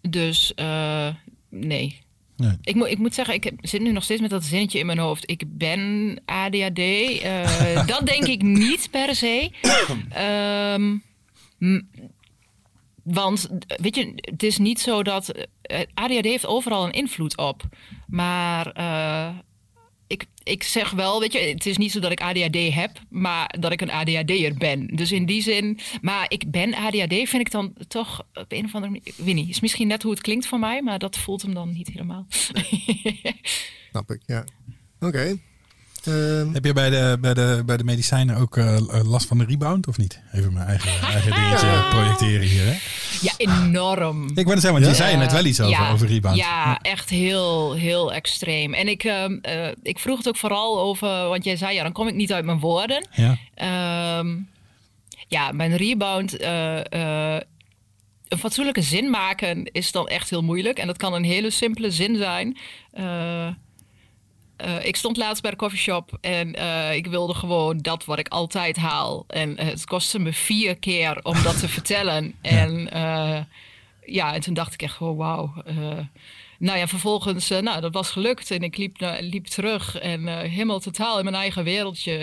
[0.00, 1.08] dus eh,
[1.50, 2.02] nee.
[2.36, 2.56] Nee.
[2.62, 4.86] Ik, moet, ik moet zeggen, ik heb, zit nu nog steeds met dat zinnetje in
[4.86, 5.30] mijn hoofd.
[5.30, 6.78] Ik ben ADHD.
[6.78, 9.50] Eh, dat denk ik niet per se.
[10.10, 10.98] Ehm,
[13.04, 15.28] want weet je, het is niet zo dat.
[15.62, 17.62] eh, ADHD heeft overal een invloed op.
[18.06, 19.34] Maar eh,
[20.06, 23.54] ik, ik zeg wel, weet je, het is niet zo dat ik ADHD heb, maar
[23.60, 24.86] dat ik een ADHD'er ben.
[24.86, 28.74] Dus in die zin, maar ik ben ADHD, vind ik dan toch op een of
[28.74, 29.02] andere manier.
[29.04, 31.54] Ik weet niet, is misschien net hoe het klinkt voor mij, maar dat voelt hem
[31.54, 32.26] dan niet helemaal.
[33.90, 34.44] Snap ik, ja.
[35.00, 35.36] Oké.
[36.06, 39.44] Ehm, Heb je bij de, bij de, bij de medicijnen ook eh, last van de
[39.44, 40.20] rebound of niet?
[40.32, 41.88] Even mijn eigen, eigen dingetje Ja.
[41.88, 42.64] projecteren hier.
[42.64, 42.76] Hè?
[43.20, 44.28] ja, enorm.
[44.28, 46.36] Ik ben het zeggen, want je zei net wel iets over, ja, over rebound.
[46.36, 48.74] Ja, echt heel, heel extreem.
[48.74, 51.92] En ik, ehm, eh, ik vroeg het ook vooral over, want jij zei ja, dan
[51.92, 53.06] kom ik niet uit mijn woorden.
[53.12, 53.36] Ja.
[53.54, 54.36] Ehm,
[55.28, 56.36] ja, mijn rebound.
[56.36, 56.78] eh,
[57.36, 57.40] eh,
[58.28, 60.78] een fatsoenlijke zin maken is dan echt heel moeilijk.
[60.78, 62.56] En dat kan een hele simpele zin zijn.
[64.56, 68.28] Eh, ik stond laatst bij de coffeeshop en eh, ik wilde gewoon dat wat ik
[68.28, 69.24] altijd haal.
[69.28, 72.34] En eh, het kostte me vier keer om dat te vertellen.
[72.40, 72.88] En
[74.06, 75.52] ja, en toen dacht ik echt gewoon wauw.
[75.64, 75.98] eh,
[76.58, 78.50] nou ja, vervolgens, nou, dat was gelukt.
[78.50, 82.16] En ik liep, liep terug en helemaal totaal in mijn eigen wereldje.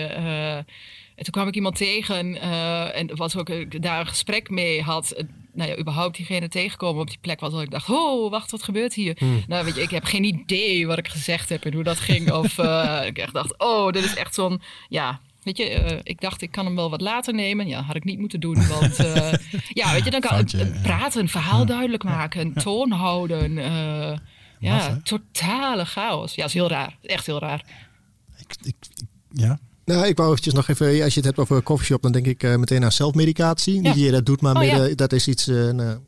[1.16, 4.82] en toen kwam ik iemand tegen eh, en was ook eh, daar een gesprek mee
[4.82, 5.24] had.
[5.54, 7.52] Nou ja, überhaupt diegene tegenkomen op die plek was.
[7.52, 9.18] Dat ik dacht, oh, wacht, wat gebeurt hier?
[9.48, 12.32] Nou, weet je, ik heb geen idee wat ik gezegd heb en hoe dat ging.
[12.42, 15.20] Of eh, ik echt dacht, oh, dit is echt zo'n, ja...
[15.42, 17.68] Weet je, eh, ik dacht ik kan hem wel wat later nemen.
[17.68, 18.68] Ja, had ik niet moeten doen.
[18.68, 19.34] Want eh,
[19.82, 20.66] ja, weet je, dan kan ja.
[20.82, 23.54] praten, een verhaal duidelijk maken, toon houden.
[24.60, 25.02] ja, hè?
[25.02, 26.36] totale chaos.
[26.36, 26.98] Ja, is heel raar.
[27.02, 27.66] Echt heel raar.
[28.38, 29.60] Ik, ik, ik- ja.
[29.86, 32.44] Nou, ik wou eventjes nog even, als je het hebt over coffeeshop, dan denk ik
[32.44, 33.84] eh, meteen aan zelfmedicatie.
[33.84, 33.94] Ja.
[33.96, 34.86] Je dat doet, maar Oh, ja.
[34.88, 36.00] eh, dat is iets, eh nou, Ja.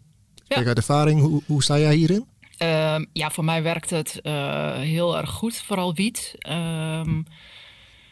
[0.48, 1.22] kijk uit ervaring.
[1.22, 2.26] Hoe, hoe sta jij hierin?
[2.58, 6.36] Ehm, ja, voor mij werkt het eh, heel erg goed, vooral wiet.
[6.38, 7.22] Ehm,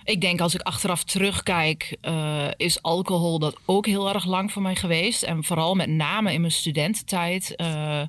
[0.04, 4.62] ik denk als ik achteraf terugkijk, eh, is alcohol dat ook heel erg lang voor
[4.62, 5.24] mij geweest.
[5.24, 7.56] En vooral met name in mijn studententijd.
[7.56, 8.02] eh,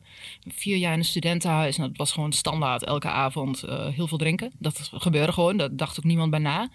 [0.55, 1.77] vier jaar in een studentenhuis.
[1.77, 4.53] En dat was gewoon standaard elke avond eh, heel veel drinken.
[4.59, 6.69] Dat gebeurde gewoon, daar dacht ook niemand bij na.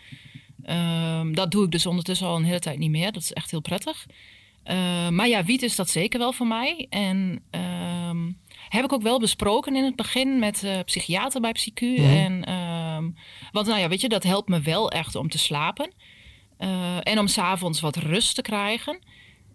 [0.63, 3.11] Ehm, dat doe ik dus ondertussen al een hele tijd niet meer.
[3.11, 4.05] Dat is echt heel prettig.
[4.63, 6.87] Eh, maar ja, wiet is dat zeker wel voor mij.
[6.89, 8.31] En ehm,
[8.69, 11.81] heb ik ook wel besproken in het begin met eh psychiater bij PsyQ.
[11.97, 13.09] En, ehm,
[13.51, 15.91] want nou ja, weet je, dat helpt me wel echt om te slapen.
[16.57, 18.99] Eh, en om s'avonds wat rust te krijgen.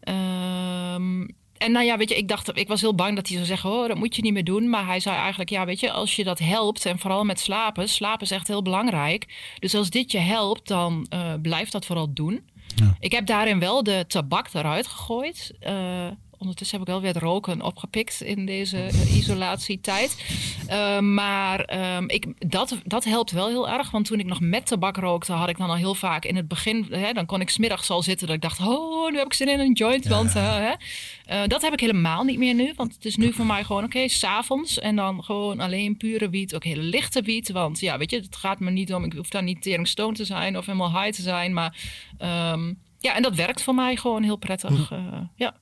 [0.01, 1.27] Ehm,
[1.63, 3.71] en nou ja, weet je, ik dacht, ik was heel bang dat hij zou zeggen,
[3.71, 4.71] oh, dat moet je niet meer doen.
[4.71, 7.89] Maar hij zei eigenlijk, ja, weet je, als je dat helpt en vooral met slapen,
[7.89, 9.55] slapen is echt heel belangrijk.
[9.59, 12.41] Dus als dit je helpt, dan eh blijf dat vooral doen.
[12.75, 12.97] Ja.
[13.01, 15.53] Ik heb daarin wel de tabak eruit gegooid.
[15.61, 16.07] Eh,
[16.43, 20.25] ondertussen heb ik wel weer het roken opgepikt in deze eh, isolatietijd.
[20.67, 23.91] Eh, maar ehm, ik, dat, dat helpt wel heel erg.
[23.91, 26.49] Want toen ik nog met tabak rookte, had ik dan al heel vaak in het
[26.49, 26.87] begin...
[26.91, 28.61] Hè, dan kon ik smiddags al zitten dat ik dacht...
[28.61, 30.07] oh, nu heb ik zin in een joint.
[30.07, 31.47] Want, eh, hè.
[31.47, 32.73] Dat heb ik helemaal niet meer nu.
[32.77, 34.79] Want het is nu voor mij gewoon, oké, s s'avonds.
[34.79, 36.55] En dan gewoon alleen pure wiet.
[36.55, 37.51] Ook hele lichte wiet.
[37.51, 39.05] Want ja, weet je, het gaat me niet om...
[39.05, 41.53] ik hoef daar niet tering stoned te zijn of helemaal high te zijn.
[41.53, 41.77] Maar...
[42.19, 42.73] ehm,
[43.03, 44.91] ja, en dat werkt voor mij gewoon heel prettig.
[44.91, 45.55] eh, ja.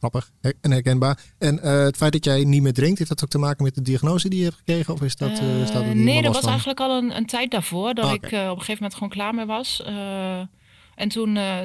[0.00, 0.30] Grappig
[0.60, 1.18] en herkenbaar.
[1.38, 3.74] En uh, het feit dat jij niet meer drinkt, heeft dat ook te maken met
[3.74, 4.94] de diagnose die je hebt gekregen?
[4.94, 7.94] Of is dat, uh, staat er nee, dat was eigenlijk al een, een tijd daarvoor
[7.94, 9.82] dat ik op een gegeven moment gewoon klaar mee was.
[10.94, 11.58] En toen uh,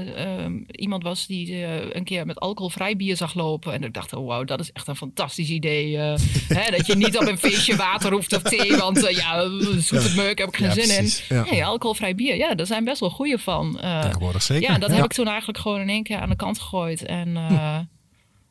[0.71, 1.63] iemand was die
[1.95, 3.73] een keer met alcoholvrij bier zag lopen.
[3.73, 5.97] En ik dacht, oh, wow, dat is echt een fantastisch idee.
[6.59, 8.77] hè, dat je niet op een feestje water hoeft of thee.
[8.77, 9.49] Want ja,
[9.79, 11.11] zoet het meuk, heb ik geen zin in.
[11.29, 11.51] Ja.
[11.51, 13.77] Nee, alcoholvrij bier, ja, daar zijn best wel goede van.
[14.01, 14.71] Tegenwoordig zeker.
[14.71, 17.05] Ja, dat heb ik toen eigenlijk gewoon in één keer aan de kant gegooid.
[17.05, 17.83] En hm.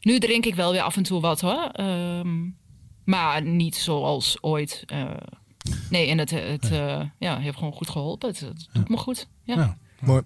[0.05, 1.71] Nu drink ik wel weer af en toe wat hoor.
[1.81, 2.57] Um,
[3.05, 4.85] maar niet zoals ooit.
[5.91, 6.71] nee, en het, het
[7.19, 8.29] ja, heeft gewoon goed geholpen.
[8.29, 9.29] Het, het doet me goed.
[9.43, 9.77] ja.
[10.01, 10.23] Mooi.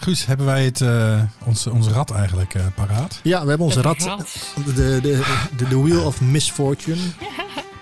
[0.00, 3.20] Guus, hebben wij het, uh, ons, ons rad eigenlijk uh, paraat?
[3.22, 3.98] Ja, we hebben onze rad.
[3.98, 7.00] De, de, de, de, Wheel of Misfortune.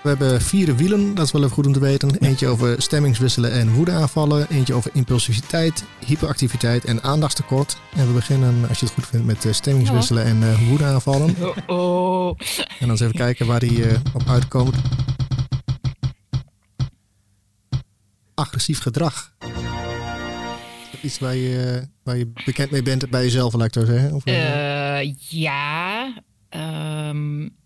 [0.03, 2.15] We hebben vier wielen, dat is wel even goed om te weten.
[2.15, 4.47] Eentje over stemmingswisselen en woedeaanvallen.
[4.49, 7.77] Eentje over impulsiviteit, hyperactiviteit en aandachtstekort.
[7.95, 11.35] En we beginnen, als je het goed vindt, met uh, stemmingswisselen en uh, woedeaanvallen.
[11.39, 12.39] Oh, oh.
[12.57, 14.75] En dan eens even kijken waar die uh, op uitkomt.
[18.33, 19.33] Agressief gedrag
[21.01, 24.13] iets waar je, waar je bekend mee bent bij jezelf, laat ik zo zeggen?
[24.13, 26.13] Of, uh, ja.
[27.09, 27.57] Um,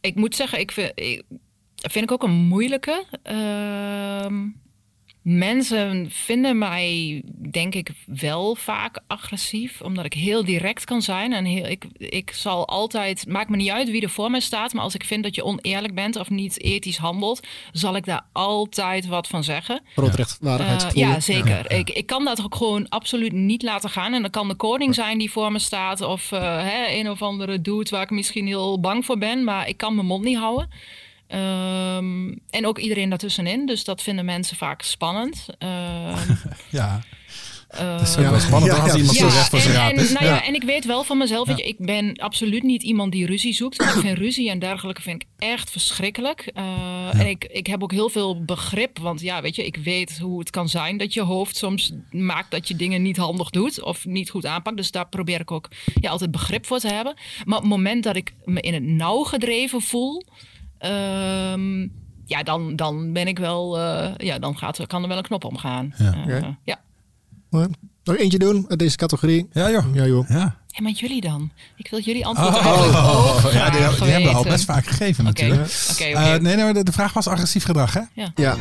[0.00, 3.04] ik moet zeggen, ik vind, ik, ook een moeilijke.
[3.30, 4.26] Uh,
[5.22, 11.32] Mensen vinden mij, denk ik, wel vaak agressief, omdat ik heel direct kan zijn.
[11.32, 14.72] En heel, ik, ik zal altijd, maakt me niet uit wie er voor mij staat,
[14.72, 18.26] maar als ik vind dat je oneerlijk bent of niet ethisch handelt, zal ik daar
[18.32, 19.82] altijd wat van zeggen.
[20.86, 21.70] Uh, ja, zeker.
[21.70, 24.14] Ik, ik kan dat ook gewoon absoluut niet laten gaan.
[24.14, 27.22] En dan kan de koning zijn die voor me staat, of uh, hè, een of
[27.22, 30.36] andere dude waar ik misschien heel bang voor ben, maar ik kan mijn mond niet
[30.36, 30.68] houden.
[31.34, 33.66] Um, en ook iedereen daartussenin.
[33.66, 35.46] Dus dat vinden mensen vaak spannend.
[35.58, 36.38] Um,
[36.80, 37.00] ja.
[37.74, 40.12] Uh, dat is ook wel spannend ja, als iemand zo recht voor zijn is.
[40.12, 43.12] Nou ja, en ik weet wel van mezelf, weet je, ik ben absoluut niet iemand
[43.12, 43.82] die ruzie zoekt.
[43.82, 46.50] Ik vind ruzie en dergelijke vind ik echt verschrikkelijk.
[46.54, 50.18] Uh, en ik, ik heb ook heel veel begrip, want ja, weet je, ik weet
[50.18, 53.82] hoe het kan zijn dat je hoofd soms maakt dat je dingen niet handig doet
[53.82, 54.76] of niet goed aanpakt.
[54.76, 55.68] Dus daar probeer ik ook
[56.00, 57.14] ja, altijd begrip voor te hebben.
[57.44, 60.24] Maar op het moment dat ik me in het nauw gedreven voel,
[60.86, 61.92] Um,
[62.24, 65.44] ja, dan, dan ben ik wel, uh, ja, dan gaat, kan er wel een knop
[65.44, 65.94] omgaan.
[65.96, 66.14] Ja.
[66.26, 66.80] Uh, ja.
[68.04, 69.48] Nog eentje doen uit deze categorie.
[69.52, 69.94] Ja joh.
[69.94, 70.28] Ja joh.
[70.28, 70.56] Ja.
[70.70, 71.50] En met jullie dan?
[71.76, 75.26] Ik wil jullie antwoorden oh, oh, ja, die, die hebben we al best vaak gegeven
[75.26, 75.48] okay.
[75.48, 75.90] natuurlijk.
[75.92, 76.36] Okay, okay.
[76.36, 78.00] Uh, nee, nee, de, de vraag was agressief gedrag, hè?
[78.14, 78.32] Ja.
[78.34, 78.56] Ja,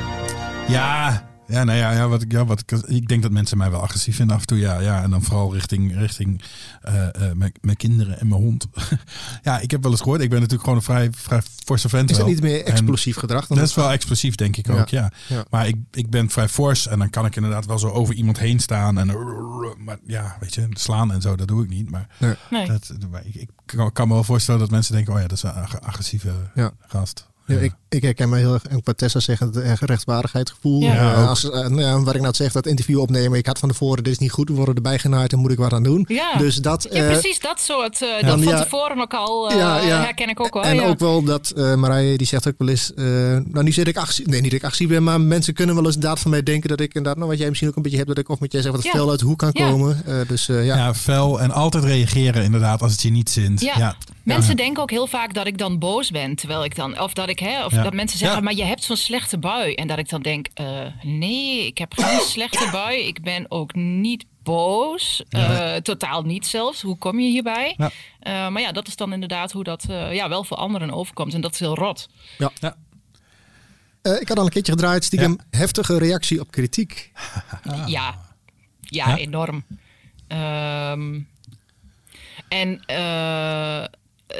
[0.68, 3.71] ja ja, nou ja, ja, wat ik, ja, wat ik, ik denk dat mensen mij
[3.71, 4.57] wel agressief vinden af en toe.
[4.57, 6.41] Ja, ja en dan vooral richting, richting
[6.88, 8.67] uh, uh, mijn, mijn kinderen en mijn hond.
[9.43, 10.21] ja, ik heb wel eens gehoord.
[10.21, 12.09] Ik ben natuurlijk gewoon een vrij, vrij forse vent.
[12.09, 13.47] Is dat niet meer explosief gedrag?
[13.47, 15.11] Dan dat is wel explosief, denk ik ook, ja.
[15.27, 15.45] ja.
[15.49, 18.39] Maar ik, ik ben vrij fors en dan kan ik inderdaad wel zo over iemand
[18.39, 18.97] heen staan.
[18.97, 19.07] En,
[19.77, 21.89] maar ja, weet je, slaan en zo, dat doe ik niet.
[21.89, 22.07] Maar
[22.49, 22.67] nee.
[22.67, 22.93] dat,
[23.23, 23.49] ik, ik
[23.93, 26.31] kan me wel voorstellen dat mensen denken, oh ja, dat is een agressieve
[26.80, 27.27] gast.
[27.45, 30.82] Ja, ik, ik herken me heel erg, en wat Tessa zegt, het rechtvaardigheidsgevoel.
[30.82, 30.94] Ja.
[30.94, 33.38] Uh, als, uh, nou ja, wat ik nou zeg, dat interview opnemen.
[33.38, 35.57] Ik had van tevoren, dit is niet goed, we worden erbij genaaid, dan moet ik
[35.57, 36.06] wat aan doen.
[36.07, 40.40] Ja, dus dat, ja uh, precies dat soort, dat van tevoren ook al herken ik
[40.40, 40.64] ook wel.
[40.64, 44.28] En ook wel dat, Marije, die zegt ook wel eens, nou nu zit ik actie,
[44.28, 46.70] nee niet dat ik actie ben, maar mensen kunnen wel eens inderdaad van mij denken
[46.70, 48.52] dat ik inderdaad, nou wat jij misschien ook een beetje hebt, dat ik of met
[48.52, 50.03] jij zegt wat het fel uit hoe kan komen.
[50.28, 50.61] dus ja.
[50.61, 53.61] ja, fel en altijd reageren inderdaad als het je niet zint.
[53.61, 53.95] Ja.
[54.24, 57.30] Mensen denken ook heel vaak dat ik dan boos ben, terwijl ik dan, of dat
[57.30, 59.73] ik, hè, of dat mensen zeggen, maar je hebt zo'n slechte bui.
[59.73, 62.99] En dat ik dan denk, uh, nee, ik heb geen slechte bui.
[62.99, 65.23] Ik ben ook niet boos.
[65.30, 66.81] Uh, totaal niet zelfs.
[66.81, 67.73] Hoe kom je hierbij?
[67.77, 67.85] Ja.
[67.88, 71.34] Uh, maar ja, dat is dan inderdaad hoe dat ja, wel voor anderen overkomt.
[71.34, 72.10] En dat is heel rot.
[72.38, 72.51] Ja.
[72.60, 72.76] ja.
[74.19, 77.11] ik had al een keertje gedraaid, stiekem heftige reactie op kritiek.
[77.85, 78.19] ja.
[78.80, 79.64] ja, enorm.
[80.27, 81.27] Um,
[82.49, 83.84] en eh,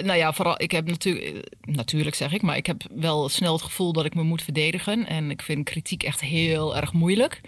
[0.04, 3.62] nou ja, vooral, ik heb natuurlijk, natuurlijk zeg ik, maar ik heb wel snel het
[3.62, 5.08] gevoel dat ik me moet verdedigen.
[5.08, 7.42] En ik vind kritiek echt heel erg moeilijk.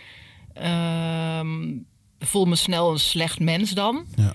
[1.38, 1.86] Um,
[2.20, 4.06] voel me snel een slecht mens dan.
[4.16, 4.34] Ja.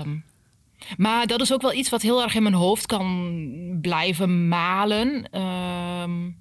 [0.00, 0.24] Um,
[0.96, 5.40] maar dat is ook wel iets wat heel erg in mijn hoofd kan blijven malen.
[6.02, 6.36] Um,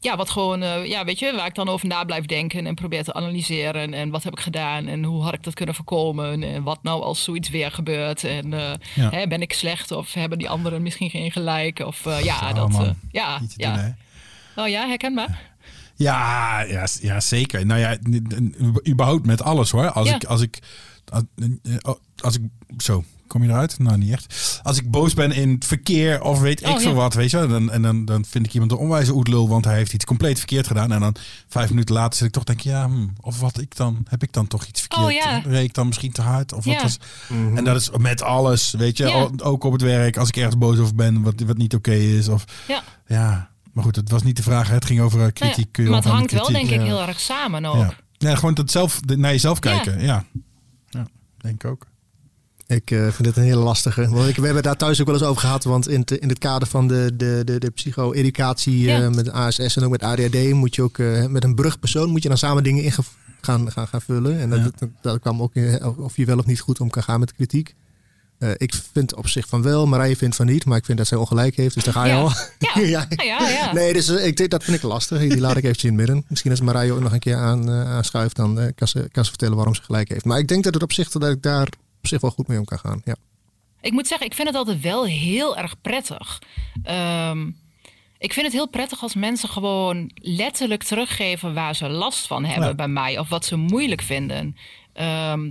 [0.00, 2.74] ja, wat gewoon, uh, ja, weet je, waar ik dan over na blijf denken en
[2.74, 3.94] probeer te analyseren.
[3.94, 6.42] En wat heb ik gedaan en hoe had ik dat kunnen voorkomen?
[6.42, 8.24] En wat nou als zoiets weer gebeurt?
[8.24, 11.78] En uh, hè, ben ik slecht of hebben die anderen misschien geen gelijk?
[11.78, 12.94] Of uh, ja, dat.
[13.10, 13.96] ja, ja.
[14.56, 15.48] oh ja, herkenbaar.
[15.94, 17.66] Ja, ja, ja, zeker.
[17.66, 17.98] Nou ja,
[18.88, 19.90] überhaupt met alles hoor.
[19.90, 20.58] Als ik, als ik,
[22.16, 22.42] als ik,
[22.78, 23.78] zo, kom je eruit?
[23.78, 24.60] Nou, niet echt.
[24.62, 26.96] als ik boos ben in het verkeer of weet Oh, ik veel ja.
[26.96, 27.46] wat, weet je.
[27.46, 30.38] Dan, en dan, dan vind ik iemand een onwijze oetlul, want hij heeft iets compleet
[30.38, 30.92] verkeerd gedaan.
[30.92, 31.14] En dan
[31.48, 34.32] vijf minuten later zit ik toch denk ja, hm, of wat ik dan, heb ik
[34.32, 35.04] dan toch iets verkeerd?
[35.04, 35.38] Oh, ja.
[35.44, 36.52] Reed ik dan misschien te hard?
[36.52, 36.98] Of wat was...
[37.54, 39.30] En dat is met alles, weet je.
[39.42, 42.28] Ook op het werk, als ik ergens boos over ben, wat, wat niet oké is.
[42.28, 42.82] Of Ja.
[43.06, 44.68] ja, maar goed, het was niet de vraag.
[44.68, 45.76] Het ging over eh, Nou ja, kritiek.
[45.76, 47.76] je maar het hangt wel denk ik heel erg samen ook.
[47.76, 47.94] Ja.
[48.18, 49.70] ja, gewoon dat zelf, naar jezelf Ja.
[49.70, 50.02] kijken.
[50.02, 50.24] Ja,
[50.88, 51.06] ja.
[51.38, 51.86] denk ik ook.
[52.70, 54.08] Ik eh, vind het een hele lastige.
[54.08, 55.64] Want ik, we hebben het daar thuis ook wel eens over gehad.
[55.64, 59.76] Want in, het- in het kader van de, de, de, de psycho-educatie eh, met ASS
[59.76, 60.52] en ook met ADHD...
[60.52, 62.92] moet je ook eh, met een brugpersoon moet je dan samen dingen in
[63.40, 64.40] gaan, gaan, gaan vullen.
[64.40, 64.70] En dat, Ja.
[64.78, 67.32] dat, dat kwam ook in, of je wel of niet goed om kan gaan met
[67.34, 67.74] kritiek.
[68.38, 70.64] Eh, ik vind op zich van wel, Marije vindt van niet.
[70.64, 72.18] Maar ik vind dat zij ongelijk heeft, dus daar ga je Ja.
[72.20, 72.32] al.
[72.58, 72.70] Ja.
[72.80, 73.06] Ja.
[73.08, 73.72] Ja, ja, ja.
[73.72, 75.18] Nee, dus ik, denk- dat vind ik lastig.
[75.18, 76.24] Die laat ik eventjes in het midden.
[76.28, 79.24] Misschien als Marije ook nog een keer aan, eh, aanschuift, dan eh, kan, ze, kan
[79.24, 80.24] ze vertellen waarom ze gelijk heeft.
[80.24, 81.68] Maar ik denk dat het op zich dat ik daar
[82.00, 83.00] op zich wel goed mee om kan gaan.
[83.04, 83.16] Ja.
[83.80, 86.42] Ik moet zeggen, ik vind het altijd wel heel erg prettig.
[86.82, 87.50] Ehm,
[88.18, 92.68] ik vind het heel prettig als mensen gewoon letterlijk teruggeven waar ze last van hebben
[92.68, 92.74] Ja.
[92.74, 94.56] bij mij of wat ze moeilijk vinden.
[94.92, 95.50] Ehm,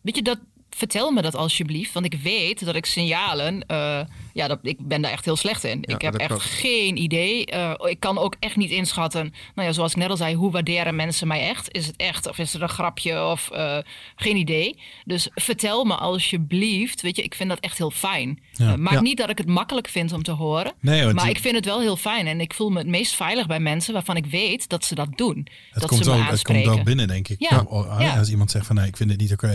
[0.00, 0.38] weet je, dat,
[0.76, 4.00] vertel me dat alsjeblieft, want ik weet dat ik signalen, eh,
[4.34, 5.78] ja, dat, ik ben daar echt heel slecht in.
[5.82, 6.42] Ja, ik heb echt klopt.
[6.42, 7.46] geen idee.
[7.46, 10.50] Eh, ik kan ook echt niet inschatten, nou ja, zoals ik net al zei, hoe
[10.50, 11.74] waarderen mensen mij echt?
[11.74, 13.78] Is het echt of is het een grapje of eh,
[14.16, 14.78] geen idee?
[15.04, 18.38] Dus vertel me alsjeblieft, weet je, ik vind dat echt heel fijn.
[18.52, 18.76] Ja.
[18.76, 19.00] Maakt Ja.
[19.00, 21.64] niet dat ik het makkelijk vind om te horen, Nee, maar je- ik vind het
[21.64, 24.68] wel heel fijn en ik voel me het meest veilig bij mensen waarvan ik weet
[24.68, 25.36] dat ze dat doen.
[25.70, 27.36] Het, dat komt, ze me wel, het komt wel binnen, denk ik.
[27.50, 27.64] Ja.
[27.68, 28.18] Oh, oh, Ja.
[28.18, 29.46] Als iemand zegt van nee, ik vind het niet oké.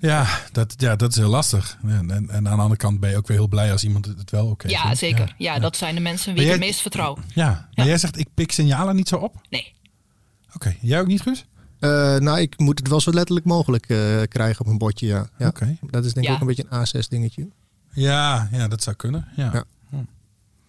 [0.00, 0.08] Ja.
[0.22, 1.78] ja, dat, ja, dat is heel lastig.
[1.82, 4.06] En, en, en aan de andere kant ben je ook weer heel blij als iemand
[4.06, 4.98] het wel oké Ja, vindt.
[4.98, 5.34] zeker.
[5.38, 7.18] Ja, dat zijn de mensen wie ik het meest vertrouw.
[7.34, 7.84] Ja, maar Ja.
[7.84, 9.34] jij zegt ik pik signalen niet zo op?
[9.50, 9.72] Nee.
[10.54, 11.44] Oké, jij ook niet, Guus?
[11.78, 15.28] Eh, nou, ik moet het wel zo letterlijk mogelijk eh, krijgen op een bordje, ja.
[15.38, 15.46] ja.
[15.46, 15.76] Oké.
[15.90, 16.34] Dat is denk ik Ja.
[16.34, 17.48] ook een beetje een A6-dingetje.
[17.92, 19.28] Ja, ja, dat zou kunnen.
[19.36, 19.50] Ja.
[19.52, 19.64] Ja.
[19.90, 19.96] Hm.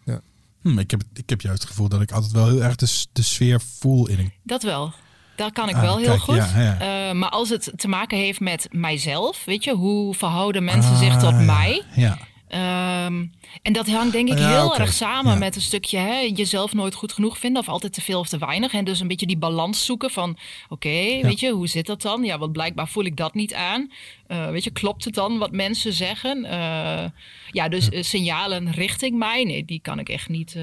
[0.06, 0.22] Ja.
[0.62, 3.06] Hm, ik, heb, ik heb juist het gevoel dat ik altijd wel heel erg de,
[3.14, 4.94] de sfeer voel in een Dat wel.
[5.42, 6.36] Daar kan ik Ah, wel heel kijk, goed.
[6.36, 6.80] ja, ja.
[7.10, 11.18] Eh, maar als het te maken heeft met mijzelf, weet je, hoe verhouden mensen zich
[11.18, 11.82] tot Ah, mij?
[11.96, 12.18] Ja.
[12.48, 13.26] Ehm,
[13.62, 15.38] en dat hangt denk ik Ja, heel erg samen Ja.
[15.38, 18.38] met een stukje hè, jezelf nooit goed genoeg vinden of altijd te veel of te
[18.38, 18.74] weinig.
[18.74, 20.38] En dus een beetje die balans zoeken van,
[20.70, 22.24] oké, weet je, hoe zit dat dan?
[22.24, 23.92] Ja, want blijkbaar voel ik dat niet aan.
[24.28, 26.46] Eh, weet je, klopt het dan wat mensen zeggen?
[26.46, 27.06] Eh,
[27.52, 30.56] ja, dus signalen richting mij, nee, die kan ik echt niet,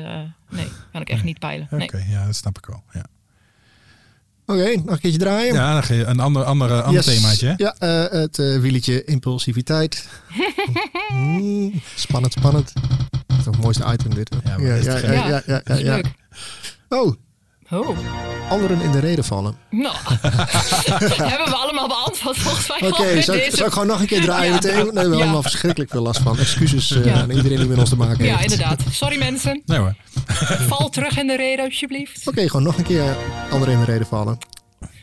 [0.50, 1.68] nee, kan ik echt niet peilen.
[1.70, 2.08] Oké, Nee.
[2.08, 2.82] ja, dat snap ik wel.
[2.92, 3.04] Ja,
[4.50, 5.54] Oké, nog een keertje draaien.
[5.54, 7.14] ja dan ga je een ander, andere, ander Yes.
[7.14, 7.46] themaatje.
[7.46, 7.54] hè?
[7.56, 10.08] Ja, eh, het eh, wieletje impulsiviteit.
[11.12, 12.72] Mm, spannend, spannend.
[13.26, 14.30] Dat is toch het mooiste item dit.
[14.44, 15.26] Ja, ja, is ja, het ja, gek?
[15.28, 15.94] ja, ja, Dat is ja.
[15.94, 16.06] leuk.
[16.88, 17.14] Oh,
[17.70, 17.98] Oh,
[18.50, 19.56] anderen in de reden vallen.
[19.70, 19.94] nou,
[21.32, 22.90] hebben we allemaal beantwoord volgens mij.
[22.90, 24.54] Oké, zal, ik- deze- zal ik gewoon nog een keer draaien Ja.
[24.54, 24.74] meteen?
[24.74, 25.22] Nee, we hebben Ja.
[25.24, 26.38] allemaal verschrikkelijk veel last van.
[26.38, 27.12] Excuses eh, Ja.
[27.14, 28.30] aan iedereen die met ons te maken heeft.
[28.36, 28.80] Ja, inderdaad.
[28.90, 29.62] Sorry mensen.
[29.66, 29.94] Nee hoor.
[30.68, 32.28] Val terug in de reden alsjeblieft.
[32.28, 33.16] Oké, gewoon nog een keer
[33.50, 34.38] anderen in de reden vallen.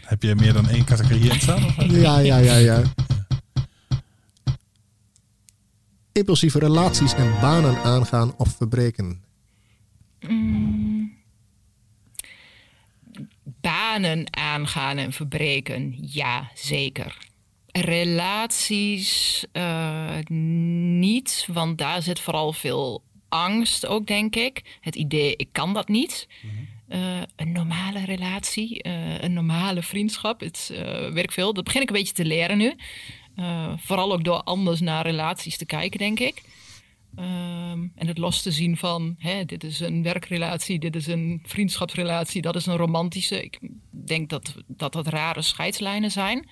[0.02, 1.66] Heb je meer dan één categorie in staan?
[1.66, 1.74] of?
[1.78, 2.82] Ja, ja, ja, ja.
[6.12, 9.24] Impulsieve relaties en banen aangaan of verbreken.
[13.66, 17.18] Banen aangaan en verbreken, ja, zeker.
[17.72, 20.18] Relaties eh,
[21.00, 24.78] niet, want daar zit vooral veel angst ook, denk ik.
[24.82, 26.28] Het idee, ik kan dat niet.
[26.88, 30.78] Eh, een normale relatie, eh, een normale vriendschap, het uh,
[31.12, 31.54] werk veel.
[31.54, 32.76] Dat begin ik een beetje te leren nu.
[33.78, 36.42] Vooral ook door anders naar relaties te kijken, denk ik.
[37.20, 41.42] Um, en het los te zien van, hè, dit is een werkrelatie, dit is een
[41.44, 43.44] vriendschapsrelatie, dat is een romantische.
[43.44, 43.60] Ik
[43.90, 46.48] denk dat dat, dat rare scheidslijnen zijn.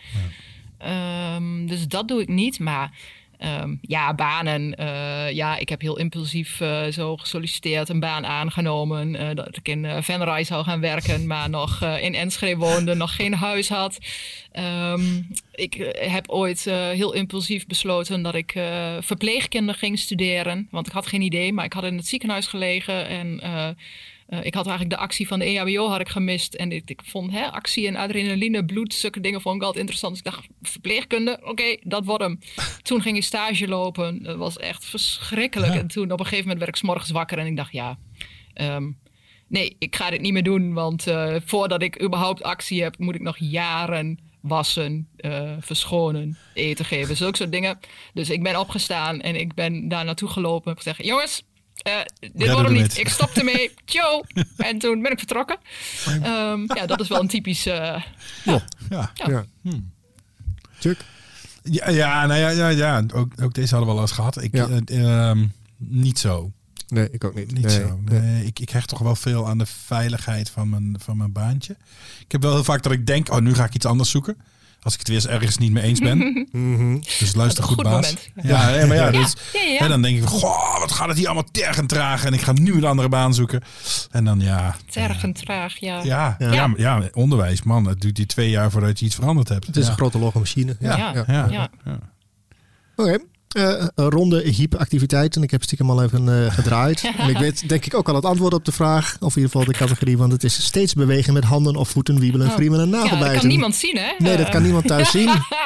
[0.80, 1.36] Ja.
[1.36, 2.98] Um, dus dat doe ik niet, maar
[3.46, 4.76] um, ja, banen.
[4.80, 9.14] Uh, ja, ik heb heel impulsief uh, zo gesolliciteerd, een baan aangenomen.
[9.14, 13.34] Uh, dat ik in Venray zou gaan werken, maar nog in Enschede woonde, nog geen
[13.34, 13.98] huis had.
[14.92, 18.52] Um, ik heb ooit heel impulsief besloten dat ik
[19.00, 20.68] verpleegkunde ging studeren.
[20.72, 23.40] Want ik had geen idee, maar ik had in het ziekenhuis gelegen en
[24.34, 26.54] uh, ik had eigenlijk de actie van de EHBO had ik gemist.
[26.54, 30.14] En ik, ik vond hè, actie en adrenaline, bloed, zulke dingen vond ik altijd interessant.
[30.14, 32.40] Dus ik dacht, verpleegkunde, oké, okay, dat wordt hem.
[32.82, 35.74] Toen ging ik stage lopen, dat was echt verschrikkelijk.
[35.74, 35.80] Ja.
[35.80, 37.98] En toen op een gegeven moment werd ik 's morgens wakker en ik dacht, ja...
[38.62, 39.00] Um,
[39.48, 43.16] nee, ik ga dit niet meer doen, want uh, voordat ik überhaupt actie heb, moet
[43.16, 47.80] ik nog jaren wassen, uh, verschonen, eten geven, zulke soort dingen.
[48.14, 51.44] Dus ik ben opgestaan en ik ben daar naartoe gelopen en heb gezegd, jongens,
[51.88, 51.94] uh,
[52.34, 52.98] dit wordt hem niet.
[52.98, 53.72] Ik stop ermee.
[53.86, 54.24] Ciao.
[54.58, 55.58] en toen ben ik vertrokken.
[56.08, 57.68] Um, ja, dat is wel een typisch...
[57.68, 57.74] Uh,
[58.44, 58.64] ja.
[58.90, 59.12] ja.
[59.14, 59.46] ja.
[59.62, 59.92] Hmm.
[60.80, 61.06] Chuck?
[61.64, 63.04] Ja, ja, nou ja, ja, ja.
[63.14, 64.44] Ook, ook deze hadden we al eens gehad.
[64.44, 64.68] Ik, Ja.
[64.86, 65.48] eh, ehm,
[65.78, 66.52] niet zo.
[66.88, 67.52] Nee, ik ook niet.
[67.52, 68.00] Niet nee, zo.
[68.06, 68.20] nee.
[68.20, 71.78] Nee, ik, ik hecht toch wel veel aan de veiligheid van mijn, van mijn baantje.
[72.20, 74.38] Ik heb wel heel vaak dat ik denk, oh, nu ga ik iets anders zoeken.
[74.84, 76.18] Als ik het weer eens ergens niet mee eens ben.
[76.52, 77.00] Mhm.
[77.20, 77.94] Dus luister goed, goed baas.
[77.94, 78.30] moment.
[78.42, 79.78] Ja, ja, maar ja, Ja, dus, ja, ja, ja.
[79.80, 82.26] hè, dan denk ik, goh, wat gaat het hier allemaal tergend traag.
[82.26, 83.62] En ik ga nu een andere baan zoeken.
[84.12, 84.76] En dan ja.
[84.90, 86.04] Tergend traag, ja.
[86.04, 86.52] Ja, ja.
[86.52, 86.74] Ja.
[86.78, 87.86] Ja, ja, onderwijs, man.
[87.86, 89.68] Het duurt die twee jaar voordat je iets veranderd hebt.
[89.68, 89.90] Het is ja.
[89.90, 90.76] een grote logge machine.
[90.80, 90.98] Ja.
[90.98, 91.24] Ja.
[91.28, 91.48] ja.
[91.50, 91.70] Ja.
[92.96, 93.20] Ja.
[93.54, 93.76] Ja.
[93.76, 95.44] Eh, een ronde hyperactiviteiten.
[95.44, 97.04] Ik heb stiekem al even eh, gedraaid.
[97.18, 99.18] En ik weet denk ik ook al het antwoord op de vraag.
[99.20, 100.18] Of in ieder geval de categorie.
[100.18, 102.54] Want het is steeds bewegen met handen of voeten, wiebelen, Oh.
[102.54, 103.32] friemelen en Ja, nagelbijten.
[103.32, 104.12] dat kan niemand zien, hè?
[104.18, 105.26] Nee, dat kan niemand thuis zien.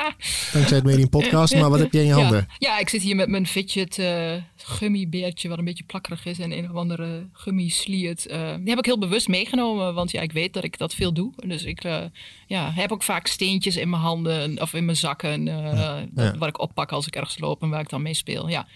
[0.54, 1.56] Dankzij het Medium Podcast.
[1.56, 2.48] Maar wat heb jij in je handen?
[2.58, 6.40] Ja, ja ik zit hier met mijn fidget eh gummibeertje, wat een beetje plakkerig is.
[6.40, 8.24] En een of andere gummisliert.
[8.30, 11.34] die heb ik heel bewust meegenomen, want ja, ik weet dat ik dat veel doe.
[11.48, 11.84] Dus ik
[12.48, 15.48] ja, heb ook vaak steentjes in mijn handen of in mijn zakken.
[15.48, 15.78] eh,
[16.12, 18.50] dat- Waar ik oppak als ik ergens loop en waar ik dan mee speel.
[18.50, 18.68] Ja.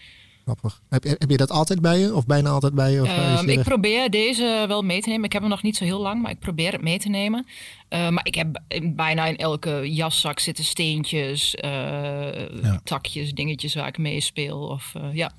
[0.43, 0.81] Grappig.
[0.89, 2.13] Heb, heb je dat altijd bij je?
[2.15, 3.01] Of bijna altijd bij je?
[3.01, 5.25] Of, eh, Ehm, ik probeer deze wel mee te nemen.
[5.25, 7.45] Ik heb hem nog niet zo heel lang, maar ik probeer het mee te nemen.
[7.89, 12.29] Eh, maar ik heb bijna in elke jaszak zitten steentjes, eh,
[12.83, 14.59] takjes, dingetjes waar ik mee speel.
[14.67, 15.31] Of, eh, ja.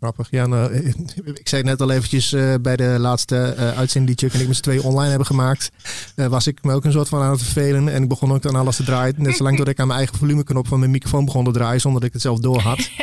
[0.00, 0.26] Grappig.
[0.30, 0.86] Ja, nou, eh,
[1.42, 4.46] ik zei net al eventjes eh, bij de laatste eh, uitzending die Chuck en ik
[4.48, 5.70] met z'n twee online hebben gemaakt.
[6.14, 7.88] eh, was ik me ook een soort van aan het vervelen.
[7.88, 9.14] En ik begon ook aan alles te draaien.
[9.18, 11.80] Net zolang dat ik aan mijn eigen volumeknop van mijn microfoon begon te draaien.
[11.80, 12.78] Zonder dat ik het zelf door had.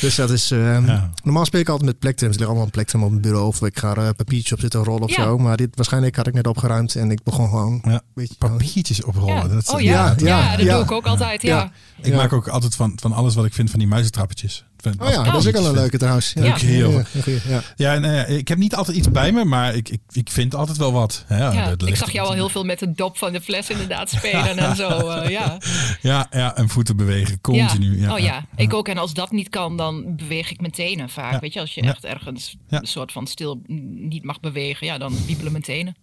[0.00, 0.50] Dus dat is...
[0.50, 1.10] eh, Ja.
[1.22, 2.32] Normaal speel ik altijd met plektrums.
[2.32, 3.46] Er ligt allemaal een plektrum op het bureau.
[3.46, 5.22] Of ik ga er een papiertje op zitten rollen of Ja.
[5.22, 5.38] zo.
[5.38, 6.94] Maar dit waarschijnlijk had ik net opgeruimd.
[6.94, 7.80] En ik begon gewoon...
[7.84, 8.00] Ja.
[8.14, 9.34] Weet je, Papiertjes oprollen.
[9.34, 9.48] Ja.
[9.48, 10.74] Dat is- oh ja, ja, ja, dat ja.
[10.74, 11.42] doe ik ook altijd.
[11.42, 11.56] Ja.
[11.56, 11.72] Ja.
[12.02, 12.16] Ik Ja.
[12.16, 14.64] maak ook altijd van, van alles wat ik vind van die muizentrappetjes.
[14.86, 16.32] Oh ja, dat is ook wel een leuke trouwens.
[16.34, 16.56] Ja.
[16.56, 16.90] Heel.
[16.90, 17.62] Ja, ja, ja.
[17.76, 20.54] Ja, en, eh, ik heb niet altijd iets bij me, maar ik, ik, ik vind
[20.54, 21.24] altijd wel wat.
[21.28, 24.58] Ja, ik zag jou al heel veel met de dop van de fles inderdaad spelen
[24.58, 24.88] en zo.
[24.88, 25.58] eh, ja.
[26.02, 28.00] Ja, ja, en voeten bewegen, continu.
[28.00, 28.12] Ja.
[28.12, 28.88] Oh ja, ik ook.
[28.88, 31.32] En als dat niet kan, dan beweeg ik mijn tenen vaak.
[31.32, 31.38] Ja.
[31.38, 31.88] Weet je, als je Ja.
[31.90, 32.78] echt ergens Ja.
[32.80, 33.62] een soort van stil
[33.94, 35.96] niet mag bewegen, ja, dan wiebelen mijn tenen.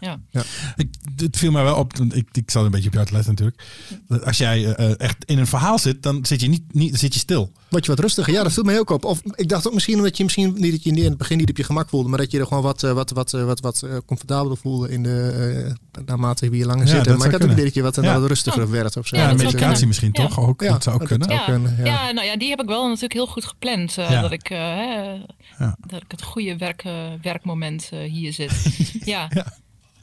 [0.00, 0.18] Ja.
[0.30, 0.42] Ja.
[0.76, 3.30] Ik, het viel mij wel op, ik, ik zat een beetje op jou te letten
[3.30, 3.62] natuurlijk.
[4.08, 6.90] Dat Als jij eh, eh, echt in een verhaal zit, dan zit je niet, niet
[6.90, 7.52] dan zit je stil.
[7.68, 8.32] Word je wat rustiger?
[8.32, 9.04] Ja, dat viel mij ook op.
[9.04, 11.50] Of ik dacht ook misschien omdat je misschien niet dat je in het begin niet
[11.50, 13.82] op je gemak voelde, maar dat je er gewoon wat, eh, wat, wat, wat, wat
[13.82, 17.04] eh, comfortabeler voelde in de, eh, naarmate wie je langer Ja, zit.
[17.04, 17.52] dat Maar ik had ook kunnen.
[17.56, 18.20] idee dat je wat, Ja.
[18.20, 18.70] wat rustiger Oh.
[18.70, 19.16] werd of zo.
[19.16, 20.26] Ja, medicatie misschien Ja.
[20.26, 20.40] toch?
[20.40, 21.30] Ook, Ja, dat zou ook kunnen.
[21.30, 21.84] Ja, kunnen, ja.
[21.84, 22.12] ja.
[22.12, 23.98] nou ja, die heb ik wel natuurlijk heel goed gepland.
[23.98, 24.20] eh, Ja.
[24.20, 25.12] dat, ik, eh, hè,
[25.58, 25.76] Ja.
[25.86, 26.84] dat ik het goede werk,
[27.22, 28.52] werkmoment eh, hier zit.
[29.04, 29.28] ja.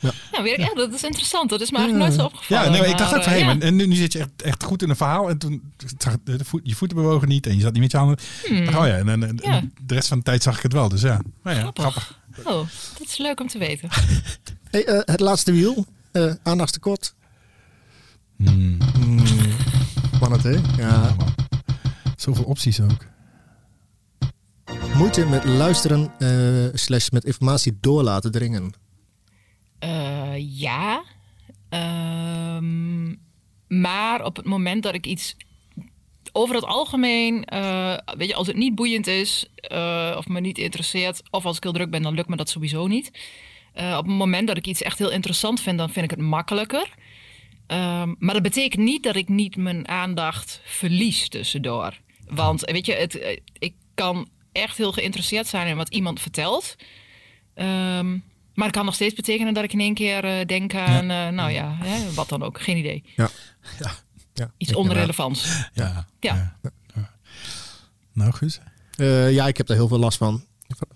[0.01, 0.09] Ja.
[0.09, 0.11] Ja.
[0.31, 1.49] Nou, weet ik, ja, dat is interessant.
[1.49, 2.63] Dat is me eigenlijk nooit zo opgevallen.
[2.63, 4.41] Ja, nee, maar ik dacht ook van, eh, hé, en nu, nu zit je echt,
[4.41, 5.29] echt goed in een verhaal.
[5.29, 5.61] En toen
[5.97, 8.17] zag voet, je voeten bewogen niet en je zat niet met je handen.
[8.45, 8.67] Hmm.
[8.67, 9.61] Oh ja, en, en, en Ja.
[9.85, 10.89] de rest van de tijd zag ik het wel.
[10.89, 11.83] Dus ja, nou ja Grappig.
[11.83, 12.19] grappig.
[12.43, 12.67] Oh,
[12.97, 13.89] dat is leuk om te weten.
[14.71, 17.13] Hey, eh, het laatste wiel, eh aandachtstekort.
[18.37, 18.77] Hmm.
[18.93, 19.19] Hmm,
[20.15, 20.57] Spannend hè?
[20.77, 21.15] Ja.
[22.15, 23.05] Zoveel opties ook.
[24.95, 26.29] Moeite met luisteren eh,
[26.73, 28.73] slash met informatie door laten dringen.
[29.81, 31.03] Eh, ja.
[31.69, 33.15] Ehm,
[33.67, 35.35] maar op het moment dat ik iets.
[36.31, 40.57] Over het algemeen, eh, weet je, als het niet boeiend is eh, of me niet
[40.57, 43.11] interesseert, of als ik heel druk ben, dan lukt me dat sowieso niet.
[43.73, 46.93] Op het moment dat ik iets echt heel interessant vind, dan vind ik het makkelijker.
[47.67, 51.99] Ehm, maar dat betekent niet dat ik niet mijn aandacht verlies tussendoor.
[52.27, 56.75] Want weet je, het, ik kan echt heel geïnteresseerd zijn in wat iemand vertelt.
[57.53, 58.17] Ehm,
[58.53, 61.27] maar het kan nog steeds betekenen dat ik in één keer eh, denk aan, eh,
[61.27, 63.03] nou ja, hè, wat dan ook, geen idee.
[63.15, 63.29] Ja.
[63.79, 63.91] Ja.
[64.33, 64.51] ja.
[64.57, 65.47] Iets onrelevants.
[65.73, 66.07] Ja.
[66.19, 66.55] Ja.
[66.61, 66.71] ja.
[68.13, 68.59] Nou, Guus.
[68.95, 70.43] Eh, ja, ik heb daar heel veel last van.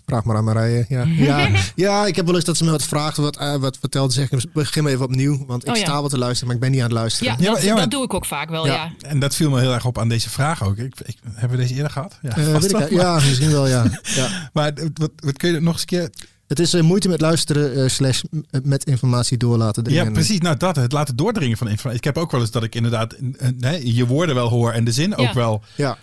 [0.06, 0.84] Vraag maar aan Marije.
[0.88, 1.48] Ja, ja.
[1.74, 4.12] ja, ik heb wel eens dat ze me wat vraagt, wat, eh, wat vertelt.
[4.12, 5.46] Zeg ik, begin maar even opnieuw.
[5.46, 5.82] Want ik Oh, ja.
[5.84, 7.32] sta wel te luisteren, maar ik ben niet aan het luisteren.
[7.32, 8.72] Ja, Ja, dat, ja, maar- dat doe ik ook vaak wel, Ja.
[8.72, 8.92] ja.
[9.08, 10.76] En dat viel me heel erg op aan deze vraag ook.
[10.76, 12.18] Ik, ik, hebben we deze eerder gehad?
[12.22, 13.82] Ja, weet ik, ja, misschien wel, ja.
[14.02, 14.50] ja.
[14.52, 16.10] Maar, maar wat, wat kun je nog eens een keer...
[16.48, 20.04] Het is eh, moeite met luisteren eh, slash m- met informatie door laten dringen.
[20.04, 20.38] Ja, precies.
[20.40, 20.76] Nou, dat.
[20.76, 21.98] Het laten doordringen van informatie.
[21.98, 24.84] Ik heb ook wel eens dat ik inderdaad eh, nee, je woorden wel hoor en
[24.84, 25.62] de zin ook wel.
[25.74, 25.98] Ja,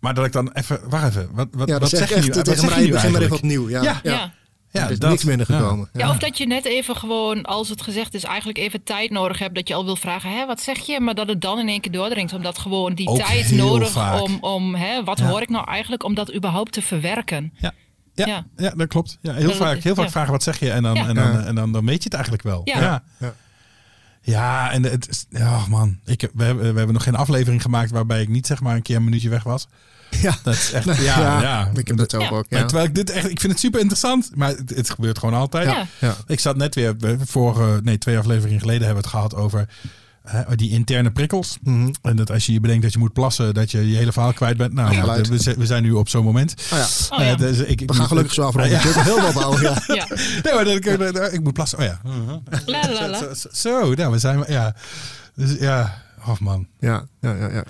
[0.00, 0.80] Maar dat ik dan even...
[0.88, 1.28] Wacht even.
[1.32, 2.32] Wat, wat, ja wat dat zeg zeg je echt nu?
[2.34, 3.68] Wat zeg je nu begin maar even opnieuw.
[3.68, 4.00] Ja, Ja.
[4.02, 4.12] ja.
[4.12, 4.32] Ja.
[4.80, 5.10] Ja, er is dat.
[5.10, 5.88] niks minder gekomen.
[5.92, 6.00] Ja.
[6.06, 9.38] Ja, of dat je net even gewoon, als het gezegd is, eigenlijk even tijd nodig
[9.38, 9.54] hebt.
[9.54, 11.00] Dat je al wil vragen, hè, wat zeg je?
[11.00, 12.32] Maar dat het dan in één keer doordringt.
[12.32, 14.20] Omdat gewoon die Ook tijd nodig vaak.
[14.20, 15.26] om, om hè, wat Ja.
[15.26, 17.52] hoor ik nou eigenlijk, om dat überhaupt te verwerken.
[17.60, 17.72] Ja.
[18.26, 18.44] Ja, ja.
[18.56, 18.70] Ja.
[18.70, 19.18] dat klopt.
[19.20, 20.10] Ja, heel Dat- vaak, heel vaak ja.
[20.10, 21.08] vragen wat zeg je en dan, Ja.
[21.08, 22.60] en dan, en dan, dan weet je het eigenlijk wel.
[22.64, 22.80] Ja.
[22.80, 23.02] ja.
[23.18, 23.34] Ja.
[24.22, 25.98] Ja, en het is, ja, man.
[26.04, 28.82] Ik, we, hebben, we hebben nog geen aflevering gemaakt waarbij ik niet zeg maar een
[28.82, 29.68] keer een minuutje weg was.
[30.10, 30.36] Ja.
[30.42, 31.70] Dat is echt, Ja, ja, ja.
[31.74, 32.30] ik heb dat zelf Ja.
[32.30, 32.50] ook.
[32.50, 32.66] Maar Ja.
[32.66, 35.66] terwijl ik dit echt, ik vind het super interessant, maar het, het gebeurt gewoon altijd.
[35.70, 35.86] Ja.
[36.00, 36.14] Ja.
[36.26, 39.68] Ik zat net weer, we- vorige, nee, twee afleveringen geleden hebben we het gehad over
[40.54, 41.58] die interne prikkels.
[41.62, 41.90] Mhm.
[42.02, 44.32] En dat als je je bedenkt dat je moet plassen, dat je je hele verhaal
[44.32, 44.72] kwijt bent.
[44.72, 46.54] Nou, ja, we, we, zijn nu op zo'n moment.
[46.72, 47.16] Oh ja.
[47.16, 47.34] Oh ja.
[47.34, 48.70] dus ik, we gaan gelukkig zo afronden.
[48.70, 48.78] Ja.
[48.78, 49.60] Ik heel wat.
[49.60, 49.82] Ja.
[49.94, 50.06] ja.
[50.42, 50.54] Nee,
[50.98, 51.78] maar dat, ik, moet plassen.
[51.78, 52.00] Oh ja.
[52.66, 53.18] La, la, la.
[53.18, 54.44] Zo, zo, zo, nou, we zijn.
[54.48, 54.74] Ja.
[55.34, 56.66] Dus ja, oh man.
[56.78, 57.48] Ja, ja, ja.
[57.48, 57.64] ja.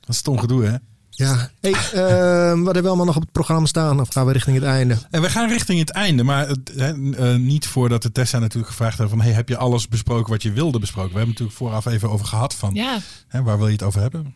[0.00, 0.76] Dat is stom gedoe, hè?
[1.16, 4.00] Ja, hey, uh, wat hebben we allemaal nog op het programma staan?
[4.00, 4.96] Of gaan we richting het einde?
[5.10, 9.10] En we gaan richting het einde, maar uh, niet voordat de Tessa natuurlijk gevraagd heeft
[9.10, 9.20] van...
[9.20, 11.10] Hey, heb je alles besproken wat je wilde besproken?
[11.10, 12.74] We hebben natuurlijk vooraf even over gehad van...
[12.74, 12.98] Ja.
[13.28, 14.34] Hè, waar wil je het over hebben?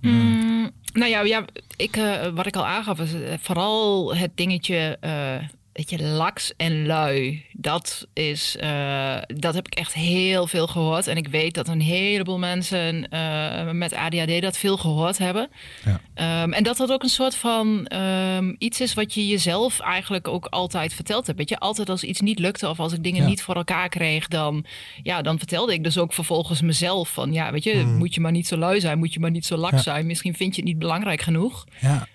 [0.00, 1.44] Mm, nou ja, ja
[1.76, 4.98] ik, uh, wat ik al aangaf, is vooral het dingetje
[5.72, 7.44] weet je, laks en lui.
[7.52, 11.06] Dat is, uh, dat heb ik echt heel veel gehoord.
[11.06, 15.50] En ik weet dat een heleboel mensen uh, met ADHD dat veel gehoord hebben.
[15.84, 16.42] Ja.
[16.42, 20.28] Um, en dat dat ook een soort van um, iets is wat je jezelf eigenlijk
[20.28, 21.38] ook altijd verteld hebt.
[21.38, 23.28] Weet je, altijd als iets niet lukte of als ik dingen ja.
[23.28, 24.64] niet voor elkaar kreeg, dan,
[25.02, 27.96] ja, dan vertelde ik dus ook vervolgens mezelf van, ja, weet je, mm.
[27.96, 29.80] moet je maar niet zo lui zijn, moet je maar niet zo laks ja.
[29.80, 30.06] zijn.
[30.06, 31.64] Misschien vind je het niet belangrijk genoeg.
[31.80, 32.06] Ja.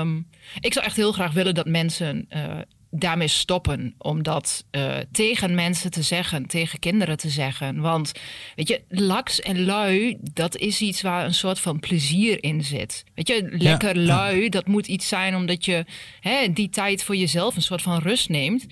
[0.00, 0.26] Um,
[0.60, 2.58] ik zou echt heel graag willen dat mensen uh,
[2.98, 3.94] daarmee stoppen.
[3.98, 7.80] Om dat uh, tegen mensen te zeggen, tegen kinderen te zeggen.
[7.80, 8.12] Want
[8.56, 13.04] weet je, laks en lui, dat is iets waar een soort van plezier in zit.
[13.14, 15.84] Weet je, lekker lui, dat moet iets zijn omdat je
[16.20, 18.66] hè, die tijd voor jezelf een soort van rust neemt.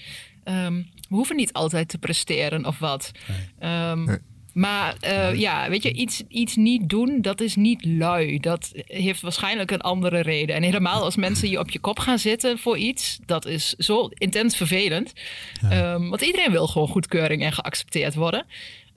[0.44, 3.10] Um, we hoeven niet altijd te presteren of wat.
[3.60, 3.90] Nee.
[3.90, 4.18] Um, nee.
[4.54, 8.38] Maar uh, ja, weet je, iets, iets niet doen, dat is niet lui.
[8.40, 10.56] Dat heeft waarschijnlijk een andere reden.
[10.56, 14.08] En helemaal als mensen je op je kop gaan zitten voor iets, dat is zo
[14.08, 15.12] intens vervelend.
[15.60, 15.94] Ja.
[15.94, 18.46] Um, want iedereen wil gewoon goedkeuring en geaccepteerd worden.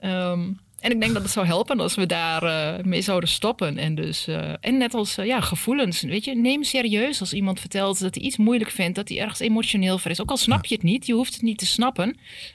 [0.00, 3.78] Um, en ik denk dat het zou helpen als we daar uh, mee zouden stoppen.
[3.78, 6.00] En, dus, uh, en net als uh, ja, gevoelens.
[6.00, 9.40] Weet je, neem serieus als iemand vertelt dat hij iets moeilijk vindt, dat hij ergens
[9.40, 10.20] emotioneel voor is.
[10.20, 12.08] Ook al snap je het niet, je hoeft het niet te snappen.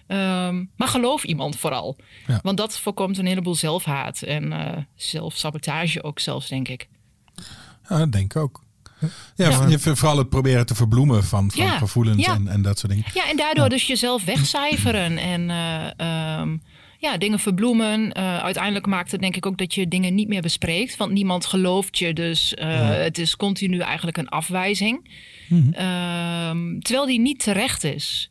[0.08, 1.96] Um, maar geloof iemand vooral.
[2.42, 4.54] Want dat voorkomt een heleboel zelfhaat en
[4.96, 6.88] zelfsabotage ook zelfs, denk ik.
[7.90, 8.64] Ja, dat denk ik ook.
[9.36, 9.68] Ja, ja.
[9.68, 11.78] Je, vooral het proberen te verbloemen van, van ja.
[11.78, 13.08] gevoelens en, en dat soort dingen.
[13.14, 15.50] Ja, en daardoor dus jezelf wegcijferen en
[16.40, 16.62] um,
[17.02, 18.14] ja, dingen verbloemen.
[18.18, 20.98] Uh, uiteindelijk maakt het denk ik ook dat je dingen niet meer bespreekt.
[20.98, 22.14] Want niemand gelooft je.
[22.14, 22.78] Dus uh, ja.
[22.78, 25.10] het is continu eigenlijk een afwijzing.
[25.48, 26.74] Mm -hmm.
[26.76, 28.30] uh, terwijl die niet terecht is.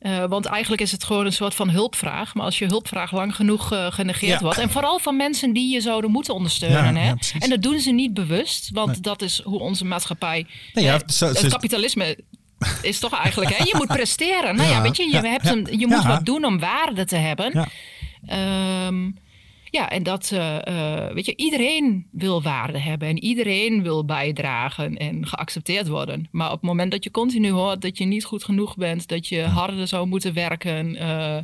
[0.00, 2.34] Uh, want eigenlijk is het gewoon een soort van hulpvraag.
[2.34, 4.44] Maar als je hulpvraag lang genoeg uh, genegeerd ja.
[4.44, 4.58] wordt.
[4.58, 6.94] En vooral van mensen die je zouden moeten ondersteunen.
[6.94, 7.06] Ja, hè?
[7.06, 8.70] Ja, en dat doen ze niet bewust.
[8.72, 9.00] Want nee.
[9.00, 10.46] dat is hoe onze maatschappij.
[10.72, 12.18] Nee, zo, het kapitalisme
[12.82, 13.56] is toch eigenlijk.
[13.56, 13.64] Hè?
[13.64, 14.56] Je moet presteren.
[14.56, 17.68] Nou ja, weet je, je, hebt een, je moet wat doen om waarde te hebben.
[18.30, 19.14] Um,
[19.72, 24.96] ja, en dat, uh, uh, weet je, iedereen wil waarde hebben en iedereen wil bijdragen
[24.96, 26.28] en geaccepteerd worden.
[26.30, 29.28] Maar op het moment dat je continu hoort dat je niet goed genoeg bent, dat
[29.28, 31.36] je harder zou moeten werken, uh,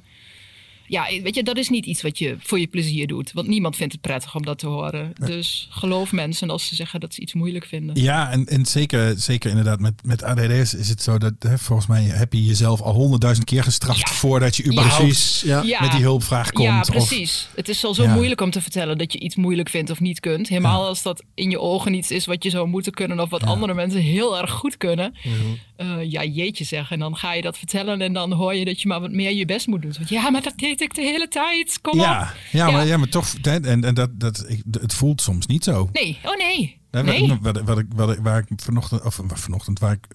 [0.89, 3.32] ja, weet je, dat is niet iets wat je voor je plezier doet.
[3.32, 5.12] Want niemand vindt het prettig om dat te horen.
[5.15, 5.31] Nee.
[5.31, 8.02] Dus geloof mensen als ze zeggen dat ze iets moeilijk vinden.
[8.02, 11.89] Ja, en, en zeker, zeker inderdaad met, met ADD is, het zo dat hè, volgens
[11.89, 14.15] mij heb je jezelf al honderdduizend keer gestraft ja.
[14.15, 15.62] voordat je überhaupt ja.
[15.62, 15.81] Ja.
[15.81, 16.69] met die hulpvraag komt.
[16.69, 17.47] Ja, precies.
[17.51, 20.01] Of, het is al zo moeilijk om te vertellen dat je iets moeilijk vindt of
[20.01, 20.48] niet kunt.
[20.48, 23.43] Helemaal als dat in je ogen iets is wat je zou moeten kunnen of wat
[23.43, 25.15] andere mensen heel erg goed kunnen.
[25.23, 25.98] Mm -hmm.
[26.01, 26.94] uh, ja, jeetje zeggen.
[26.94, 29.32] En dan ga je dat vertellen en dan hoor je dat je maar wat meer
[29.32, 29.93] je best moet doen.
[29.97, 31.81] Want ja, maar dat deed ik de hele tijd.
[31.81, 32.37] Kom ja, op.
[32.51, 32.71] Ja, ja.
[32.71, 35.89] Maar, ja, maar toch, en, en dat, dat, het voelt soms niet zo.
[35.93, 36.77] Nee, oh nee.
[36.91, 37.39] Nee.
[37.41, 40.07] Wat, wat, ik, wat, waar ik vanochtend, of vanochtend, waar ik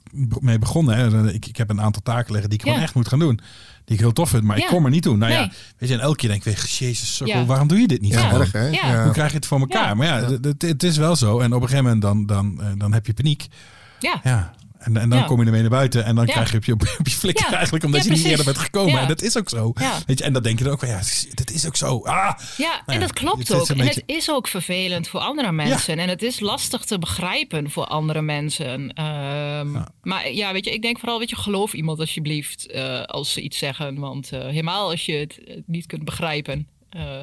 [0.42, 3.08] mee begonnen, hè, ik, ik heb een aantal taken liggen die ik gewoon echt moet
[3.08, 3.40] gaan doen.
[3.86, 5.18] Die ik heel tof vind, maar ik kom er niet toe.
[5.18, 5.42] Nou nee.
[5.42, 8.14] ja, weet je, en elke keer denk ik, jezus, sokkel, waarom doe je dit niet?
[8.14, 8.70] Ja, erg, hè?
[9.04, 9.98] Hoe krijg je het voor elkaar?
[9.98, 11.40] Maar ja, het, het, is wel zo.
[11.40, 13.48] En op een gegeven moment dan, dan, dan heb je paniek.
[14.00, 14.20] Ja.
[14.24, 14.54] ja.
[14.84, 15.26] En, en dan ja.
[15.26, 16.32] kom je ermee naar buiten en dan ja.
[16.32, 17.56] krijg je op je, op je flikker ja.
[17.56, 19.00] eigenlijk omdat je niet eerder bent gekomen.
[19.00, 19.74] En dat is ook zo.
[20.06, 21.02] Weet je, en dan denk je dan ook van ja,
[21.34, 22.00] dat is ook zo.
[22.00, 22.34] Ah.
[22.58, 23.68] Ja, en nou dat klopt het ook.
[23.68, 26.00] En het is ook vervelend voor andere mensen.
[26.00, 29.04] En het is lastig te begrijpen voor andere mensen.
[29.04, 33.34] Um, maar ja, weet je, ik denk vooral, weet je, geloof iemand alsjeblieft uh, als
[33.34, 34.00] ze iets zeggen.
[34.00, 36.68] Want uh, helemaal als je het niet kunt begrijpen.
[36.98, 37.22] Uh,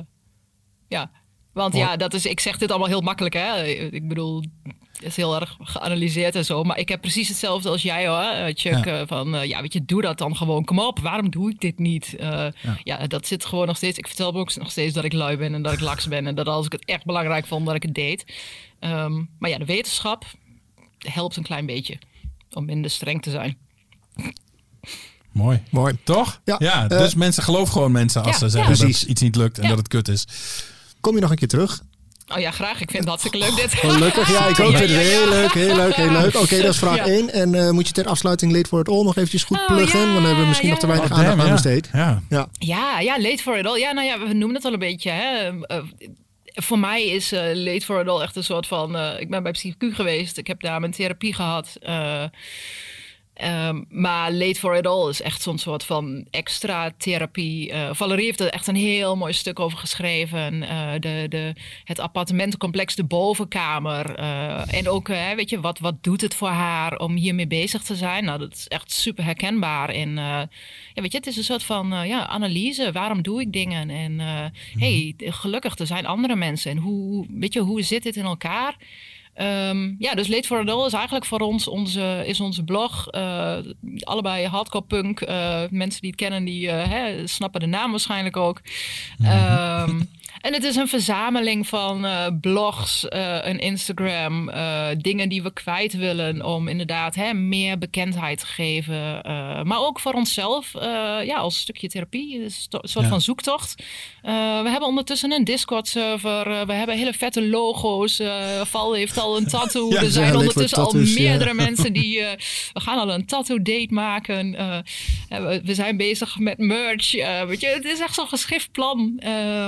[0.89, 1.11] ja,
[1.53, 3.65] want ja, dat is, ik zeg dit allemaal heel makkelijk, hè.
[3.67, 4.43] Ik bedoel,
[5.01, 6.63] is heel erg geanalyseerd en zo.
[6.63, 8.85] Maar ik heb precies hetzelfde als jij hoor, Chuck.
[8.85, 9.07] Ja.
[9.07, 10.65] Van, uh, ja, weet je, doe dat dan gewoon.
[10.65, 12.15] Kom op, waarom doe ik dit niet?
[12.21, 12.53] Uh, ja.
[12.83, 13.07] ja.
[13.07, 13.99] dat zit gewoon nog steeds.
[13.99, 16.27] Ik vertel me ook nog steeds dat ik lui ben en dat ik laks ben.
[16.27, 18.25] En dat als ik het echt belangrijk vond, dat ik het deed.
[18.81, 20.25] Um, maar ja, de wetenschap
[20.99, 21.99] helpt een klein beetje
[22.53, 23.59] om minder streng te zijn.
[25.33, 25.63] Mooi.
[25.71, 25.99] Mooi.
[26.05, 26.41] Toch?
[26.45, 26.57] Ja.
[26.59, 29.69] ja dus uh, mensen geloven gewoon mensen als ze zeggen dat iets niet lukt en
[29.69, 30.27] dat het kut is.
[31.01, 31.83] Kom je nog een keer terug?
[32.35, 32.81] Oh ja, graag.
[32.81, 33.75] Ik vind het hartstikke leuk dit.
[33.75, 34.47] Gelukkig, ja.
[34.47, 34.77] Ik ook.
[34.77, 36.27] vind het heel leuk, heel leuk, heel leuk.
[36.27, 37.27] Oké, okay, dat is vraag 1.
[37.27, 37.33] Ja.
[37.33, 39.99] En uh, moet je ter afsluiting Late for It All nog eventjes goed oh, pluggen?
[39.99, 40.75] Ja, want dan hebben we misschien ja.
[40.75, 41.91] nog te weinig oh, aandacht aan besteed.
[41.93, 42.23] Ja.
[42.29, 42.49] Ja.
[42.59, 43.79] ja, ja, Late for It All.
[43.79, 45.11] Ja, nou ja, we noemen het al een beetje.
[45.11, 45.53] Hè.
[45.53, 45.59] Uh,
[46.45, 48.97] voor mij is uh, Late for Adult echt een soort van...
[48.97, 50.39] Uh, ik ben bij PsyQ geweest.
[50.39, 51.77] Ik heb daar mijn therapie gehad.
[53.45, 57.73] Um, maar Late for It All is echt zo'n soort van extra therapie.
[57.73, 60.55] Uh, Valerie heeft er echt een heel mooi stuk over geschreven.
[60.55, 61.53] Uh, de, de,
[61.85, 64.19] het appartementencomplex, de bovenkamer.
[64.19, 67.95] Uh, en ook, weet je, wat, wat doet het voor haar om hiermee bezig te
[67.95, 68.25] zijn?
[68.25, 69.89] Nou, dat is echt super herkenbaar.
[69.89, 70.49] En ja,
[70.95, 72.93] weet je, het is een soort van ja, analyse.
[72.93, 73.91] Waarom doe ik dingen?
[73.91, 74.19] En
[74.79, 76.71] hey, gelukkig, er zijn andere mensen.
[76.71, 78.77] En hoe, weet je, hoe zit dit in elkaar?
[79.37, 83.07] Um, ja, dus Late for Adult is eigenlijk voor ons onze, is onze blog.
[83.15, 83.57] Uh,
[84.01, 85.21] allebei hardcore punk.
[85.21, 88.61] Uh, mensen die het kennen, die uh, hè, snappen de naam waarschijnlijk ook.
[89.21, 90.09] Um,
[90.41, 92.07] En het is een verzameling van
[92.41, 94.51] blogs uh, en Instagram,
[94.99, 99.21] dingen die we kwijt willen om inderdaad hè, meer bekendheid te geven.
[99.67, 100.73] maar ook voor onszelf,
[101.25, 103.09] ja, als stukje therapie, een soort ja.
[103.09, 103.75] van zoektocht.
[104.23, 108.21] we hebben ondertussen een Discord-server, we hebben hele vette logo's.
[108.63, 109.91] Val heeft al een tattoo.
[109.93, 112.21] ja, er zijn ondertussen al meerdere mensen die.
[112.73, 114.51] we gaan al een tattoo-date maken.
[115.29, 117.13] we, we, zijn bezig met merch.
[117.47, 119.21] weet je, het is echt zo'n geschriftplan.
[119.25, 119.67] Uh,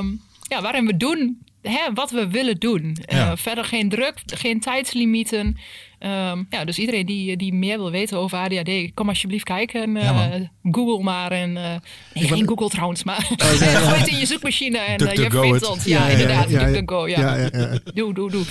[0.48, 2.96] ja, waarin we doen hè, wat we willen doen.
[3.34, 5.56] Verder geen druk, geen tijdslimieten.
[6.04, 9.94] Um, ja, dus iedereen die, die meer wil weten over ADHD, kom alsjeblieft kijken.
[9.94, 11.30] Ja, Google maar.
[11.30, 11.74] En, uh,
[12.14, 13.78] nee, geen Google trouwens, maar oh, ja, ja.
[13.78, 15.84] gooi het in je zoekmachine en uh, je vindt ons.
[15.84, 16.50] Ja, inderdaad.
[16.50, 17.48] Ja, ja, go, ja.
[17.94, 18.44] Doe, doe, doe.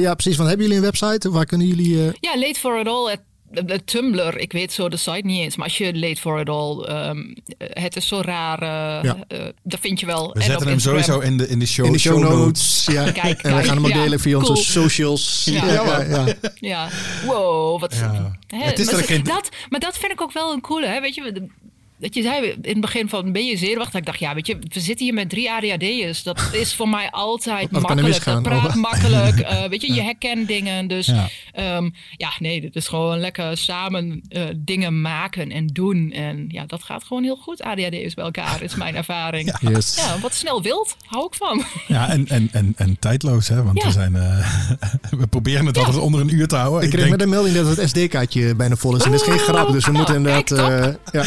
[0.00, 0.14] ja.
[0.14, 0.36] precies.
[0.36, 1.30] Van, hebben jullie een website?
[1.30, 1.96] Waar kunnen jullie...
[2.20, 3.16] Ja, Late for It All
[3.84, 7.08] Tumblr, ik weet zo de site niet eens, maar als je Late for It All,
[7.08, 8.68] um, het is zo raar, uh,
[9.02, 9.16] ja.
[9.28, 10.28] uh, dat vind je wel.
[10.32, 12.86] We en zetten hem sowieso in de, in de show, in de show, show notes.
[12.90, 13.02] Ja.
[13.02, 14.50] Kijk, kijk, en we gaan hem ook delen via cool.
[14.50, 15.42] onze socials.
[15.50, 16.34] Ja, ja, ja.
[16.54, 16.88] ja.
[17.26, 17.94] wow, wat.
[18.46, 19.22] Hè, het is maar, geen...
[19.22, 21.00] dat, maar dat vind ik ook wel een coole, hè?
[21.00, 21.48] weet je
[21.98, 24.00] dat je zei in het begin van ben je zenuwachtig?
[24.00, 26.22] Ik dacht ja, weet je, we zitten hier met drie ADHD'ers.
[26.22, 28.24] Dat is voor mij altijd makkelijk.
[28.24, 29.40] Dat praat makkelijk.
[29.40, 30.86] Uh, weet je, je herkent dingen.
[30.86, 31.76] Dus ja.
[31.76, 36.12] Um, ja, nee, dit is gewoon lekker samen uh, dingen maken en doen.
[36.12, 37.62] En ja, dat gaat gewoon heel goed.
[37.62, 39.44] ADHD'ers bij elkaar is mijn ervaring.
[39.60, 39.96] Ja, yes.
[39.96, 41.64] ja wat snel wild, hou ik van.
[41.86, 43.62] Ja, en, en, en, en tijdloos, hè?
[43.62, 44.46] Want we zijn, uh,
[45.20, 46.78] we proberen het altijd onder een uur te houden.
[46.78, 47.16] Ik, ik kreeg denk...
[47.16, 49.04] met de melding dat het SD-kaartje bijna vol is.
[49.04, 50.48] En dat is geen grap, dus we moeten inderdaad...
[51.12, 51.24] ja.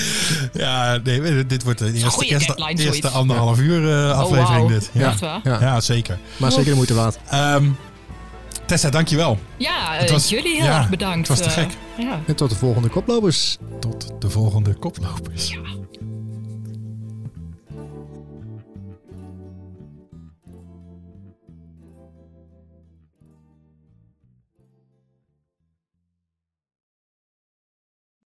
[0.59, 4.61] Ja, nee, dit wordt de eerste, eerste, eerste anderhalf uur uh, aflevering.
[4.63, 4.69] Oh, wow.
[4.69, 4.89] dit.
[4.93, 5.13] Ja.
[5.43, 5.59] Ja.
[5.59, 5.81] ja.
[5.81, 6.17] zeker.
[6.37, 7.19] Maar zeker de moeite waard.
[7.33, 7.77] Um,
[8.65, 9.39] Tessa, dankjewel.
[9.57, 11.27] Ja, het was, jullie heel erg bedankt.
[11.27, 11.69] Het was te gek.
[11.99, 12.19] Uh, ja.
[12.27, 13.57] En tot de volgende koplopers.
[13.79, 15.49] Tot de volgende koplopers.
[15.49, 15.57] Ja.